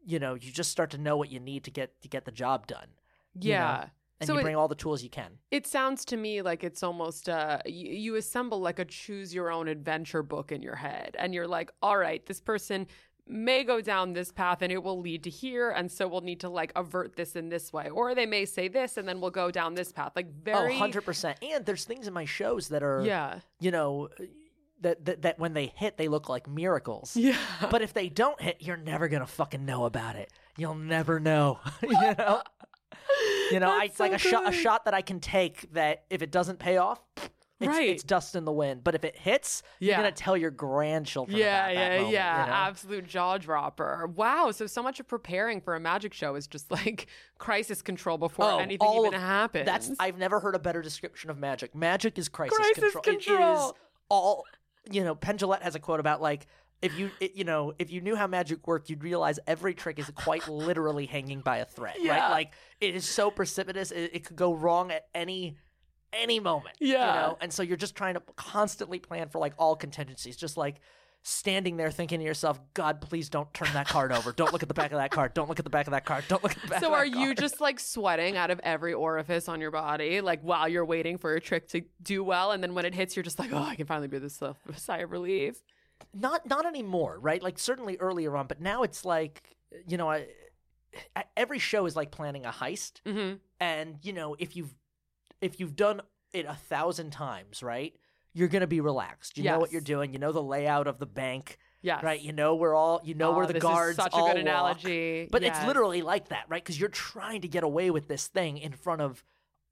you 0.04 0.18
know, 0.18 0.34
you 0.34 0.50
just 0.52 0.70
start 0.70 0.90
to 0.90 0.98
know 0.98 1.16
what 1.16 1.30
you 1.32 1.40
need 1.40 1.64
to 1.64 1.70
get 1.70 2.00
to 2.02 2.08
get 2.08 2.24
the 2.24 2.32
job 2.32 2.66
done. 2.66 2.88
you 3.34 3.52
know? 3.52 3.56
Yeah. 3.58 3.86
and 4.20 4.26
So 4.26 4.34
you 4.34 4.40
it- 4.40 4.42
bring 4.42 4.56
all 4.56 4.68
the 4.68 4.74
tools 4.74 5.02
you 5.02 5.10
can. 5.10 5.38
It 5.50 5.66
sounds 5.66 6.04
to 6.06 6.16
me 6.16 6.42
like 6.42 6.62
it's 6.62 6.82
almost 6.82 7.28
uh 7.28 7.58
you, 7.66 7.90
you 7.92 8.14
assemble 8.16 8.60
like 8.60 8.78
a 8.78 8.84
choose 8.84 9.34
your 9.34 9.50
own 9.50 9.66
adventure 9.68 10.22
book 10.22 10.52
in 10.52 10.62
your 10.62 10.76
head 10.76 11.16
and 11.18 11.34
you're 11.34 11.48
like, 11.48 11.70
all 11.82 11.96
right, 11.96 12.24
this 12.26 12.40
person 12.40 12.86
may 13.26 13.64
go 13.64 13.80
down 13.80 14.12
this 14.12 14.30
path 14.30 14.60
and 14.60 14.70
it 14.70 14.82
will 14.82 15.00
lead 15.00 15.24
to 15.24 15.30
here 15.30 15.70
and 15.70 15.90
so 15.90 16.06
we'll 16.06 16.20
need 16.20 16.40
to 16.40 16.48
like 16.48 16.70
avert 16.76 17.16
this 17.16 17.36
in 17.36 17.48
this 17.48 17.72
way 17.72 17.88
or 17.88 18.14
they 18.14 18.26
may 18.26 18.44
say 18.44 18.68
this 18.68 18.96
and 18.98 19.08
then 19.08 19.20
we'll 19.20 19.30
go 19.30 19.50
down 19.50 19.74
this 19.74 19.92
path 19.92 20.12
like 20.14 20.26
oh, 20.28 20.40
very 20.44 20.76
Oh, 20.76 20.80
100%. 20.80 21.34
And 21.42 21.64
there's 21.64 21.84
things 21.84 22.06
in 22.06 22.12
my 22.12 22.26
shows 22.26 22.68
that 22.68 22.82
are, 22.82 23.02
yeah 23.04 23.40
you 23.60 23.70
know, 23.70 24.08
that, 24.82 25.04
that, 25.06 25.22
that 25.22 25.38
when 25.38 25.54
they 25.54 25.72
hit, 25.74 25.96
they 25.96 26.08
look 26.08 26.28
like 26.28 26.46
miracles. 26.46 27.16
yeah 27.16 27.36
But 27.70 27.80
if 27.80 27.94
they 27.94 28.10
don't 28.10 28.38
hit, 28.40 28.58
you're 28.60 28.76
never 28.76 29.08
to 29.08 29.26
fucking 29.26 29.64
know 29.64 29.86
about 29.86 30.16
it. 30.16 30.30
You'll 30.58 30.74
never 30.74 31.18
know. 31.18 31.60
you 31.82 31.90
know? 31.90 32.42
You 33.50 33.60
know, 33.60 33.70
I, 33.80 33.84
it's 33.84 34.00
like 34.00 34.12
so 34.12 34.16
a 34.16 34.18
shot, 34.18 34.48
a 34.48 34.52
shot 34.52 34.84
that 34.84 34.92
I 34.94 35.00
can 35.00 35.20
take 35.20 35.72
that 35.72 36.04
if 36.10 36.20
it 36.20 36.30
doesn't 36.30 36.58
pay 36.58 36.76
off, 36.76 37.00
it's, 37.60 37.68
Right. 37.68 37.88
it's 37.88 38.02
dust 38.02 38.34
in 38.34 38.44
the 38.44 38.52
wind. 38.52 38.82
But 38.84 38.94
if 38.94 39.04
it 39.04 39.16
hits, 39.16 39.62
Yeah. 39.78 39.94
you're 39.96 40.02
going 40.02 40.12
to 40.14 40.22
tell 40.22 40.36
your 40.36 40.50
grandchildren 40.50 41.38
yeah 41.38 41.66
about 41.68 41.74
that 41.74 41.80
yeah 41.90 41.96
moment, 41.96 42.12
yeah 42.12 42.40
you 42.40 42.46
know? 42.50 42.52
absolute 42.56 43.06
jaw 43.06 43.38
dropper 43.38 44.06
wow 44.14 44.50
so 44.50 44.66
so 44.66 44.82
much 44.82 44.98
of 45.00 45.06
preparing 45.06 45.60
for 45.60 45.74
a 45.76 45.80
magic 45.80 46.12
show 46.12 46.34
is 46.34 46.46
just 46.46 46.70
like 46.70 47.06
crisis 47.38 47.80
control 47.82 48.18
before 48.18 48.44
Oh, 48.44 48.58
anything 48.58 48.88
even 48.96 49.14
of- 49.14 49.20
happens 49.20 49.66
That's 49.66 49.90
I've 50.00 50.18
never 50.18 50.40
heard 50.40 50.54
a 50.54 50.58
better 50.58 50.82
description 50.82 51.30
of 51.30 51.38
magic. 51.38 51.74
Magic 51.74 52.18
is 52.18 52.28
crisis, 52.28 52.56
Crisis 52.56 52.92
control. 52.94 53.02
It 53.06 53.18
is 53.18 53.26
control. 53.26 53.76
all 54.08 54.44
you 54.90 55.02
know. 55.04 55.14
Penn 55.14 55.38
Jillette 55.38 55.62
has 55.62 55.74
a 55.74 55.78
quote 55.80 56.00
about 56.00 56.20
like 56.20 56.46
if 56.82 56.98
you 56.98 57.10
it, 57.20 57.34
you 57.34 57.44
know 57.44 57.72
if 57.78 57.90
you 57.90 58.00
knew 58.00 58.16
how 58.16 58.26
magic 58.26 58.66
worked, 58.66 58.90
you'd 58.90 59.02
realize 59.04 59.38
every 59.46 59.72
trick 59.74 59.98
is 59.98 60.10
quite 60.14 60.46
literally 60.48 61.06
hanging 61.06 61.40
by 61.40 61.58
a 61.58 61.64
thread. 61.64 61.94
Yeah. 61.98 62.18
Right? 62.18 62.30
Like 62.30 62.52
it 62.80 62.94
is 62.94 63.08
so 63.08 63.30
precipitous. 63.30 63.90
It, 63.90 64.10
it 64.12 64.24
could 64.24 64.36
go 64.36 64.52
wrong 64.52 64.90
at 64.90 65.06
any 65.14 65.56
any 66.16 66.40
moment. 66.40 66.76
Yeah. 66.80 66.92
You 67.14 67.20
know, 67.20 67.38
and 67.40 67.52
so 67.52 67.62
you're 67.62 67.76
just 67.76 67.94
trying 67.96 68.14
to 68.14 68.22
constantly 68.36 68.98
plan 68.98 69.28
for 69.28 69.38
like 69.38 69.54
all 69.58 69.76
contingencies. 69.76 70.36
Just 70.36 70.56
like 70.56 70.76
standing 71.26 71.76
there 71.78 71.90
thinking 71.90 72.18
to 72.20 72.24
yourself, 72.24 72.60
God, 72.74 73.00
please 73.00 73.28
don't 73.30 73.52
turn 73.54 73.68
that 73.72 73.88
card 73.88 74.12
over. 74.12 74.30
Don't 74.32 74.52
look 74.52 74.62
at 74.62 74.68
the 74.68 74.74
back 74.74 74.92
of 74.92 74.98
that 74.98 75.10
card. 75.10 75.32
Don't 75.32 75.48
look 75.48 75.58
at 75.58 75.64
the 75.64 75.70
back 75.70 75.86
of 75.86 75.92
that 75.92 76.04
card. 76.04 76.24
Don't 76.28 76.42
look 76.42 76.54
at 76.54 76.60
the 76.62 76.68
back 76.68 76.80
So 76.80 76.88
of 76.88 76.92
that 76.92 76.98
are 76.98 77.06
you 77.06 77.34
just 77.34 77.60
like 77.62 77.80
sweating 77.80 78.36
out 78.36 78.50
of 78.50 78.60
every 78.62 78.92
orifice 78.92 79.48
on 79.48 79.60
your 79.60 79.70
body, 79.70 80.20
like 80.20 80.42
while 80.42 80.68
you're 80.68 80.84
waiting 80.84 81.16
for 81.16 81.34
a 81.34 81.40
trick 81.40 81.68
to 81.68 81.82
do 82.02 82.22
well, 82.22 82.50
and 82.52 82.62
then 82.62 82.74
when 82.74 82.84
it 82.84 82.94
hits, 82.94 83.16
you're 83.16 83.22
just 83.22 83.38
like, 83.38 83.52
oh, 83.52 83.58
I 83.62 83.74
can 83.74 83.86
finally 83.86 84.08
breathe 84.08 84.22
this 84.22 84.42
a 84.42 84.54
sigh 84.76 84.98
of 84.98 85.10
relief. 85.10 85.62
not 86.12 86.46
not 86.46 86.66
anymore 86.66 87.18
right 87.20 87.42
like 87.42 87.58
certainly 87.58 87.96
earlier 87.98 88.36
on 88.36 88.46
but 88.48 88.60
now 88.60 88.82
it's 88.82 89.04
like 89.04 89.56
you 89.86 89.96
know 89.96 90.10
I- 90.10 90.26
every 91.36 91.58
show 91.58 91.86
is 91.86 91.96
like 91.96 92.10
planning 92.10 92.44
a 92.44 92.50
heist 92.50 93.00
Mm-hmm. 93.06 93.36
and 93.60 93.96
you 94.02 94.12
know 94.12 94.34
if 94.38 94.56
you've 94.56 94.74
if 95.44 95.60
you've 95.60 95.76
done 95.76 96.00
it 96.32 96.46
a 96.46 96.54
thousand 96.54 97.10
times 97.10 97.62
right 97.62 97.94
you're 98.32 98.48
gonna 98.48 98.66
be 98.66 98.80
relaxed 98.80 99.38
you 99.38 99.44
know 99.44 99.58
what 99.58 99.70
you're 99.72 99.80
doing 99.80 100.12
you 100.12 100.18
know 100.18 100.32
the 100.32 100.42
layout 100.42 100.86
of 100.86 100.98
the 100.98 101.06
bank 101.06 101.58
Yes. 101.82 102.02
right 102.02 102.20
you 102.20 102.32
know 102.32 102.54
where 102.54 102.72
all 102.74 103.00
you 103.04 103.14
know 103.14 103.32
Oh, 103.32 103.36
where 103.36 103.46
the 103.46 103.60
guards 103.60 103.96
such 103.96 104.12
a 104.14 104.16
all 104.16 104.26
good 104.28 104.36
walk. 104.36 104.40
analogy. 104.42 105.28
but 105.30 105.42
it's 105.44 105.62
literally 105.66 106.00
like 106.02 106.28
that 106.30 106.44
right 106.48 106.62
because 106.64 106.80
you're 106.80 106.88
trying 106.88 107.42
to 107.42 107.48
get 107.48 107.62
away 107.62 107.90
with 107.90 108.08
this 108.08 108.26
thing 108.26 108.56
in 108.58 108.72
front 108.72 109.02
of 109.02 109.22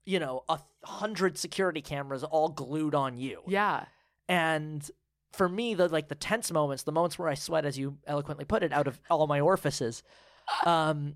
you 0.05 0.19
know 0.19 0.43
a 0.47 0.59
hundred 0.83 1.37
security 1.39 1.81
cameras 1.81 2.23
all 2.23 2.49
glued 2.49 2.93
on 2.93 3.17
you 3.17 3.41
Yeah. 3.47 3.85
and 4.29 4.89
for 5.31 5.49
me, 5.49 5.73
the 5.73 5.87
like 5.87 6.09
the 6.09 6.13
tense 6.15 6.51
moments, 6.51 6.83
the 6.83 6.91
moments 6.91 7.17
where 7.17 7.27
I 7.27 7.33
sweat, 7.33 7.65
as 7.65 7.75
you 7.75 7.97
eloquently 8.05 8.45
put 8.45 8.61
it, 8.61 8.71
out 8.71 8.85
of 8.85 8.99
all 9.09 9.25
my 9.25 9.39
orifices, 9.39 10.03
um, 10.63 11.15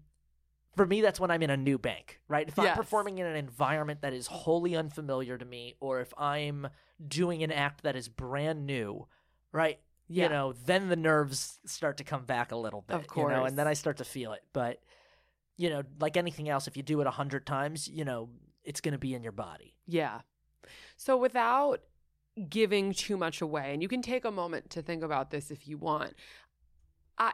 for 0.78 0.86
me, 0.86 1.02
that's 1.02 1.20
when 1.20 1.32
I'm 1.32 1.42
in 1.44 1.50
a 1.50 1.58
new 1.58 1.78
bank, 1.78 2.22
right? 2.28 2.48
If 2.48 2.58
I'm 2.58 2.76
performing 2.76 3.18
in 3.18 3.26
an 3.26 3.36
environment 3.36 4.02
that 4.02 4.14
is 4.14 4.28
wholly 4.28 4.76
unfamiliar 4.76 5.38
to 5.38 5.44
me, 5.46 5.76
or 5.80 6.00
if 6.00 6.14
I'm 6.18 6.68
doing 7.06 7.44
an 7.44 7.52
act 7.52 7.84
that 7.84 7.96
is 7.96 8.08
brand 8.08 8.66
new, 8.66 9.08
right? 9.52 9.80
Yeah. 10.08 10.24
You 10.26 10.30
know, 10.30 10.54
then 10.66 10.88
the 10.88 10.96
nerves 10.96 11.60
start 11.66 11.98
to 11.98 12.04
come 12.06 12.24
back 12.24 12.52
a 12.52 12.56
little 12.56 12.82
bit, 12.82 12.96
Of 12.96 13.02
you 13.02 13.24
know, 13.24 13.30
course. 13.30 13.50
and 13.50 13.58
then 13.58 13.68
I 13.68 13.74
start 13.74 13.98
to 13.98 14.06
feel 14.06 14.32
it. 14.34 14.44
But 14.54 14.82
you 15.58 15.70
know, 15.70 15.84
like 16.00 16.16
anything 16.16 16.48
else, 16.48 16.68
if 16.68 16.78
you 16.78 16.84
do 16.84 17.02
it 17.02 17.08
a 17.08 17.12
hundred 17.12 17.46
times, 17.46 17.88
you 17.88 18.06
know, 18.06 18.30
it's 18.64 18.80
going 18.80 18.92
to 18.94 19.00
be 19.00 19.14
in 19.16 19.24
your 19.24 19.32
body. 19.32 19.76
Yeah. 19.88 20.22
So 20.96 21.18
without 21.18 21.82
giving 22.50 22.94
too 22.94 23.18
much 23.18 23.42
away, 23.42 23.74
and 23.74 23.82
you 23.82 23.88
can 23.88 24.02
take 24.04 24.24
a 24.24 24.32
moment 24.32 24.70
to 24.70 24.82
think 24.82 25.04
about 25.04 25.32
this 25.32 25.50
if 25.50 25.68
you 25.68 25.78
want. 25.78 26.14
I 27.18 27.32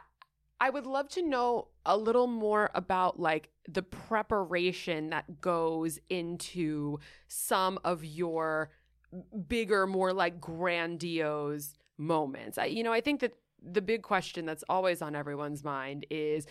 I 0.64 0.70
would 0.70 0.86
love 0.86 1.10
to 1.10 1.22
know 1.22 1.68
a 1.84 1.94
little 1.94 2.26
more 2.26 2.70
about 2.74 3.20
like 3.20 3.50
the 3.68 3.82
preparation 3.82 5.10
that 5.10 5.42
goes 5.42 5.98
into 6.08 7.00
some 7.28 7.78
of 7.84 8.02
your 8.02 8.70
bigger, 9.46 9.86
more 9.86 10.14
like 10.14 10.40
grandiose 10.40 11.74
moments. 11.98 12.56
I, 12.56 12.64
you 12.64 12.82
know, 12.82 12.94
I 12.94 13.02
think 13.02 13.20
that 13.20 13.34
the 13.62 13.82
big 13.82 14.00
question 14.00 14.46
that's 14.46 14.64
always 14.66 15.02
on 15.02 15.14
everyone's 15.14 15.62
mind 15.62 16.06
is 16.08 16.46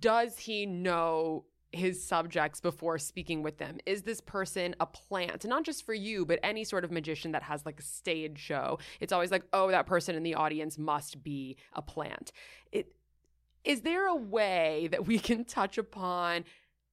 does 0.00 0.36
he 0.38 0.66
know 0.66 1.44
his 1.70 2.02
subjects 2.02 2.60
before 2.60 2.98
speaking 2.98 3.44
with 3.44 3.58
them? 3.58 3.78
Is 3.86 4.02
this 4.02 4.20
person 4.20 4.74
a 4.80 4.86
plant? 4.86 5.44
Not 5.44 5.64
just 5.64 5.86
for 5.86 5.94
you, 5.94 6.26
but 6.26 6.40
any 6.42 6.64
sort 6.64 6.84
of 6.84 6.90
magician 6.90 7.30
that 7.30 7.44
has 7.44 7.64
like 7.64 7.78
a 7.78 7.84
stage 7.84 8.40
show. 8.40 8.80
It's 8.98 9.12
always 9.12 9.30
like, 9.30 9.44
oh, 9.52 9.70
that 9.70 9.86
person 9.86 10.16
in 10.16 10.24
the 10.24 10.34
audience 10.34 10.78
must 10.78 11.22
be 11.22 11.56
a 11.74 11.82
plant. 11.82 12.32
It 12.72 12.95
is 13.66 13.82
there 13.82 14.06
a 14.06 14.14
way 14.14 14.88
that 14.92 15.06
we 15.06 15.18
can 15.18 15.44
touch 15.44 15.76
upon 15.76 16.44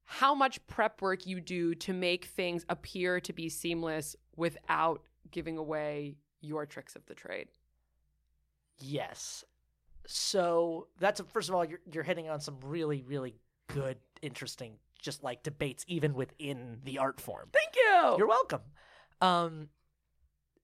how 0.05 0.35
much 0.35 0.65
prep 0.67 1.01
work 1.01 1.25
you 1.25 1.39
do 1.39 1.73
to 1.75 1.93
make 1.93 2.25
things 2.25 2.65
appear 2.67 3.19
to 3.21 3.31
be 3.31 3.47
seamless 3.47 4.15
without 4.35 5.01
giving 5.31 5.57
away 5.57 6.17
your 6.41 6.65
tricks 6.65 6.95
of 6.95 7.05
the 7.05 7.13
trade? 7.13 7.47
Yes. 8.79 9.45
So 10.05 10.87
that's 10.99 11.19
a, 11.19 11.23
first 11.23 11.47
of 11.47 11.55
all, 11.55 11.63
you're 11.63 11.79
you're 11.91 12.03
hitting 12.03 12.29
on 12.29 12.41
some 12.41 12.57
really 12.65 13.03
really 13.03 13.35
good, 13.67 13.97
interesting, 14.21 14.73
just 14.99 15.23
like 15.23 15.43
debates 15.43 15.85
even 15.87 16.13
within 16.13 16.79
the 16.83 16.97
art 16.97 17.21
form. 17.21 17.49
Thank 17.53 17.75
you. 17.75 18.15
You're 18.17 18.27
welcome. 18.27 18.61
Um, 19.21 19.69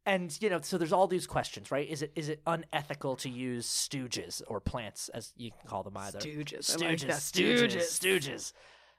and 0.05 0.35
you 0.41 0.49
know, 0.49 0.59
so 0.61 0.77
there's 0.77 0.93
all 0.93 1.07
these 1.07 1.27
questions, 1.27 1.71
right? 1.71 1.87
Is 1.87 2.01
it 2.01 2.11
is 2.15 2.29
it 2.29 2.41
unethical 2.47 3.15
to 3.17 3.29
use 3.29 3.67
stooges 3.67 4.41
or 4.47 4.59
plants, 4.59 5.09
as 5.09 5.33
you 5.37 5.51
can 5.51 5.67
call 5.67 5.83
them 5.83 5.97
either? 5.97 6.19
Stooges. 6.19 6.75
Stooges. 6.75 6.81
like. 6.81 6.97
Stooges. 7.17 7.69
Stooges. 7.69 7.99
Stooges. 8.29 8.53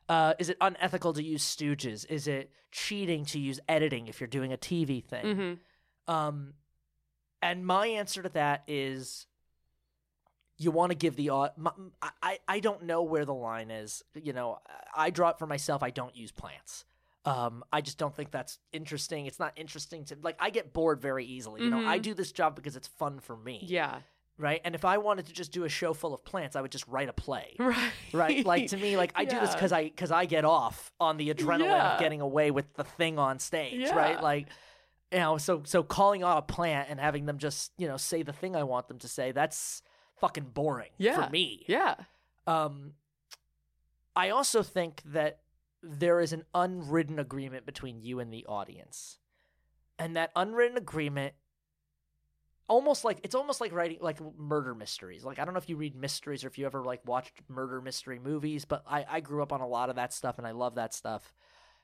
Uh, 0.08 0.34
is 0.38 0.48
it 0.48 0.56
unethical 0.60 1.12
to 1.12 1.22
use 1.22 1.44
stooges? 1.44 2.04
Is 2.10 2.26
it 2.26 2.50
cheating 2.72 3.24
to 3.26 3.38
use 3.38 3.60
editing 3.68 4.08
if 4.08 4.20
you're 4.20 4.26
doing 4.28 4.52
a 4.52 4.56
TV 4.56 5.00
thing? 5.04 5.24
Mhm. 6.06 6.12
Um, 6.12 6.54
and 7.42 7.64
my 7.64 7.86
answer 7.86 8.22
to 8.22 8.28
that 8.30 8.64
is 8.66 9.26
you 10.58 10.70
want 10.70 10.90
to 10.90 10.96
give 10.96 11.16
the 11.16 11.30
au- 11.30 11.50
my, 11.56 11.70
I- 12.02 12.10
I 12.22 12.38
I 12.48 12.60
don't 12.60 12.82
know 12.82 13.02
where 13.02 13.24
the 13.24 13.32
line 13.34 13.70
is. 13.70 14.02
You 14.14 14.32
know, 14.32 14.58
I 14.94 15.10
draw 15.10 15.30
it 15.30 15.38
for 15.38 15.46
myself. 15.46 15.82
I 15.82 15.90
don't 15.90 16.14
use 16.16 16.32
plants. 16.32 16.84
Um, 17.26 17.62
I 17.72 17.80
just 17.82 17.98
don't 17.98 18.14
think 18.16 18.30
that's 18.30 18.58
interesting. 18.72 19.26
It's 19.26 19.38
not 19.38 19.52
interesting 19.56 20.04
to 20.06 20.16
like. 20.22 20.36
I 20.40 20.50
get 20.50 20.72
bored 20.72 21.00
very 21.00 21.24
easily. 21.26 21.62
You 21.62 21.70
know, 21.70 21.86
I 21.86 21.98
Mhm. 21.98 22.02
do 22.02 22.14
this 22.14 22.32
job 22.32 22.56
because 22.56 22.76
it's 22.76 22.88
fun 22.88 23.20
for 23.20 23.36
me. 23.36 23.60
Yeah. 23.62 24.00
Right. 24.38 24.62
And 24.64 24.74
if 24.74 24.86
I 24.86 24.96
wanted 24.96 25.26
to 25.26 25.34
just 25.34 25.52
do 25.52 25.64
a 25.64 25.68
show 25.68 25.92
full 25.92 26.14
of 26.14 26.24
plants, 26.24 26.56
I 26.56 26.62
would 26.62 26.72
just 26.72 26.86
write 26.86 27.10
a 27.10 27.12
play. 27.12 27.56
Right. 27.58 27.92
Right. 28.14 28.46
Like 28.46 28.68
to 28.70 28.78
me, 28.78 28.96
like 28.96 29.12
I 29.14 29.26
do 29.26 29.38
this 29.38 29.52
because 29.54 29.70
I 29.70 29.84
because 29.84 30.10
I 30.10 30.24
get 30.24 30.46
off 30.46 30.92
on 30.98 31.18
the 31.18 31.28
adrenaline 31.34 31.64
Yeah. 31.64 31.92
of 31.94 32.00
getting 32.00 32.22
away 32.22 32.50
with 32.50 32.72
the 32.72 32.84
thing 32.84 33.18
on 33.18 33.38
stage. 33.38 33.80
Yeah. 33.80 33.94
Right. 33.94 34.22
Like 34.22 34.48
you 35.12 35.18
know, 35.18 35.36
so 35.36 35.62
so 35.66 35.82
calling 35.82 36.22
out 36.22 36.38
a 36.38 36.42
plant 36.42 36.88
and 36.88 36.98
having 36.98 37.26
them 37.26 37.36
just 37.36 37.72
you 37.76 37.86
know 37.86 37.98
say 37.98 38.22
the 38.22 38.32
thing 38.32 38.56
I 38.56 38.62
want 38.62 38.88
them 38.88 38.98
to 39.00 39.08
say. 39.08 39.30
That's 39.32 39.82
fucking 40.20 40.44
boring 40.54 40.90
Yeah. 40.96 41.22
for 41.26 41.30
me. 41.30 41.64
Yeah. 41.68 41.96
Um, 42.46 42.94
I 44.16 44.30
also 44.30 44.62
think 44.62 45.02
that 45.04 45.40
there 45.82 46.20
is 46.20 46.32
an 46.32 46.44
unwritten 46.54 47.18
agreement 47.18 47.66
between 47.66 48.00
you 48.00 48.20
and 48.20 48.32
the 48.32 48.46
audience, 48.46 49.18
and 49.98 50.16
that 50.16 50.30
unwritten 50.36 50.76
agreement, 50.76 51.34
almost 52.68 53.04
like 53.04 53.18
it's 53.24 53.34
almost 53.34 53.60
like 53.60 53.72
writing 53.72 53.98
like 54.00 54.18
murder 54.38 54.74
mysteries. 54.74 55.24
Like 55.24 55.38
I 55.38 55.44
don't 55.44 55.54
know 55.54 55.58
if 55.58 55.68
you 55.68 55.76
read 55.76 55.94
mysteries 55.96 56.44
or 56.44 56.48
if 56.48 56.58
you 56.58 56.66
ever 56.66 56.84
like 56.84 57.06
watched 57.06 57.32
murder 57.48 57.80
mystery 57.80 58.18
movies, 58.18 58.64
but 58.64 58.82
I 58.86 59.04
I 59.08 59.20
grew 59.20 59.42
up 59.42 59.52
on 59.52 59.60
a 59.60 59.66
lot 59.68 59.90
of 59.90 59.96
that 59.96 60.12
stuff 60.12 60.38
and 60.38 60.46
I 60.46 60.52
love 60.52 60.76
that 60.76 60.94
stuff. 60.94 61.32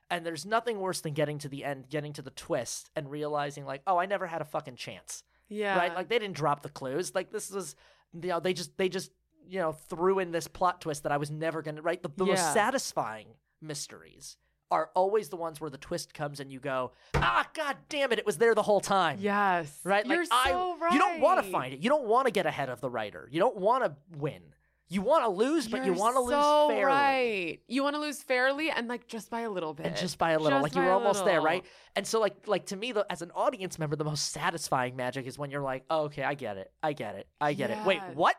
And 0.09 0.25
there's 0.25 0.47
nothing 0.47 0.79
worse 0.79 1.01
than 1.01 1.15
getting 1.15 1.39
to 1.39 1.49
the 1.49 1.65
end, 1.65 1.89
getting 1.89 2.13
to 2.13 2.23
the 2.23 2.31
twist, 2.31 2.91
and 2.95 3.11
realizing 3.11 3.65
like, 3.65 3.83
oh, 3.89 3.97
I 3.99 4.07
never 4.07 4.29
had 4.29 4.41
a 4.41 4.45
fucking 4.45 4.77
chance 4.77 5.25
Yeah. 5.49 5.77
right? 5.77 5.93
Like 5.95 6.09
they 6.09 6.21
didn't 6.21 6.37
drop 6.37 6.63
the 6.63 6.69
clues. 6.69 7.13
Like 7.13 7.33
this 7.33 7.51
was, 7.51 7.75
you 8.13 8.29
know, 8.29 8.39
they 8.39 8.53
just 8.53 8.77
they 8.77 8.89
just 8.89 9.11
you 9.49 9.59
know 9.59 9.73
threw 9.73 10.19
in 10.21 10.31
this 10.31 10.47
plot 10.47 10.81
twist 10.81 11.03
that 11.05 11.13
I 11.13 11.17
was 11.17 11.31
never 11.31 11.61
gonna. 11.63 11.83
Right, 11.83 12.01
the, 12.03 12.11
the 12.17 12.25
Yeah. 12.25 12.33
most 12.35 12.53
satisfying 12.53 13.27
mysteries 13.67 14.37
are 14.71 14.91
always 14.95 15.29
the 15.29 15.37
ones 15.37 15.61
where 15.61 15.71
the 15.71 15.79
twist 15.79 16.13
comes 16.13 16.41
and 16.41 16.51
you 16.51 16.59
go, 16.59 16.91
ah, 17.15 17.47
god 17.55 17.77
damn 17.89 18.11
it, 18.13 18.19
it 18.19 18.27
was 18.27 18.39
there 18.39 18.55
the 18.55 18.63
whole 18.63 18.81
time. 18.81 19.19
Yes. 19.21 19.79
Right, 19.85 20.05
You're 20.05 20.19
like 20.19 20.27
so 20.27 20.77
I, 20.77 20.77
right. 20.81 20.93
you 20.93 20.99
don't 20.99 21.21
want 21.21 21.45
to 21.45 21.51
find 21.51 21.73
it. 21.73 21.81
You 21.81 21.89
don't 21.89 22.07
want 22.07 22.27
to 22.27 22.33
get 22.33 22.47
ahead 22.47 22.69
of 22.69 22.81
the 22.81 22.91
writer. 22.91 23.29
You 23.31 23.39
don't 23.39 23.57
want 23.57 23.85
to 23.85 23.95
win. 24.19 24.43
You 24.89 25.03
want 25.03 25.25
to 25.25 25.29
lose, 25.31 25.67
but 25.67 25.81
you 25.81 25.87
You're 25.87 25.95
want 25.95 26.15
to 26.15 26.21
lose 26.21 26.77
fairly. 26.77 26.85
Right. 26.85 27.59
You 27.67 27.83
want 27.83 27.95
to 27.97 28.01
lose 28.01 28.23
fairly 28.23 28.71
and 28.71 28.87
like 28.87 29.09
just 29.09 29.31
by 29.31 29.41
a 29.41 29.51
little 29.51 29.75
bit. 29.75 29.87
and 29.87 29.97
just 29.97 30.17
by 30.17 30.31
a 30.33 30.39
little 30.39 30.61
Just 30.61 30.75
like 30.75 30.81
you 30.81 30.87
were 30.89 30.93
almost 30.93 31.25
there 31.25 31.41
right 31.41 31.65
and 31.97 32.07
so 32.07 32.21
like 32.21 32.47
like 32.47 32.67
to 32.67 32.77
me 32.77 32.93
the, 32.93 33.05
as 33.11 33.21
an 33.23 33.33
audience 33.33 33.81
member 33.81 33.97
the 33.97 34.05
most 34.05 34.31
satisfying 34.33 34.95
magic 34.95 35.27
is 35.27 35.37
when 35.39 35.51
you're 35.51 35.61
like 35.63 35.85
oh, 35.91 36.03
okay 36.05 36.23
i 36.23 36.35
get 36.35 36.57
it 36.57 36.71
i 36.85 36.93
get 36.93 37.17
it 37.17 37.27
i 37.41 37.53
get 37.53 37.71
it 37.71 37.79
wait 37.85 38.01
what 38.15 38.37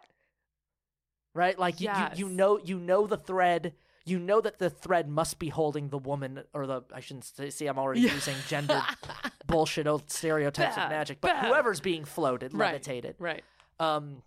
right 1.34 1.57
like 1.59 1.80
you, 1.82 1.86
Yes. 1.86 2.17
you 2.17 2.28
you 2.28 2.34
know 2.34 2.59
you 2.63 2.80
know 2.80 3.07
the 3.07 3.17
thread 3.17 3.73
you 4.07 4.17
know 4.19 4.39
that 4.41 4.57
the 4.59 4.69
thread 4.69 5.07
must 5.09 5.37
be 5.39 5.49
holding 5.49 5.89
the 5.89 5.97
woman 5.97 6.43
or 6.53 6.65
the 6.65 6.81
i 6.93 6.99
shouldn't 6.99 7.25
say 7.25 7.49
see 7.49 7.67
i'm 7.67 7.77
already 7.77 8.01
Yeah. 8.01 8.13
using 8.13 8.35
gender 8.47 8.81
bullshit 9.47 9.85
old 9.87 10.09
stereotypes 10.09 10.75
Bad, 10.75 10.85
of 10.85 10.89
magic 10.91 11.21
but 11.21 11.33
bad. 11.33 11.45
whoever's 11.45 11.79
being 11.81 12.05
floated 12.05 12.53
Right. 12.53 12.67
levitated 12.67 13.15
Right. 13.19 13.43
um 13.79 14.21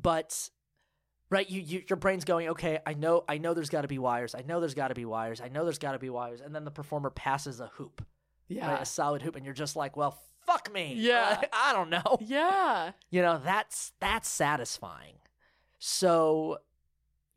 but 0.00 0.50
right 1.30 1.48
you, 1.50 1.60
you 1.60 1.82
your 1.88 1.96
brain's 1.96 2.24
going 2.24 2.48
okay 2.50 2.78
i 2.86 2.94
know 2.94 3.24
i 3.28 3.38
know 3.38 3.54
there's 3.54 3.70
got 3.70 3.82
to 3.82 3.88
be 3.88 3.98
wires 3.98 4.34
i 4.34 4.42
know 4.42 4.60
there's 4.60 4.74
got 4.74 4.88
to 4.88 4.94
be 4.94 5.04
wires 5.04 5.40
i 5.40 5.48
know 5.48 5.64
there's 5.64 5.78
got 5.78 5.92
to 5.92 5.98
be 5.98 6.10
wires 6.10 6.40
and 6.40 6.54
then 6.54 6.64
the 6.64 6.70
performer 6.70 7.10
passes 7.10 7.60
a 7.60 7.66
hoop 7.74 8.04
Yeah. 8.48 8.70
right, 8.70 8.82
a 8.82 8.86
solid 8.86 9.22
hoop 9.22 9.36
and 9.36 9.44
you're 9.44 9.54
just 9.54 9.76
like 9.76 9.96
well 9.96 10.18
fuck 10.46 10.72
me 10.72 10.94
Yeah. 10.96 11.40
i 11.52 11.72
don't 11.72 11.90
know 11.90 12.18
Yeah. 12.20 12.92
you 13.10 13.22
know 13.22 13.40
that's 13.44 13.92
that's 14.00 14.28
satisfying 14.28 15.14
so 15.78 16.58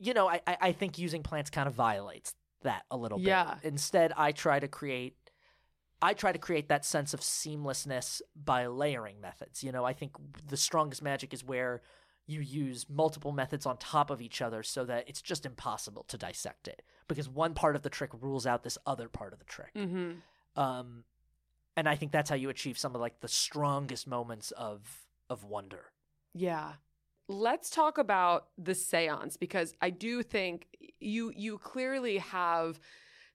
you 0.00 0.14
know 0.14 0.28
i 0.28 0.40
i, 0.46 0.72
think 0.72 0.98
using 0.98 1.22
plants 1.22 1.50
kind 1.50 1.68
of 1.68 1.74
violates 1.74 2.34
that 2.62 2.82
a 2.90 2.96
little 2.96 3.20
Yeah. 3.20 3.54
bit 3.54 3.68
instead 3.68 4.12
i 4.16 4.32
try 4.32 4.58
to 4.58 4.68
create 4.68 5.16
I 6.02 6.14
try 6.14 6.32
to 6.32 6.38
create 6.38 6.70
that 6.70 6.86
sense 6.86 7.12
of 7.12 7.20
seamlessness 7.20 8.22
by 8.34 8.66
layering 8.68 9.20
methods. 9.20 9.62
You 9.62 9.70
know, 9.70 9.84
I 9.84 9.92
think 9.92 10.12
the 10.46 10.56
strongest 10.56 11.02
magic 11.02 11.34
is 11.34 11.44
where 11.44 11.82
you 12.26 12.40
use 12.40 12.86
multiple 12.88 13.32
methods 13.32 13.66
on 13.66 13.76
top 13.76 14.08
of 14.08 14.22
each 14.22 14.40
other 14.40 14.62
so 14.62 14.86
that 14.86 15.06
it's 15.10 15.20
just 15.20 15.44
impossible 15.44 16.04
to 16.04 16.16
dissect 16.16 16.68
it 16.68 16.80
because 17.06 17.28
one 17.28 17.52
part 17.52 17.76
of 17.76 17.82
the 17.82 17.90
trick 17.90 18.10
rules 18.18 18.46
out 18.46 18.62
this 18.62 18.78
other 18.86 19.10
part 19.10 19.34
of 19.34 19.40
the 19.40 19.44
trick. 19.44 19.72
Mm-hmm. 19.76 20.12
Um, 20.58 21.04
and 21.76 21.86
I 21.86 21.96
think 21.96 22.12
that's 22.12 22.30
how 22.30 22.36
you 22.36 22.48
achieve 22.48 22.78
some 22.78 22.94
of 22.94 23.00
like 23.02 23.20
the 23.20 23.28
strongest 23.28 24.06
moments 24.06 24.52
of 24.52 24.80
of 25.28 25.44
wonder. 25.44 25.92
Yeah. 26.34 26.72
Let's 27.30 27.70
talk 27.70 27.96
about 27.96 28.48
the 28.58 28.72
séance 28.72 29.38
because 29.38 29.72
I 29.80 29.90
do 29.90 30.22
think 30.22 30.66
you 30.98 31.32
you 31.36 31.58
clearly 31.58 32.18
have 32.18 32.80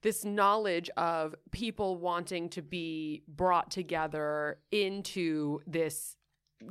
this 0.02 0.26
knowledge 0.26 0.90
of 0.98 1.34
people 1.52 1.98
wanting 1.98 2.50
to 2.50 2.62
be 2.62 3.24
brought 3.28 3.72
together 3.72 4.60
into 4.72 5.62
this 5.66 6.18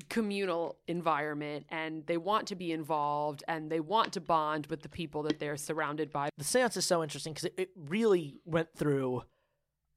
communal 0.08 0.76
environment 0.86 1.66
and 1.70 2.06
they 2.06 2.16
want 2.18 2.48
to 2.48 2.54
be 2.54 2.72
involved 2.72 3.42
and 3.48 3.70
they 3.70 3.80
want 3.80 4.12
to 4.12 4.20
bond 4.20 4.66
with 4.66 4.82
the 4.82 4.88
people 4.88 5.22
that 5.22 5.38
they're 5.38 5.56
surrounded 5.56 6.12
by. 6.12 6.28
The 6.36 6.44
seance 6.44 6.76
is 6.76 6.84
so 6.84 7.02
interesting 7.02 7.32
because 7.32 7.44
it, 7.44 7.54
it 7.56 7.70
really 7.74 8.40
went 8.44 8.68
through 8.76 9.22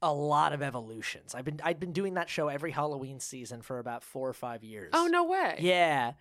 a 0.02 0.14
lot 0.14 0.54
of 0.54 0.62
evolutions. 0.62 1.36
I've 1.36 1.46
been 1.46 1.60
I've 1.62 1.80
been 1.80 1.94
doing 1.94 2.14
that 2.14 2.30
show 2.30 2.48
every 2.48 2.72
Halloween 2.72 3.20
season 3.20 3.62
for 3.62 3.80
about 3.80 4.04
four 4.04 4.30
or 4.30 4.34
five 4.34 4.64
years. 4.64 4.92
Oh 4.94 5.08
no 5.08 5.26
way. 5.26 5.58
Yeah. 5.60 6.14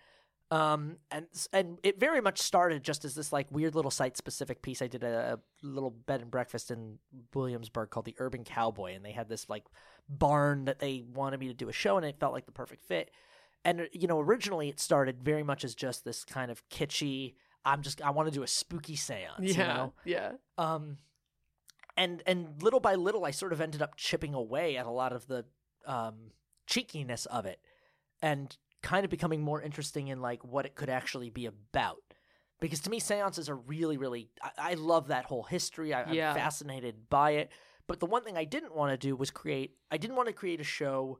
Um 0.49 0.97
and 1.11 1.25
and 1.51 1.77
it 1.83 1.99
very 1.99 2.21
much 2.21 2.39
started 2.39 2.81
just 2.83 3.03
as 3.03 3.15
this 3.15 3.33
like 3.33 3.47
weird 3.51 3.75
little 3.75 3.91
site 3.91 4.15
specific 4.15 4.61
piece. 4.61 4.81
I 4.81 4.87
did 4.87 5.03
a, 5.03 5.33
a 5.33 5.65
little 5.65 5.91
bed 5.91 6.21
and 6.21 6.31
breakfast 6.31 6.71
in 6.71 6.99
Williamsburg 7.33 7.89
called 7.89 8.05
the 8.05 8.15
Urban 8.19 8.45
Cowboy 8.45 8.93
and 8.95 9.03
they 9.03 9.11
had 9.11 9.27
this 9.27 9.49
like 9.49 9.65
barn 10.07 10.65
that 10.65 10.79
they 10.79 11.03
wanted 11.13 11.39
me 11.41 11.47
to 11.49 11.53
do 11.53 11.67
a 11.67 11.73
show 11.73 11.97
and 11.97 12.05
it 12.05 12.19
felt 12.19 12.31
like 12.33 12.45
the 12.45 12.53
perfect 12.53 12.85
fit. 12.85 13.11
And 13.65 13.81
uh, 13.81 13.85
you 13.91 14.07
know, 14.07 14.19
originally 14.21 14.69
it 14.69 14.79
started 14.79 15.21
very 15.21 15.43
much 15.43 15.65
as 15.65 15.75
just 15.75 16.05
this 16.05 16.23
kind 16.23 16.49
of 16.49 16.67
kitschy 16.69 17.35
I'm 17.65 17.81
just 17.81 18.01
I 18.01 18.11
want 18.11 18.29
to 18.29 18.33
do 18.33 18.43
a 18.43 18.47
spooky 18.47 18.95
séance, 18.95 19.39
Yeah. 19.39 19.51
you 19.51 19.57
know. 19.57 19.93
Yeah. 20.05 20.31
Um 20.57 20.97
and 21.97 22.23
and 22.25 22.61
little 22.63 22.79
by 22.79 22.95
little 22.95 23.25
I 23.25 23.31
sort 23.31 23.51
of 23.51 23.59
ended 23.59 23.81
up 23.81 23.95
chipping 23.97 24.33
away 24.33 24.77
at 24.77 24.85
a 24.85 24.91
lot 24.91 25.11
of 25.11 25.27
the 25.27 25.43
um 25.85 26.31
cheekiness 26.67 27.25
of 27.25 27.45
it 27.45 27.59
and 28.21 28.55
kind 28.91 29.03
of 29.05 29.11
becoming 29.11 29.41
more 29.41 29.61
interesting 29.61 30.07
in 30.07 30.21
like 30.29 30.41
what 30.53 30.65
it 30.65 30.73
could 30.79 30.89
actually 30.99 31.29
be 31.29 31.45
about. 31.45 32.01
because 32.59 32.79
to 32.85 32.89
me 32.89 32.99
seances 32.99 33.47
are 33.51 33.59
really 33.75 33.97
really 34.03 34.23
i, 34.47 34.71
I 34.71 34.73
love 34.93 35.05
that 35.09 35.25
whole 35.25 35.43
history 35.43 35.89
I, 35.93 35.99
Yeah. 36.11 36.29
i'm 36.31 36.35
fascinated 36.43 36.95
by 37.19 37.29
it 37.41 37.47
but 37.89 37.99
the 37.99 38.09
one 38.15 38.23
thing 38.23 38.35
i 38.43 38.45
didn't 38.55 38.73
want 38.79 38.89
to 38.95 38.97
do 39.07 39.11
was 39.21 39.29
create 39.41 39.69
i 39.95 39.97
didn't 40.01 40.15
want 40.19 40.27
to 40.31 40.33
create 40.41 40.59
a 40.67 40.69
show 40.79 41.19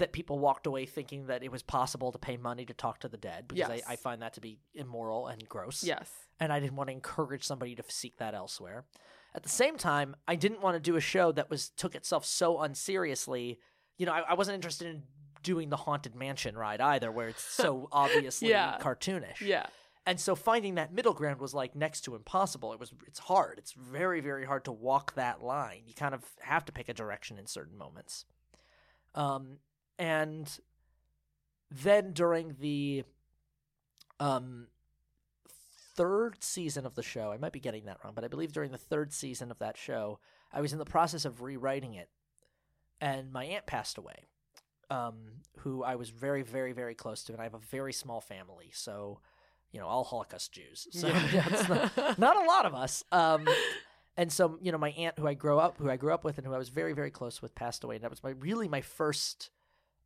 that 0.00 0.12
people 0.18 0.36
walked 0.48 0.66
away 0.66 0.84
thinking 0.96 1.20
that 1.30 1.40
it 1.46 1.50
was 1.56 1.62
possible 1.78 2.10
to 2.12 2.18
pay 2.28 2.36
money 2.36 2.64
to 2.66 2.74
talk 2.84 2.96
to 3.00 3.08
the 3.14 3.16
dead 3.30 3.40
because 3.48 3.68
Yes. 3.78 3.82
I, 3.88 3.92
I 3.92 3.96
find 3.96 4.18
that 4.22 4.34
to 4.34 4.40
be 4.48 4.52
immoral 4.74 5.22
and 5.32 5.40
gross 5.54 5.78
Yes. 5.84 6.08
and 6.42 6.48
I 6.52 6.58
didn't 6.60 6.76
want 6.80 6.88
to 6.90 6.94
encourage 7.00 7.44
somebody 7.50 7.74
to 7.80 7.84
seek 7.88 8.14
that 8.22 8.34
elsewhere. 8.42 8.78
At 9.38 9.42
the 9.42 9.54
same 9.62 9.76
time, 9.90 10.08
I 10.32 10.34
didn't 10.44 10.62
want 10.64 10.74
to 10.76 10.80
do 10.90 10.96
a 10.96 11.00
show 11.14 11.26
that 11.32 11.48
was 11.50 11.62
took 11.82 11.94
itself 11.94 12.24
so 12.24 12.46
unseriously. 12.68 13.58
You 13.98 14.06
know, 14.06 14.12
I, 14.18 14.20
I 14.32 14.34
wasn't 14.34 14.54
interested 14.56 14.86
in 14.92 15.02
doing 15.46 15.70
the 15.70 15.76
haunted 15.76 16.14
mansion 16.14 16.56
ride 16.58 16.80
either, 16.80 17.10
where 17.10 17.28
it's 17.28 17.42
so 17.42 17.88
obviously 17.92 18.50
Yeah. 18.50 18.78
cartoonish. 18.80 19.40
Yeah. 19.40 19.66
And 20.04 20.20
so 20.20 20.34
finding 20.36 20.74
that 20.74 20.92
middle 20.92 21.14
ground 21.14 21.40
was 21.40 21.54
like 21.54 21.74
next 21.74 22.02
to 22.02 22.14
impossible. 22.14 22.72
It 22.72 22.80
was 22.80 22.92
it's 23.06 23.18
hard. 23.20 23.58
It's 23.58 23.72
very 23.72 24.20
very 24.20 24.44
hard 24.44 24.64
to 24.66 24.72
walk 24.72 25.14
that 25.14 25.42
line. 25.42 25.82
You 25.86 25.94
kind 25.94 26.14
of 26.14 26.22
have 26.40 26.64
to 26.66 26.72
pick 26.72 26.88
a 26.88 26.94
direction 26.94 27.38
in 27.38 27.46
certain 27.46 27.78
moments. 27.78 28.24
Um 29.14 29.58
and 29.98 30.46
then 31.70 32.12
during 32.12 32.56
the 32.60 33.04
um 34.20 34.68
third 35.96 36.42
season 36.42 36.84
of 36.86 36.94
the 36.94 37.02
show, 37.02 37.32
I 37.32 37.38
might 37.38 37.52
be 37.52 37.60
getting 37.60 37.86
that 37.86 37.98
wrong, 38.04 38.12
but 38.14 38.24
I 38.24 38.28
believe 38.28 38.52
during 38.52 38.70
the 38.70 38.78
third 38.78 39.12
season 39.12 39.50
of 39.50 39.58
that 39.58 39.76
show, 39.76 40.18
I 40.52 40.60
was 40.60 40.72
in 40.72 40.78
the 40.78 40.84
process 40.84 41.24
of 41.24 41.40
rewriting 41.42 41.94
it 41.94 42.10
and 43.00 43.32
my 43.32 43.44
aunt 43.44 43.66
passed 43.66 43.98
away. 43.98 44.26
Um, 44.90 45.14
who 45.58 45.82
I 45.82 45.96
was 45.96 46.10
very, 46.10 46.42
very, 46.42 46.72
very 46.72 46.94
close 46.94 47.24
to, 47.24 47.32
and 47.32 47.40
I 47.40 47.44
have 47.44 47.54
a 47.54 47.58
very 47.58 47.92
small 47.92 48.20
family, 48.20 48.70
so 48.72 49.20
you 49.72 49.80
know, 49.80 49.86
all 49.86 50.04
Holocaust 50.04 50.52
Jews. 50.52 50.86
So 50.92 51.08
yeah, 51.08 51.88
not, 51.96 52.18
not 52.18 52.36
a 52.36 52.46
lot 52.46 52.66
of 52.66 52.74
us. 52.74 53.02
Um, 53.10 53.48
and 54.16 54.32
so 54.32 54.58
you 54.62 54.70
know, 54.72 54.78
my 54.78 54.90
aunt, 54.90 55.18
who 55.18 55.26
I 55.26 55.34
grew 55.34 55.58
up, 55.58 55.78
who 55.78 55.90
I 55.90 55.96
grew 55.96 56.14
up 56.14 56.24
with, 56.24 56.38
and 56.38 56.46
who 56.46 56.54
I 56.54 56.58
was 56.58 56.68
very, 56.68 56.92
very 56.92 57.10
close 57.10 57.42
with, 57.42 57.54
passed 57.54 57.82
away, 57.84 57.96
and 57.96 58.04
that 58.04 58.10
was 58.10 58.22
my 58.22 58.30
really 58.30 58.68
my 58.68 58.80
first, 58.80 59.50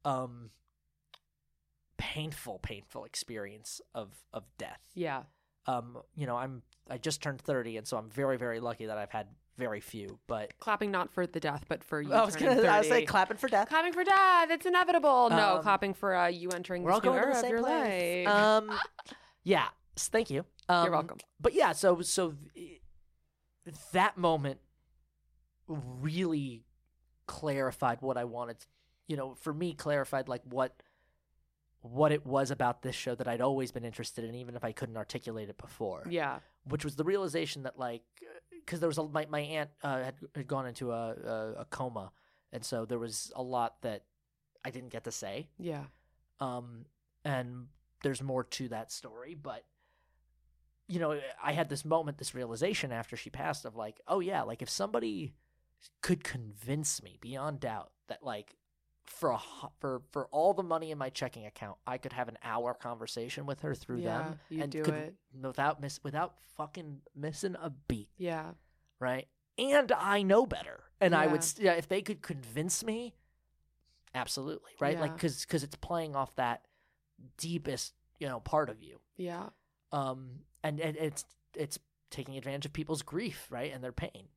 um, 0.04 0.50
painful, 1.98 2.58
painful 2.60 3.04
experience 3.04 3.80
of 3.94 4.24
of 4.32 4.44
death. 4.58 4.80
yeah. 4.94 5.22
Um, 5.66 5.98
you 6.16 6.26
know, 6.26 6.36
I'm 6.36 6.62
I 6.88 6.96
just 6.96 7.22
turned 7.22 7.40
thirty, 7.42 7.76
and 7.76 7.86
so 7.86 7.98
I'm 7.98 8.08
very, 8.08 8.38
very 8.38 8.60
lucky 8.60 8.86
that 8.86 8.96
I've 8.96 9.10
had 9.10 9.26
very 9.56 9.80
few. 9.80 10.18
But 10.26 10.58
Clapping 10.58 10.90
not 10.90 11.10
for 11.10 11.26
the 11.26 11.40
death, 11.40 11.64
but 11.68 11.84
for 11.84 12.00
you. 12.00 12.12
I 12.12 12.24
was 12.24 12.36
gonna, 12.36 12.62
I 12.62 12.78
was 12.78 12.88
like 12.90 13.06
clapping 13.06 13.36
for 13.36 13.48
death. 13.48 13.68
clapping 13.68 13.92
for 13.92 14.04
death. 14.04 14.50
It's 14.50 14.66
inevitable. 14.66 15.30
No, 15.30 15.56
Um, 15.56 15.62
clapping 15.62 15.94
for 15.94 16.14
uh, 16.14 16.26
you 16.28 16.50
entering 16.50 16.82
We're 16.82 16.92
all 16.92 17.00
going 17.00 17.20
to 17.20 17.26
the 17.26 17.32
of 17.32 17.38
same 17.38 17.50
your 17.50 17.62
place. 17.62 18.26
Um, 18.26 18.78
yeah. 19.44 19.68
Thank 19.96 20.30
you. 20.30 20.44
Um, 20.68 20.84
You're 20.84 20.92
welcome. 20.92 21.18
But 21.40 21.54
yeah, 21.54 21.72
so 21.72 22.00
so 22.00 22.34
th- 22.54 22.80
that 23.92 24.16
moment 24.16 24.60
really 25.66 26.64
clarified 27.26 27.98
what 28.00 28.16
I 28.16 28.24
wanted. 28.24 28.56
You 29.08 29.16
know, 29.16 29.34
for 29.34 29.52
me, 29.52 29.74
clarified 29.74 30.28
like 30.28 30.42
what 30.44 30.80
what 31.82 32.12
it 32.12 32.26
was 32.26 32.50
about 32.50 32.82
this 32.82 32.94
show 32.94 33.14
that 33.14 33.26
I'd 33.26 33.40
always 33.40 33.72
been 33.72 33.84
interested 33.84 34.24
in, 34.24 34.34
even 34.34 34.54
if 34.54 34.64
I 34.64 34.72
couldn't 34.72 34.96
articulate 34.96 35.48
it 35.48 35.56
before. 35.58 36.06
Yeah. 36.08 36.40
Which 36.64 36.84
was 36.84 36.96
the 36.96 37.04
realization 37.04 37.62
that 37.62 37.78
like, 37.78 38.02
because 38.64 38.80
there 38.80 38.88
was 38.88 38.98
a 38.98 39.04
my 39.04 39.26
my 39.28 39.40
aunt 39.40 39.70
uh, 39.82 40.02
had 40.02 40.14
had 40.34 40.46
gone 40.46 40.66
into 40.66 40.92
a, 40.92 41.14
a 41.14 41.54
a 41.60 41.64
coma, 41.70 42.12
and 42.52 42.64
so 42.64 42.84
there 42.84 42.98
was 42.98 43.32
a 43.36 43.42
lot 43.42 43.82
that 43.82 44.04
I 44.64 44.70
didn't 44.70 44.90
get 44.90 45.04
to 45.04 45.12
say. 45.12 45.48
Yeah. 45.58 45.84
Um, 46.40 46.86
and 47.24 47.66
there's 48.02 48.22
more 48.22 48.44
to 48.44 48.68
that 48.68 48.90
story, 48.90 49.34
but 49.34 49.64
you 50.88 50.98
know, 50.98 51.20
I 51.42 51.52
had 51.52 51.68
this 51.68 51.84
moment, 51.84 52.18
this 52.18 52.34
realization 52.34 52.90
after 52.90 53.16
she 53.16 53.30
passed 53.30 53.64
of 53.64 53.76
like, 53.76 54.00
oh 54.08 54.18
yeah, 54.20 54.42
like 54.42 54.60
if 54.60 54.68
somebody 54.68 55.34
could 56.02 56.24
convince 56.24 57.02
me 57.02 57.16
beyond 57.20 57.60
doubt 57.60 57.92
that 58.08 58.24
like 58.24 58.56
for 59.06 59.30
a 59.32 59.38
for 59.80 60.02
for 60.12 60.26
all 60.28 60.54
the 60.54 60.62
money 60.62 60.90
in 60.90 60.98
my 60.98 61.10
checking 61.10 61.46
account, 61.46 61.78
I 61.86 61.98
could 61.98 62.12
have 62.12 62.28
an 62.28 62.38
hour 62.42 62.74
conversation 62.74 63.46
with 63.46 63.60
her 63.60 63.74
through 63.74 63.98
Yeah, 64.00 64.22
them 64.22 64.38
you'd 64.48 64.62
and 64.62 64.72
do 64.72 64.82
could 64.82 64.94
it. 64.94 65.14
without 65.42 65.80
miss 65.80 66.00
without 66.02 66.34
fucking 66.56 67.00
missing 67.14 67.56
a 67.60 67.70
beat, 67.70 68.08
Yeah. 68.16 68.52
right? 68.98 69.26
And 69.58 69.92
I 69.92 70.22
know 70.22 70.46
better, 70.46 70.84
and 71.00 71.14
I 71.14 71.26
would 71.26 71.44
yeah, 71.58 71.72
if 71.74 71.88
they 71.88 72.02
could 72.02 72.22
convince 72.22 72.84
me, 72.84 73.14
absolutely, 74.14 74.72
right? 74.80 74.98
Like 74.98 75.14
because 75.14 75.42
because 75.44 75.62
it's 75.64 75.76
playing 75.76 76.16
off 76.16 76.34
that 76.36 76.66
deepest 77.36 77.94
you 78.18 78.26
know 78.26 78.40
part 78.40 78.70
of 78.70 78.82
you 78.82 78.98
Yeah. 79.18 79.50
um 79.92 80.40
and, 80.64 80.80
and 80.80 80.96
it's 80.96 81.24
it's 81.54 81.78
taking 82.10 82.36
advantage 82.38 82.64
of 82.64 82.72
people's 82.72 83.02
grief 83.02 83.46
right 83.50 83.70
and 83.74 83.84
their 83.84 83.92
pain 83.92 84.28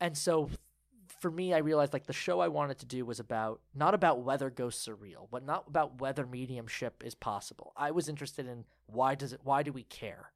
and 0.00 0.16
so 0.16 0.50
for 1.24 1.30
me 1.30 1.54
i 1.54 1.58
realized 1.58 1.94
like 1.94 2.04
the 2.06 2.12
show 2.12 2.40
i 2.40 2.48
wanted 2.48 2.78
to 2.78 2.84
do 2.84 3.06
was 3.06 3.18
about 3.18 3.62
not 3.74 3.94
about 3.94 4.20
whether 4.22 4.50
ghosts 4.50 4.86
are 4.88 4.94
real 4.94 5.26
but 5.30 5.42
not 5.42 5.64
about 5.66 5.98
whether 5.98 6.26
mediumship 6.26 7.02
is 7.02 7.14
possible 7.14 7.72
i 7.78 7.90
was 7.90 8.10
interested 8.10 8.46
in 8.46 8.64
why 8.86 9.14
does 9.14 9.32
it 9.32 9.40
why 9.42 9.62
do 9.62 9.72
we 9.72 9.84
care 9.84 10.32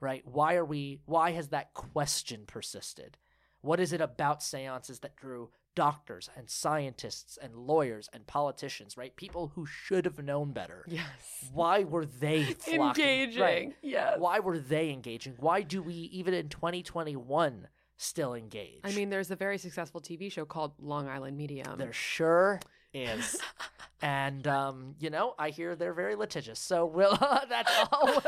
right 0.00 0.22
why 0.26 0.54
are 0.54 0.66
we 0.66 1.00
why 1.06 1.30
has 1.30 1.48
that 1.48 1.72
question 1.72 2.42
persisted 2.46 3.16
what 3.62 3.80
is 3.80 3.90
it 3.94 4.02
about 4.02 4.42
seances 4.42 4.98
that 4.98 5.16
drew 5.16 5.48
doctors 5.74 6.28
and 6.36 6.50
scientists 6.50 7.38
and 7.40 7.54
lawyers 7.56 8.10
and 8.12 8.26
politicians 8.26 8.96
right 8.98 9.16
people 9.16 9.52
who 9.54 9.64
should 9.64 10.04
have 10.04 10.22
known 10.22 10.52
better 10.52 10.84
Yes. 10.88 11.48
why 11.54 11.84
were 11.84 12.04
they 12.04 12.42
flocking? 12.58 13.04
Engaging. 13.04 13.42
Right. 13.42 13.76
Yes. 13.80 14.18
Why 14.18 14.40
were 14.40 14.58
they 14.58 14.90
engaging? 14.90 15.34
Why 15.38 15.62
do 15.62 15.80
we, 15.82 15.94
even 15.94 16.34
in 16.34 16.48
2021, 16.48 17.68
still 17.98 18.34
engaged. 18.34 18.86
I 18.86 18.92
mean, 18.92 19.10
there's 19.10 19.30
a 19.30 19.36
very 19.36 19.58
successful 19.58 20.00
TV 20.00 20.32
show 20.32 20.44
called 20.44 20.72
Long 20.80 21.08
Island 21.08 21.36
Medium. 21.36 21.76
there 21.76 21.92
sure 21.92 22.60
is. 22.94 23.36
and, 24.02 24.46
um, 24.46 24.94
you 24.98 25.10
know, 25.10 25.34
I 25.38 25.50
hear 25.50 25.76
they're 25.76 25.92
very 25.92 26.14
litigious. 26.14 26.58
So 26.58 26.86
we'll, 26.86 27.18
uh, 27.20 27.44
that's 27.48 27.72
all. 27.92 28.22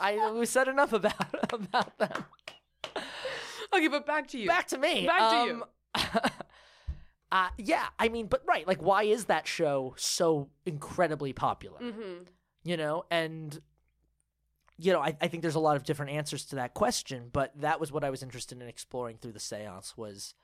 I, 0.00 0.30
we 0.32 0.46
said 0.46 0.68
enough 0.68 0.92
about, 0.92 1.14
about 1.52 1.98
them. 1.98 2.24
okay, 3.74 3.88
but 3.88 4.06
back 4.06 4.28
to 4.28 4.38
you. 4.38 4.46
Back 4.46 4.68
to 4.68 4.78
me. 4.78 5.06
Back 5.06 5.30
to 5.30 5.50
you. 5.50 5.62
you. 5.96 6.30
uh, 7.32 7.48
yeah, 7.56 7.86
I 7.98 8.08
mean, 8.10 8.26
but 8.26 8.42
right, 8.46 8.68
like, 8.68 8.82
why 8.82 9.04
is 9.04 9.24
that 9.24 9.46
show 9.48 9.94
so 9.96 10.50
incredibly 10.66 11.32
popular? 11.32 11.80
Mm-hmm. 11.80 12.24
you 12.64 12.76
know 12.76 13.04
and 13.10 13.60
you 14.78 14.92
know 14.92 15.00
I, 15.00 15.16
I 15.20 15.28
think 15.28 15.42
there's 15.42 15.54
a 15.54 15.60
lot 15.60 15.76
of 15.76 15.84
different 15.84 16.12
answers 16.12 16.44
to 16.46 16.56
that 16.56 16.74
question 16.74 17.30
but 17.32 17.52
that 17.60 17.80
was 17.80 17.92
what 17.92 18.04
i 18.04 18.10
was 18.10 18.22
interested 18.22 18.60
in 18.60 18.68
exploring 18.68 19.18
through 19.18 19.32
the 19.32 19.40
seance 19.40 19.96
was 19.96 20.34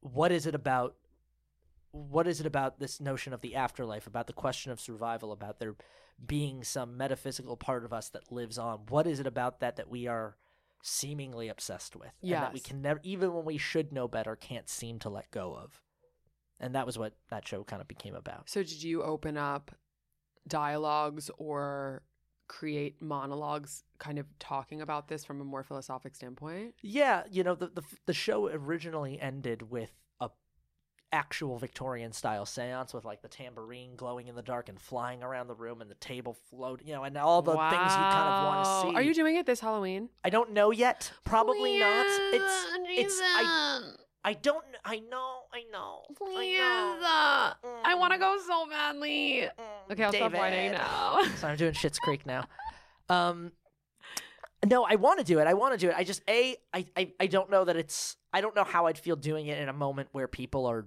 what 0.00 0.32
is 0.32 0.46
it 0.46 0.54
about 0.54 0.96
what 1.90 2.26
is 2.26 2.40
it 2.40 2.46
about 2.46 2.78
this 2.78 3.00
notion 3.00 3.32
of 3.32 3.40
the 3.40 3.54
afterlife 3.54 4.06
about 4.06 4.26
the 4.26 4.32
question 4.32 4.70
of 4.72 4.80
survival 4.80 5.32
about 5.32 5.58
there 5.58 5.74
being 6.24 6.64
some 6.64 6.96
metaphysical 6.96 7.56
part 7.56 7.84
of 7.84 7.92
us 7.92 8.08
that 8.10 8.32
lives 8.32 8.58
on? 8.58 8.80
What 8.88 9.06
is 9.06 9.20
it 9.20 9.26
about 9.26 9.60
that 9.60 9.76
that 9.76 9.88
we 9.88 10.06
are 10.06 10.36
seemingly 10.82 11.48
obsessed 11.48 11.96
with 11.96 12.12
and 12.22 12.32
that 12.32 12.52
we 12.52 12.60
can 12.60 12.80
never 12.82 13.00
even 13.02 13.32
when 13.32 13.44
we 13.44 13.58
should 13.58 13.92
know 13.92 14.08
better 14.08 14.36
can't 14.36 14.68
seem 14.68 14.98
to 15.00 15.08
let 15.08 15.30
go 15.30 15.54
of? 15.54 15.80
And 16.60 16.74
that 16.74 16.86
was 16.86 16.98
what 16.98 17.14
that 17.30 17.46
show 17.46 17.62
kind 17.62 17.80
of 17.80 17.86
became 17.86 18.16
about. 18.16 18.50
So, 18.50 18.62
did 18.62 18.82
you 18.82 19.02
open 19.02 19.36
up 19.36 19.70
dialogues 20.46 21.30
or 21.38 22.02
create 22.48 23.00
monologues 23.00 23.84
kind 23.98 24.18
of 24.18 24.26
talking 24.38 24.80
about 24.80 25.08
this 25.08 25.24
from 25.24 25.40
a 25.40 25.44
more 25.44 25.62
philosophic 25.62 26.14
standpoint? 26.14 26.74
Yeah, 26.82 27.22
you 27.30 27.44
know 27.44 27.54
the 27.54 27.68
the 27.68 27.82
the 28.06 28.14
show 28.14 28.48
originally 28.48 29.20
ended 29.20 29.70
with 29.70 29.90
a 30.20 30.30
actual 31.12 31.58
Victorian 31.58 32.12
style 32.12 32.44
séance 32.44 32.92
with 32.92 33.04
like 33.04 33.22
the 33.22 33.28
tambourine 33.28 33.96
glowing 33.96 34.26
in 34.28 34.34
the 34.34 34.42
dark 34.42 34.68
and 34.68 34.80
flying 34.80 35.22
around 35.22 35.46
the 35.46 35.54
room 35.54 35.80
and 35.80 35.90
the 35.90 35.94
table 35.96 36.36
floating, 36.50 36.88
you 36.88 36.94
know, 36.94 37.04
and 37.04 37.16
all 37.16 37.42
the 37.42 37.52
things 37.52 37.62
you 37.62 37.78
kind 37.78 38.28
of 38.28 38.44
want 38.46 38.64
to 38.64 38.90
see. 38.90 38.96
Are 38.96 39.02
you 39.02 39.14
doing 39.14 39.36
it 39.36 39.46
this 39.46 39.60
Halloween? 39.60 40.08
I 40.24 40.30
don't 40.30 40.52
know 40.52 40.70
yet. 40.70 41.12
Probably 41.24 41.78
not. 41.78 42.06
It's 42.32 42.66
it's 42.88 43.20
I 43.22 43.94
I 44.24 44.32
don't 44.34 44.64
I 44.84 44.98
know 44.98 45.40
I 45.52 45.62
know 45.72 46.02
Please. 46.16 46.58
I 46.60 47.54
know. 47.62 47.70
I 47.84 47.94
want 47.94 48.12
to 48.12 48.18
go 48.18 48.36
so 48.46 48.66
badly. 48.68 49.42
Mm, 49.58 49.92
Okay, 49.92 50.04
I'll 50.04 50.12
stop 50.12 50.32
whining 50.32 50.72
now. 50.72 51.22
So 51.36 51.46
I'm 51.48 51.56
doing 51.56 51.72
Shit's 51.72 51.98
Creek 51.98 52.26
now. 52.26 52.44
Um, 53.08 53.52
no, 54.66 54.84
I 54.84 54.96
want 54.96 55.18
to 55.20 55.24
do 55.24 55.38
it. 55.38 55.46
I 55.46 55.54
want 55.54 55.72
to 55.72 55.78
do 55.78 55.88
it. 55.88 55.94
I 55.96 56.04
just 56.04 56.22
a 56.28 56.56
I, 56.74 56.84
I 56.96 57.12
I 57.20 57.26
don't 57.26 57.48
know 57.50 57.64
that 57.64 57.76
it's. 57.76 58.16
I 58.32 58.40
don't 58.40 58.54
know 58.54 58.64
how 58.64 58.86
I'd 58.86 58.98
feel 58.98 59.16
doing 59.16 59.46
it 59.46 59.58
in 59.58 59.68
a 59.68 59.72
moment 59.72 60.08
where 60.12 60.28
people 60.28 60.66
are 60.66 60.86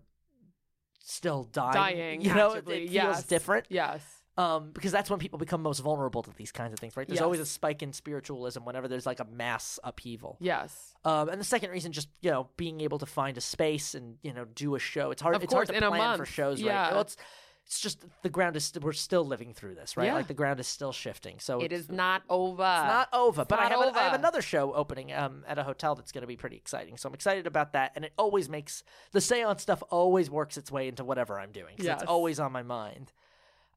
still 1.00 1.46
dying. 1.46 1.74
Dying, 1.74 2.22
You 2.22 2.36
know, 2.36 2.52
it, 2.54 2.60
it 2.60 2.66
feels 2.66 2.92
yes. 2.92 3.24
different. 3.24 3.66
yes. 3.70 4.04
Um, 4.38 4.72
because 4.72 4.92
that's 4.94 5.10
when 5.10 5.20
people 5.20 5.38
become 5.38 5.62
most 5.62 5.80
vulnerable 5.80 6.24
to 6.24 6.32
these 6.38 6.54
kinds 6.54 6.72
of 6.72 6.80
things, 6.80 6.96
right? 6.96 7.06
There's 7.08 7.20
always 7.22 7.42
a 7.42 7.46
spike 7.46 7.84
in 7.84 7.92
spiritualism 7.92 8.62
whenever 8.64 8.88
there's 8.88 9.06
like 9.06 9.20
a 9.20 9.26
mass 9.26 9.78
upheaval. 9.84 10.38
Yes. 10.40 10.94
Um, 11.04 11.28
and 11.30 11.40
the 11.40 11.44
second 11.46 11.70
reason, 11.72 11.92
just 11.92 12.08
you 12.22 12.32
know, 12.32 12.48
being 12.56 12.80
able 12.82 12.98
to 13.00 13.06
find 13.06 13.38
a 13.38 13.42
space 13.42 13.94
and 13.94 14.18
you 14.24 14.32
know 14.34 14.46
do 14.56 14.76
a 14.76 14.80
show. 14.80 15.12
It's 15.12 15.22
hard. 15.22 15.36
Of 15.36 15.44
it's 15.44 15.52
course, 15.54 15.68
hard 15.70 15.80
to 15.82 15.86
in 15.86 15.92
a 15.94 15.96
plan 15.96 16.18
for 16.18 16.26
shows, 16.26 16.62
Yeah. 16.62 16.82
right? 16.84 16.92
Well, 16.94 17.02
it's 17.02 17.18
it's 17.66 17.80
just 17.80 18.04
the 18.24 18.30
ground 18.30 18.56
is 18.56 18.66
st- 18.66 18.84
we're 18.84 18.92
still 18.94 19.24
living 19.24 19.54
through 19.54 19.76
this, 19.76 19.96
right? 19.96 20.06
Yeah. 20.06 20.16
Like 20.16 20.28
the 20.28 20.34
ground 20.34 20.60
is 20.60 20.68
still 20.68 20.92
shifting. 20.92 21.40
So 21.40 21.62
it's- 21.62 21.90
not 21.90 22.24
over. 22.30 22.64
it's 22.64 22.88
not 22.88 23.10
over. 23.14 23.46
But 23.46 23.60
I 23.60 23.70
not 23.70 23.72
have, 23.86 23.96
a, 23.96 24.00
I 24.00 24.04
have 24.04 24.14
another 24.14 24.42
show 24.42 24.74
opening 24.74 25.14
um, 25.14 25.44
at 25.48 25.60
a 25.60 25.64
hotel 25.64 25.94
that's 25.94 26.12
going 26.12 26.22
to 26.24 26.28
be 26.28 26.36
pretty 26.38 26.56
exciting. 26.56 26.98
So 26.98 27.08
I'm 27.08 27.14
excited 27.14 27.46
about 27.48 27.74
that. 27.74 27.92
And 27.96 28.04
it 28.04 28.14
always 28.18 28.50
makes 28.50 28.84
the 29.12 29.22
seance 29.22 29.62
stuff 29.62 29.84
always 29.90 30.30
works 30.30 30.58
its 30.58 30.72
way 30.72 30.88
into 30.88 31.04
whatever 31.04 31.40
I'm 31.40 31.52
doing. 31.52 31.76
'cause 31.78 31.86
Yes. 31.86 32.02
It's 32.02 32.10
always 32.10 32.40
on 32.40 32.52
my 32.52 32.64
mind. 32.64 33.12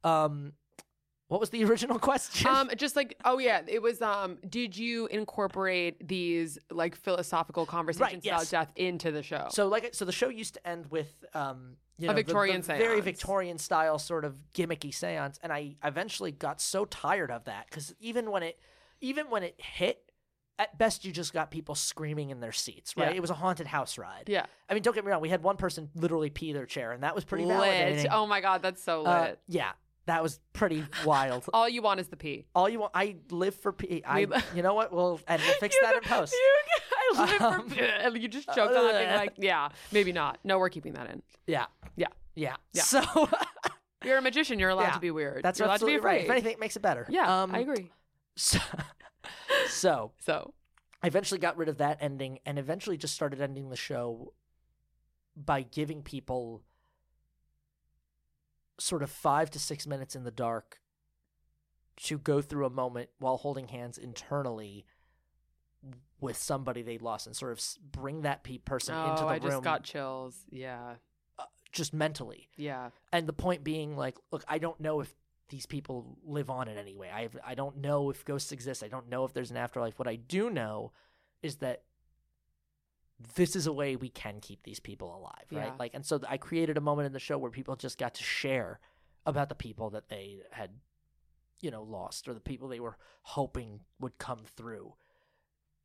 Um, 0.05 0.53
what 1.29 1.41
was 1.41 1.51
the 1.51 1.65
original 1.69 1.99
question? 1.99 2.47
um 2.49 2.71
just 2.77 2.95
like 2.97 3.17
oh 3.25 3.39
yeah 3.39 3.63
it 3.67 3.81
was 3.83 4.01
um 4.03 4.39
did 4.49 4.77
you 4.77 5.07
incorporate 5.07 6.07
these 6.07 6.59
like 6.71 6.95
philosophical 6.95 7.67
conversations 7.67 8.25
yes. 8.25 8.51
about 8.53 8.67
death 8.69 8.73
into 8.77 9.11
the 9.11 9.23
show 9.23 9.49
So 9.51 9.67
like 9.69 9.95
so 9.95 10.05
the 10.05 10.13
show 10.13 10.29
used 10.29 10.55
to 10.55 10.69
end 10.69 10.87
with 10.91 11.25
um 11.35 11.77
you 11.97 12.07
A 12.09 12.13
know, 12.13 12.15
the- 12.15 12.23
Victorian 12.25 12.61
the 12.61 12.67
very. 12.75 13.01
Victorian 13.01 13.57
style 13.59 13.99
sort 13.99 14.25
of 14.25 14.37
gimmicky 14.55 14.93
seance 14.95 15.39
and 15.43 15.53
I 15.53 15.77
eventually 15.83 16.31
got 16.33 16.61
so 16.61 16.85
tired 16.85 17.31
of 17.31 17.45
that 17.45 17.71
cuz 17.71 17.95
even 18.01 18.31
when 18.31 18.43
it 18.43 18.59
even 19.01 19.31
when 19.31 19.43
it 19.43 19.55
hit 19.59 20.11
at 20.59 20.77
best 20.79 21.05
you 21.05 21.11
just 21.11 21.33
got 21.33 21.51
people 21.51 21.75
screaming 21.75 22.31
in 22.31 22.39
their 22.41 22.53
seats 22.53 22.97
right 22.97 23.11
Yeah. 23.11 23.17
it 23.17 23.21
was 23.21 23.31
a 23.31 23.35
haunted 23.35 23.67
house 23.67 23.97
ride 23.99 24.25
yeah 24.29 24.47
I 24.69 24.75
mean 24.75 24.83
don't 24.83 24.95
get 24.95 25.05
me 25.05 25.11
wrong 25.11 25.21
we 25.23 25.31
had 25.31 25.43
one 25.43 25.57
person 25.57 25.89
literally 25.97 26.31
pee 26.31 26.53
their 26.53 26.67
chair 26.67 26.93
and 26.93 27.03
that 27.03 27.15
was 27.15 27.25
pretty 27.25 27.45
lit 27.45 27.57
validating 27.59 28.09
oh 28.13 28.27
my 28.27 28.41
god 28.41 28.61
that's 28.63 28.83
so 28.83 28.99
lit 29.03 29.07
Uh, 29.09 29.35
yeah 29.49 29.73
that 30.07 30.23
was 30.23 30.39
pretty 30.53 30.85
wild. 31.05 31.45
All 31.53 31.69
you 31.69 31.81
want 31.83 32.01
is 32.01 32.09
the 32.09 32.17
pee. 32.17 32.45
All 32.55 32.69
you 32.69 32.79
want 32.81 32.93
I 32.95 33.17
live 33.31 33.55
for 33.55 33.73
pee. 33.73 34.03
I 34.07 34.25
We- 34.27 34.37
you 34.55 34.63
know 34.63 34.75
what? 34.75 34.93
We'll 34.93 35.21
and 35.27 35.41
we'll 35.41 35.55
fix 35.59 35.75
that 35.83 35.95
in 35.95 36.01
post. 36.03 36.33
you- 36.33 36.61
I 37.17 37.21
live 37.21 37.31
for 37.31 37.45
Um, 37.45 37.71
pee. 37.71 37.81
and 37.81 38.23
you 38.23 38.29
just 38.29 38.47
choked 38.49 38.75
on 38.77 38.87
that 38.89 38.99
being 39.05 39.15
like 39.17 39.33
yeah 39.39 39.69
maybe 39.93 40.13
not. 40.13 40.39
No 40.45 40.59
we're 40.59 40.69
keeping 40.69 40.93
that 40.95 41.09
in. 41.11 41.23
Yeah. 41.47 41.67
Yeah. 41.97 42.09
yeah. 42.35 42.57
Yeah. 42.73 42.83
so 42.83 43.03
you're 44.05 44.19
a 44.19 44.23
magician. 44.23 44.59
You're 44.59 44.71
allowed 44.71 44.85
Yeah, 44.85 44.91
to 44.93 45.01
be 45.01 45.11
weird. 45.11 45.43
That's 45.43 45.59
you're 45.59 45.67
allowed 45.67 45.81
to 45.81 45.87
be 45.87 45.95
absolutely 45.95 46.07
right. 46.07 46.15
afraid. 46.23 46.25
If 46.27 46.31
anything, 46.33 46.53
it 46.53 46.61
makes 46.61 46.77
it 46.77 46.83
better. 46.83 47.07
yeah 47.09 47.43
Um, 47.43 47.55
i 47.55 47.61
agree. 47.61 47.91
So, 48.37 48.59
so 49.69 50.13
so. 50.19 50.53
I 51.03 51.07
eventually 51.07 51.39
got 51.39 51.59
rid 51.59 51.69
of 51.69 51.79
that 51.79 51.99
ending, 52.01 52.39
and 52.47 52.59
eventually 52.59 52.97
just 52.97 53.15
started 53.15 53.39
ending 53.43 53.69
the 53.69 53.77
show 53.77 54.33
by 55.37 55.61
giving 55.61 56.03
people 56.03 56.63
sort 58.79 59.03
of 59.03 59.11
five 59.11 59.51
to 59.51 59.59
six 59.59 59.87
minutes 59.87 60.16
in 60.16 60.25
the 60.25 60.31
dark 60.31 60.81
to 61.97 62.18
go 62.18 62.41
through 62.43 62.66
a 62.66 62.70
moment 62.70 63.11
while 63.18 63.37
holding 63.37 63.68
hands 63.68 63.99
internally 63.99 64.85
with 66.20 66.37
somebody 66.37 66.83
they 66.83 66.99
lost, 66.99 67.27
and 67.27 67.37
sort 67.37 67.53
of 67.53 67.61
bring 67.93 68.22
that 68.22 68.43
pe- 68.43 68.59
person 68.59 68.95
oh 68.95 69.11
into 69.11 69.22
the 69.22 69.29
i 69.29 69.35
room 69.37 69.43
just 69.43 69.62
got 69.62 69.83
chills. 69.83 70.45
Yeah. 70.51 70.95
Uh, 71.39 71.45
just 71.72 71.93
mentally. 71.93 72.49
yeah. 72.57 72.91
And 73.12 73.27
the 73.27 73.33
point 73.33 73.62
being 73.64 73.97
like 73.97 74.16
look 74.31 74.45
i 74.49 74.59
don't 74.59 74.81
know 74.81 75.01
if 75.01 75.14
these 75.51 75.66
people 75.66 76.16
live 76.25 76.49
on 76.49 76.68
in 76.68 76.79
any 76.79 76.95
way. 76.95 77.11
I 77.11 77.29
i 77.45 77.55
don't 77.55 77.77
know 77.79 78.11
if 78.11 78.25
ghosts 78.25 78.51
exist. 78.53 78.83
I 78.83 78.89
don't 78.89 79.09
know 79.09 79.25
if 79.25 79.33
there's 79.35 79.51
an 79.51 79.57
afterlife. 79.57 79.99
What 79.99 80.09
i 80.09 80.16
do 80.16 80.51
know 80.51 80.93
is 81.43 81.57
that 81.57 81.83
this 83.37 83.55
is 83.55 83.67
a 83.67 83.73
way 83.73 83.97
we 83.97 84.09
can 84.09 84.41
keep 84.41 84.62
these 84.65 84.81
people 84.81 85.17
alive 85.17 85.47
right? 85.53 85.67
Yeah. 85.67 85.73
like 85.79 85.95
and 85.95 86.05
so 86.05 86.21
i 86.29 86.37
created 86.37 86.77
a 86.77 86.81
moment 86.81 87.07
in 87.07 87.12
the 87.12 87.21
show 87.21 87.39
where 87.39 87.51
people 87.51 87.77
just 87.77 87.99
got 87.99 88.15
to 88.15 88.23
share 88.23 88.81
about 89.27 89.49
the 89.49 89.55
people 89.55 89.91
that 89.91 90.09
they 90.09 90.43
had 90.51 90.71
you 91.61 91.71
know 91.71 91.83
lost 91.83 92.29
or 92.29 92.35
the 92.35 92.41
people 92.41 92.69
they 92.69 92.79
were 92.79 92.99
hoping 93.23 93.81
would 93.99 94.19
come 94.19 94.43
through. 94.57 94.95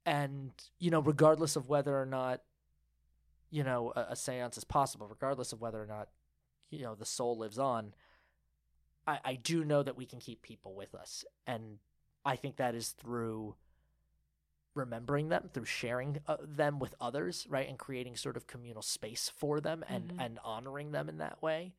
And 0.05 0.51
you 0.77 0.91
know 0.91 1.01
regardless 1.01 1.55
of 1.55 1.69
whether 1.69 1.99
or 1.99 2.05
not 2.05 2.41
you 3.49 3.63
know 3.63 3.93
a, 3.95 4.07
a 4.09 4.15
seance 4.15 4.57
is 4.57 4.63
possible 4.63 5.07
regardless 5.07 5.53
of 5.53 5.61
whether 5.61 5.81
or 5.81 5.85
not 5.85 6.09
you 6.69 6.83
know 6.83 6.95
the 6.95 7.05
soul 7.05 7.37
lives 7.37 7.57
on 7.57 7.93
i 9.07 9.19
i 9.23 9.35
do 9.35 9.63
know 9.63 9.81
that 9.81 9.97
we 9.97 10.05
can 10.05 10.19
keep 10.19 10.41
people 10.41 10.75
with 10.75 10.93
us. 10.93 11.23
And 11.47 11.77
i 12.25 12.35
think 12.35 12.57
that 12.57 12.75
is 12.75 12.89
through 12.89 13.55
remembering 14.79 15.29
them 15.29 15.49
through 15.53 15.65
sharing 15.65 16.19
uh, 16.27 16.37
them 16.41 16.79
with 16.79 16.95
others 16.99 17.45
right 17.49 17.69
and 17.69 17.77
creating 17.77 18.15
sort 18.15 18.35
of 18.37 18.47
communal 18.47 18.81
space 18.81 19.29
for 19.37 19.59
them 19.61 19.83
and 19.87 20.09
Mhm. 20.13 20.25
and 20.25 20.39
honoring 20.43 20.91
them 20.91 21.07
in 21.09 21.17
that 21.19 21.41
way 21.41 21.75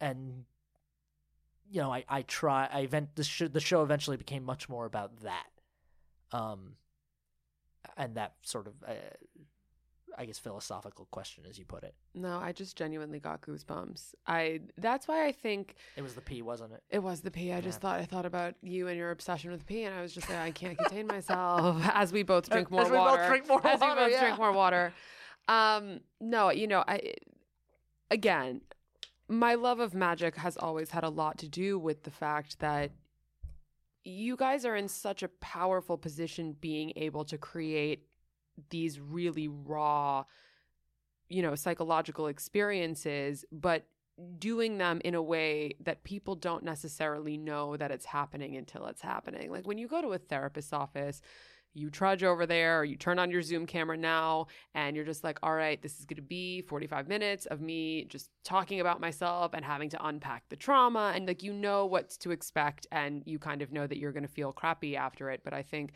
and 0.00 0.44
you 1.70 1.80
know 1.80 1.92
i 1.92 2.04
i 2.08 2.22
try 2.22 2.68
i 2.72 2.80
event 2.80 3.14
the 3.16 3.24
show 3.24 3.48
the 3.48 3.60
show 3.60 3.82
eventually 3.82 4.16
became 4.16 4.44
much 4.44 4.68
more 4.68 4.84
about 4.86 5.20
that 5.20 5.50
um 6.32 6.76
and 7.96 8.16
that 8.16 8.34
sort 8.42 8.66
of 8.66 8.74
uh, 8.86 8.92
i 10.18 10.24
guess 10.24 10.38
philosophical 10.38 11.06
question 11.10 11.44
as 11.48 11.58
you 11.58 11.64
put 11.64 11.82
it 11.82 11.94
no 12.14 12.38
i 12.38 12.52
just 12.52 12.76
genuinely 12.76 13.18
got 13.20 13.40
goosebumps 13.42 14.14
i 14.26 14.60
that's 14.78 15.06
why 15.08 15.26
i 15.26 15.32
think 15.32 15.74
it 15.96 16.02
was 16.02 16.14
the 16.14 16.20
p 16.20 16.42
wasn't 16.42 16.72
it 16.72 16.82
It 16.90 17.00
was 17.02 17.20
the 17.20 17.30
pee. 17.30 17.52
I 17.52 17.60
just 17.60 17.78
Yeah. 17.78 17.80
thought 17.90 18.00
I 18.00 18.04
thought 18.04 18.26
about 18.26 18.54
you 18.62 18.88
and 18.88 18.96
your 18.96 19.10
obsession 19.10 19.50
with 19.50 19.66
pee, 19.66 19.82
and 19.84 19.94
I 19.94 20.00
was 20.02 20.12
just 20.12 20.28
like, 20.28 20.38
I 20.38 20.50
can't 20.50 20.78
contain 20.78 21.06
myself. 21.06 21.82
As 21.94 22.12
we 22.12 22.22
both 22.22 22.48
drink 22.48 22.70
more 22.70 22.82
As 22.82 22.90
we 22.90 22.96
both 22.96 23.06
water. 23.06 23.28
drink 23.28 23.48
more 23.48 23.66
as 23.66 23.80
we 23.80 23.86
water, 23.86 24.00
both 24.02 24.10
yeah. 24.12 24.20
drink 24.20 24.38
more 24.38 24.52
water. 24.52 24.92
Um, 25.48 26.00
no, 26.20 26.50
you 26.50 26.66
know, 26.66 26.82
I 26.86 27.14
again, 28.10 28.62
my 29.28 29.54
love 29.54 29.80
of 29.80 29.94
magic 29.94 30.36
has 30.36 30.56
always 30.56 30.90
had 30.90 31.04
a 31.04 31.08
lot 31.08 31.38
to 31.38 31.48
do 31.48 31.78
with 31.78 32.04
the 32.04 32.10
fact 32.10 32.58
that 32.60 32.90
you 34.04 34.36
guys 34.36 34.64
are 34.64 34.76
in 34.76 34.88
such 34.88 35.22
a 35.22 35.28
powerful 35.28 35.98
position 35.98 36.56
being 36.60 36.92
able 36.96 37.24
to 37.24 37.36
create 37.36 38.05
these 38.70 39.00
really 39.00 39.48
raw 39.48 40.24
you 41.28 41.42
know 41.42 41.54
psychological 41.54 42.26
experiences 42.28 43.44
but 43.50 43.86
doing 44.38 44.78
them 44.78 45.00
in 45.04 45.14
a 45.14 45.22
way 45.22 45.74
that 45.80 46.02
people 46.04 46.34
don't 46.34 46.64
necessarily 46.64 47.36
know 47.36 47.76
that 47.76 47.90
it's 47.90 48.06
happening 48.06 48.56
until 48.56 48.86
it's 48.86 49.02
happening. 49.02 49.50
Like 49.50 49.66
when 49.66 49.76
you 49.76 49.86
go 49.86 50.00
to 50.00 50.14
a 50.14 50.18
therapist's 50.18 50.72
office 50.72 51.20
you 51.76 51.90
trudge 51.90 52.24
over 52.24 52.46
there 52.46 52.80
or 52.80 52.84
you 52.84 52.96
turn 52.96 53.18
on 53.18 53.30
your 53.30 53.42
zoom 53.42 53.66
camera 53.66 53.98
now 53.98 54.46
and 54.74 54.96
you're 54.96 55.04
just 55.04 55.22
like 55.22 55.38
all 55.42 55.54
right 55.54 55.82
this 55.82 55.98
is 55.98 56.06
going 56.06 56.16
to 56.16 56.22
be 56.22 56.62
45 56.62 57.06
minutes 57.06 57.44
of 57.46 57.60
me 57.60 58.04
just 58.04 58.30
talking 58.44 58.80
about 58.80 58.98
myself 58.98 59.52
and 59.52 59.62
having 59.62 59.90
to 59.90 60.06
unpack 60.06 60.44
the 60.48 60.56
trauma 60.56 61.12
and 61.14 61.26
like 61.26 61.42
you 61.42 61.52
know 61.52 61.84
what 61.84 62.08
to 62.08 62.30
expect 62.30 62.86
and 62.90 63.22
you 63.26 63.38
kind 63.38 63.60
of 63.60 63.72
know 63.72 63.86
that 63.86 63.98
you're 63.98 64.12
going 64.12 64.22
to 64.22 64.28
feel 64.28 64.52
crappy 64.52 64.96
after 64.96 65.30
it 65.30 65.42
but 65.44 65.52
i 65.52 65.62
think 65.62 65.92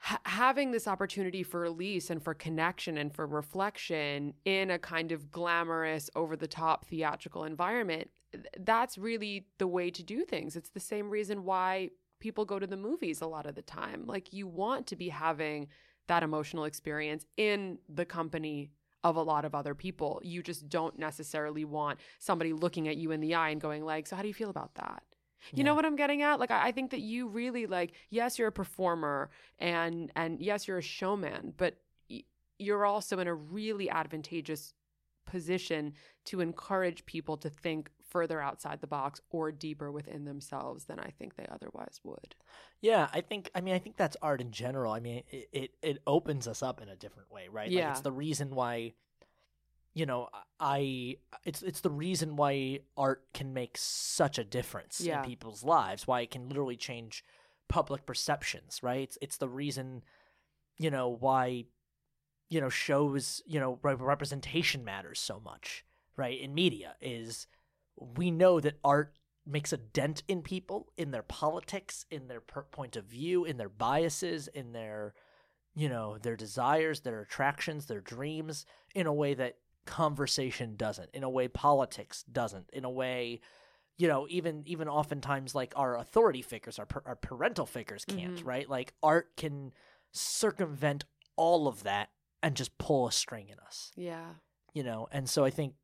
ha- 0.00 0.20
having 0.24 0.72
this 0.72 0.88
opportunity 0.88 1.42
for 1.42 1.60
release 1.60 2.10
and 2.10 2.22
for 2.22 2.34
connection 2.34 2.98
and 2.98 3.14
for 3.14 3.26
reflection 3.26 4.34
in 4.44 4.70
a 4.70 4.78
kind 4.78 5.12
of 5.12 5.30
glamorous 5.30 6.10
over 6.16 6.36
the 6.36 6.48
top 6.48 6.86
theatrical 6.86 7.44
environment 7.44 8.10
th- 8.32 8.44
that's 8.60 8.98
really 8.98 9.46
the 9.58 9.66
way 9.66 9.90
to 9.90 10.02
do 10.02 10.24
things. 10.24 10.56
It's 10.56 10.70
the 10.70 10.80
same 10.80 11.10
reason 11.10 11.44
why 11.44 11.90
people 12.18 12.44
go 12.44 12.58
to 12.58 12.66
the 12.66 12.76
movies 12.76 13.20
a 13.20 13.26
lot 13.26 13.46
of 13.46 13.54
the 13.54 13.62
time. 13.62 14.04
Like 14.06 14.32
you 14.32 14.46
want 14.46 14.86
to 14.88 14.96
be 14.96 15.08
having 15.08 15.68
that 16.08 16.22
emotional 16.22 16.64
experience 16.64 17.24
in 17.36 17.78
the 17.88 18.04
company 18.04 18.72
of 19.02 19.16
a 19.16 19.22
lot 19.22 19.44
of 19.44 19.54
other 19.54 19.74
people. 19.74 20.20
You 20.22 20.42
just 20.42 20.68
don't 20.68 20.98
necessarily 20.98 21.64
want 21.64 21.98
somebody 22.18 22.52
looking 22.52 22.88
at 22.88 22.96
you 22.96 23.12
in 23.12 23.20
the 23.20 23.34
eye 23.34 23.50
and 23.50 23.60
going 23.60 23.84
like 23.84 24.06
so 24.06 24.16
how 24.16 24.22
do 24.22 24.28
you 24.28 24.34
feel 24.34 24.50
about 24.50 24.74
that 24.74 25.02
you 25.54 25.64
know 25.64 25.74
what 25.74 25.84
I'm 25.84 25.96
getting 25.96 26.22
at? 26.22 26.38
Like 26.40 26.50
I, 26.50 26.68
I 26.68 26.72
think 26.72 26.90
that 26.90 27.00
you 27.00 27.28
really 27.28 27.66
like 27.66 27.92
yes, 28.10 28.38
you're 28.38 28.48
a 28.48 28.52
performer 28.52 29.30
and 29.58 30.10
and 30.16 30.40
yes, 30.40 30.66
you're 30.68 30.78
a 30.78 30.82
showman, 30.82 31.54
but 31.56 31.76
y- 32.10 32.24
you're 32.58 32.84
also 32.86 33.18
in 33.18 33.26
a 33.28 33.34
really 33.34 33.88
advantageous 33.90 34.74
position 35.26 35.92
to 36.24 36.40
encourage 36.40 37.06
people 37.06 37.36
to 37.36 37.48
think 37.48 37.90
further 38.08 38.40
outside 38.40 38.80
the 38.80 38.86
box 38.86 39.20
or 39.30 39.52
deeper 39.52 39.92
within 39.92 40.24
themselves 40.24 40.86
than 40.86 40.98
I 40.98 41.10
think 41.18 41.36
they 41.36 41.46
otherwise 41.50 42.00
would. 42.02 42.34
Yeah, 42.80 43.08
I 43.12 43.20
think. 43.20 43.50
I 43.54 43.60
mean, 43.60 43.74
I 43.74 43.78
think 43.78 43.96
that's 43.96 44.16
art 44.20 44.40
in 44.40 44.50
general. 44.50 44.92
I 44.92 45.00
mean, 45.00 45.22
it 45.30 45.48
it, 45.52 45.70
it 45.82 46.02
opens 46.06 46.48
us 46.48 46.62
up 46.62 46.80
in 46.82 46.88
a 46.88 46.96
different 46.96 47.30
way, 47.30 47.46
right? 47.50 47.68
Like, 47.68 47.76
Yeah. 47.76 47.90
it's 47.92 48.00
the 48.00 48.10
reason 48.12 48.50
why, 48.50 48.94
you 49.94 50.06
know, 50.06 50.28
I 50.58 51.16
it's 51.44 51.62
it's 51.62 51.80
the 51.80 51.90
reason 51.90 52.36
why 52.36 52.80
art 52.96 53.24
can 53.34 53.52
make 53.52 53.76
such 53.76 54.38
a 54.38 54.44
difference 54.44 55.00
Yeah. 55.00 55.20
in 55.22 55.28
people's 55.28 55.64
lives. 55.64 56.06
Why 56.06 56.20
it 56.22 56.30
can 56.30 56.48
literally 56.48 56.76
change 56.76 57.24
public 57.68 58.06
perceptions, 58.06 58.82
right? 58.82 59.02
It's 59.02 59.18
it's 59.20 59.36
the 59.36 59.48
reason, 59.48 60.02
you 60.78 60.90
know, 60.90 61.08
why, 61.08 61.64
you 62.48 62.60
know, 62.60 62.68
shows, 62.68 63.42
you 63.46 63.58
know, 63.60 63.78
representation 63.82 64.84
matters 64.84 65.18
so 65.18 65.40
much, 65.40 65.84
right? 66.16 66.40
In 66.40 66.54
media 66.54 66.96
is 67.00 67.46
we 67.96 68.30
know 68.30 68.60
that 68.60 68.78
art 68.84 69.14
makes 69.46 69.72
a 69.72 69.76
dent 69.76 70.22
in 70.28 70.42
people, 70.42 70.92
in 70.96 71.10
their 71.10 71.22
politics, 71.22 72.06
in 72.10 72.28
their 72.28 72.40
per- 72.40 72.62
point 72.62 72.94
of 72.94 73.04
view, 73.06 73.44
in 73.44 73.56
their 73.56 73.68
biases, 73.68 74.46
in 74.48 74.72
their, 74.72 75.14
you 75.74 75.88
know, 75.88 76.18
their 76.18 76.36
desires, 76.36 77.00
their 77.00 77.20
attractions, 77.22 77.86
their 77.86 78.00
dreams, 78.00 78.64
in 78.94 79.06
a 79.06 79.12
way 79.12 79.34
that 79.34 79.56
conversation 79.90 80.76
doesn't, 80.76 81.10
in 81.12 81.22
a 81.24 81.28
way 81.30 81.48
politics 81.48 82.22
doesn't, 82.30 82.70
in 82.72 82.84
a 82.84 82.90
way, 82.90 83.40
you 83.98 84.08
know, 84.08 84.26
even 84.30 84.62
even 84.66 84.88
oftentimes 84.88 85.54
like 85.54 85.72
our 85.76 85.96
authority 85.98 86.42
figures, 86.42 86.78
our 86.78 86.86
our 87.04 87.16
parental 87.16 87.66
figures 87.66 88.04
can't, 88.04 88.36
Mhm. 88.36 88.46
right? 88.46 88.68
Like 88.68 88.94
art 89.02 89.36
can 89.36 89.72
circumvent 90.12 91.04
all 91.36 91.66
of 91.68 91.82
that 91.82 92.10
and 92.42 92.56
just 92.56 92.76
pull 92.78 93.06
a 93.06 93.12
string 93.12 93.48
in 93.48 93.58
us 93.60 93.92
Yeah. 93.96 94.34
you 94.74 94.82
know 94.82 95.06
and 95.12 95.28
so 95.30 95.44
i 95.44 95.50
think 95.50 95.74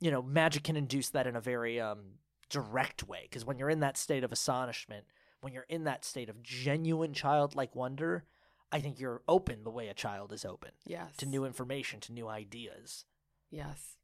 you 0.00 0.10
know, 0.10 0.20
magic 0.22 0.64
can 0.64 0.76
induce 0.76 1.10
that 1.10 1.28
in 1.28 1.36
a 1.36 1.40
very 1.40 1.80
um, 1.80 2.18
direct 2.50 3.04
way. 3.06 3.20
Because 3.22 3.44
when 3.44 3.56
you're 3.56 3.70
in 3.70 3.78
that 3.80 3.96
state 3.96 4.24
of 4.24 4.32
astonishment, 4.32 5.04
when 5.42 5.52
you're 5.52 5.66
in 5.68 5.84
that 5.84 6.04
state 6.04 6.28
of 6.28 6.42
genuine 6.42 7.12
childlike 7.14 7.76
wonder, 7.76 8.24
I 8.72 8.80
think 8.80 8.98
you're 8.98 9.22
open 9.28 9.62
the 9.62 9.70
way 9.70 9.86
a 9.86 9.94
child 9.94 10.32
is 10.32 10.44
open 10.44 10.72
Yes. 10.84 11.16
to 11.18 11.26
new 11.26 11.44
information, 11.44 12.00
to 12.00 12.12
new 12.12 12.26
ideas. 12.26 13.04
Yes. 13.52 13.96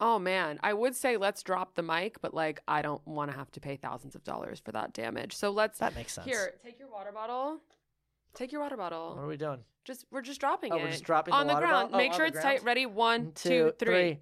Oh 0.00 0.18
man, 0.18 0.58
I 0.62 0.72
would 0.74 0.94
say 0.96 1.16
let's 1.16 1.42
drop 1.42 1.74
the 1.74 1.82
mic, 1.82 2.20
but 2.20 2.34
like 2.34 2.60
I 2.68 2.82
don't 2.82 3.06
want 3.06 3.30
to 3.30 3.36
have 3.36 3.50
to 3.52 3.60
pay 3.60 3.76
thousands 3.76 4.14
of 4.14 4.24
dollars 4.24 4.60
for 4.62 4.72
that 4.72 4.92
damage. 4.92 5.34
So 5.36 5.50
let's 5.50 5.78
That 5.78 5.94
makes 5.94 6.12
sense. 6.14 6.26
here 6.26 6.54
take 6.62 6.78
your 6.78 6.90
water 6.90 7.12
bottle. 7.12 7.60
Take 8.34 8.50
your 8.52 8.60
water 8.62 8.76
bottle. 8.76 9.14
What 9.14 9.24
are 9.24 9.26
we 9.26 9.36
doing? 9.36 9.60
Just 9.84 10.04
we're 10.10 10.22
just 10.22 10.40
dropping 10.40 10.72
Oh, 10.72 10.76
it 10.78 10.82
we're 10.82 10.90
just 10.90 11.04
dropping 11.04 11.34
on 11.34 11.46
the 11.46 11.54
the, 11.54 11.60
ground. 11.60 11.90
Oh, 11.92 11.96
Make 11.96 12.12
on 12.12 12.16
sure 12.16 12.26
it's 12.26 12.36
tight. 12.40 12.56
ground? 12.62 12.66
Ready? 12.66 12.86
One, 12.86 13.32
two, 13.34 13.72
three. 13.78 14.18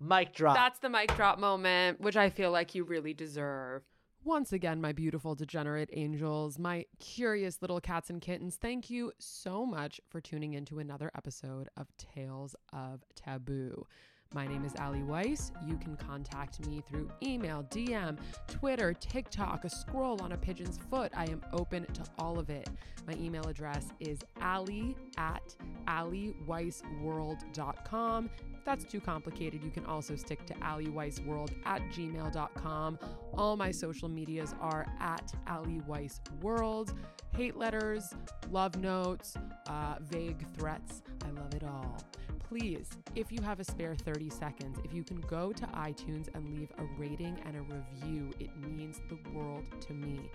Mic 0.00 0.34
drop. 0.34 0.54
That's 0.54 0.78
the 0.78 0.88
mic 0.90 1.14
drop 1.16 1.38
moment, 1.38 2.00
which 2.00 2.16
I 2.16 2.30
feel 2.30 2.50
like 2.50 2.74
you 2.74 2.84
really 2.84 3.14
deserve. 3.14 3.82
Once 4.26 4.52
again, 4.52 4.80
my 4.80 4.90
beautiful 4.90 5.36
degenerate 5.36 5.88
angels, 5.92 6.58
my 6.58 6.84
curious 6.98 7.62
little 7.62 7.80
cats 7.80 8.10
and 8.10 8.20
kittens, 8.20 8.56
thank 8.56 8.90
you 8.90 9.12
so 9.20 9.64
much 9.64 10.00
for 10.08 10.20
tuning 10.20 10.54
into 10.54 10.80
another 10.80 11.12
episode 11.16 11.68
of 11.76 11.86
Tales 11.96 12.56
of 12.72 13.04
Taboo. 13.14 13.86
My 14.34 14.44
name 14.44 14.64
is 14.64 14.72
Ali 14.80 15.04
Weiss. 15.04 15.52
You 15.64 15.76
can 15.76 15.94
contact 15.94 16.66
me 16.66 16.82
through 16.88 17.08
email, 17.22 17.64
DM, 17.70 18.18
Twitter, 18.48 18.92
TikTok, 18.92 19.64
a 19.64 19.70
scroll 19.70 20.20
on 20.20 20.32
a 20.32 20.36
pigeon's 20.36 20.80
foot. 20.90 21.12
I 21.14 21.26
am 21.26 21.40
open 21.52 21.86
to 21.86 22.02
all 22.18 22.40
of 22.40 22.50
it. 22.50 22.68
My 23.06 23.14
email 23.14 23.46
address 23.46 23.86
is 24.00 24.18
ali 24.42 24.96
at 25.16 25.54
aliweissworld.com. 25.86 28.30
That's 28.66 28.84
too 28.84 29.00
complicated, 29.00 29.62
you 29.62 29.70
can 29.70 29.86
also 29.86 30.16
stick 30.16 30.44
to 30.46 30.54
aliweissworld 30.54 31.52
at 31.64 31.80
gmail.com. 31.92 32.98
All 33.32 33.56
my 33.56 33.70
social 33.70 34.08
medias 34.08 34.56
are 34.60 34.86
at 35.00 35.32
aliweissworld. 35.46 36.92
Hate 37.36 37.56
letters, 37.56 38.12
love 38.50 38.76
notes, 38.76 39.36
uh, 39.68 39.94
vague 40.00 40.44
threats. 40.56 41.02
I 41.24 41.30
love 41.40 41.54
it 41.54 41.62
all. 41.62 41.96
Please, 42.48 42.88
if 43.16 43.32
you 43.32 43.42
have 43.42 43.58
a 43.58 43.64
spare 43.64 43.96
30 43.96 44.30
seconds, 44.30 44.78
if 44.84 44.94
you 44.94 45.02
can 45.02 45.20
go 45.22 45.50
to 45.52 45.66
iTunes 45.66 46.28
and 46.32 46.56
leave 46.56 46.70
a 46.78 46.84
rating 46.96 47.36
and 47.44 47.56
a 47.56 47.62
review, 47.62 48.30
it 48.38 48.50
means 48.56 49.00
the 49.08 49.18
world 49.32 49.64
to 49.80 49.92
me. 49.92 50.30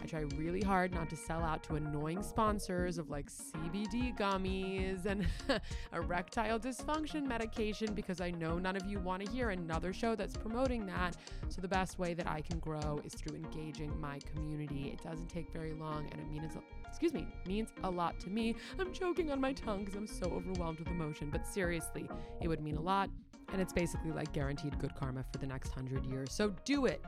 I 0.00 0.06
try 0.06 0.20
really 0.36 0.60
hard 0.60 0.94
not 0.94 1.10
to 1.10 1.16
sell 1.16 1.42
out 1.42 1.64
to 1.64 1.74
annoying 1.74 2.22
sponsors 2.22 2.98
of 2.98 3.10
like 3.10 3.28
CBD 3.28 4.16
gummies 4.16 5.06
and 5.06 5.26
erectile 5.92 6.60
dysfunction 6.60 7.26
medication 7.26 7.94
because 7.94 8.20
I 8.20 8.30
know 8.30 8.58
none 8.58 8.76
of 8.76 8.86
you 8.86 9.00
want 9.00 9.26
to 9.26 9.32
hear 9.32 9.50
another 9.50 9.92
show 9.92 10.14
that's 10.14 10.36
promoting 10.36 10.86
that. 10.86 11.16
So 11.48 11.60
the 11.60 11.68
best 11.68 11.98
way 11.98 12.14
that 12.14 12.28
I 12.28 12.42
can 12.42 12.60
grow 12.60 13.00
is 13.04 13.12
through 13.14 13.36
engaging 13.36 14.00
my 14.00 14.20
community. 14.32 14.92
It 14.92 15.02
doesn't 15.02 15.28
take 15.28 15.52
very 15.52 15.72
long 15.72 16.08
and 16.12 16.20
it 16.20 16.30
means 16.30 16.54
excuse 16.96 17.12
me, 17.12 17.28
means 17.46 17.68
a 17.84 17.90
lot 17.90 18.18
to 18.18 18.30
me. 18.30 18.56
I'm 18.78 18.90
choking 18.90 19.30
on 19.30 19.38
my 19.38 19.52
tongue 19.52 19.80
because 19.80 19.96
I'm 19.96 20.06
so 20.06 20.30
overwhelmed 20.30 20.78
with 20.78 20.88
emotion, 20.88 21.28
but 21.30 21.46
seriously, 21.46 22.08
it 22.40 22.48
would 22.48 22.62
mean 22.62 22.76
a 22.76 22.80
lot. 22.80 23.10
And 23.52 23.60
it's 23.60 23.74
basically 23.74 24.12
like 24.12 24.32
guaranteed 24.32 24.78
good 24.78 24.94
karma 24.94 25.22
for 25.30 25.36
the 25.36 25.46
next 25.46 25.72
hundred 25.72 26.06
years. 26.06 26.32
So 26.32 26.54
do 26.64 26.86
it. 26.86 27.04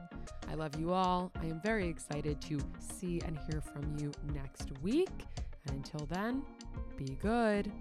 I 0.47 0.57
love 0.57 0.79
you 0.79 0.93
all. 0.93 1.33
I 1.41 1.47
am 1.47 1.63
very 1.65 1.89
excited 1.89 2.39
to 2.43 2.61
see 2.79 3.23
and 3.25 3.39
hear 3.51 3.63
from 3.63 3.97
you 3.99 4.13
next 4.35 4.73
week. 4.83 5.09
And 5.67 5.77
until 5.77 6.07
then, 6.07 6.43
be 6.99 7.17
good. 7.23 7.73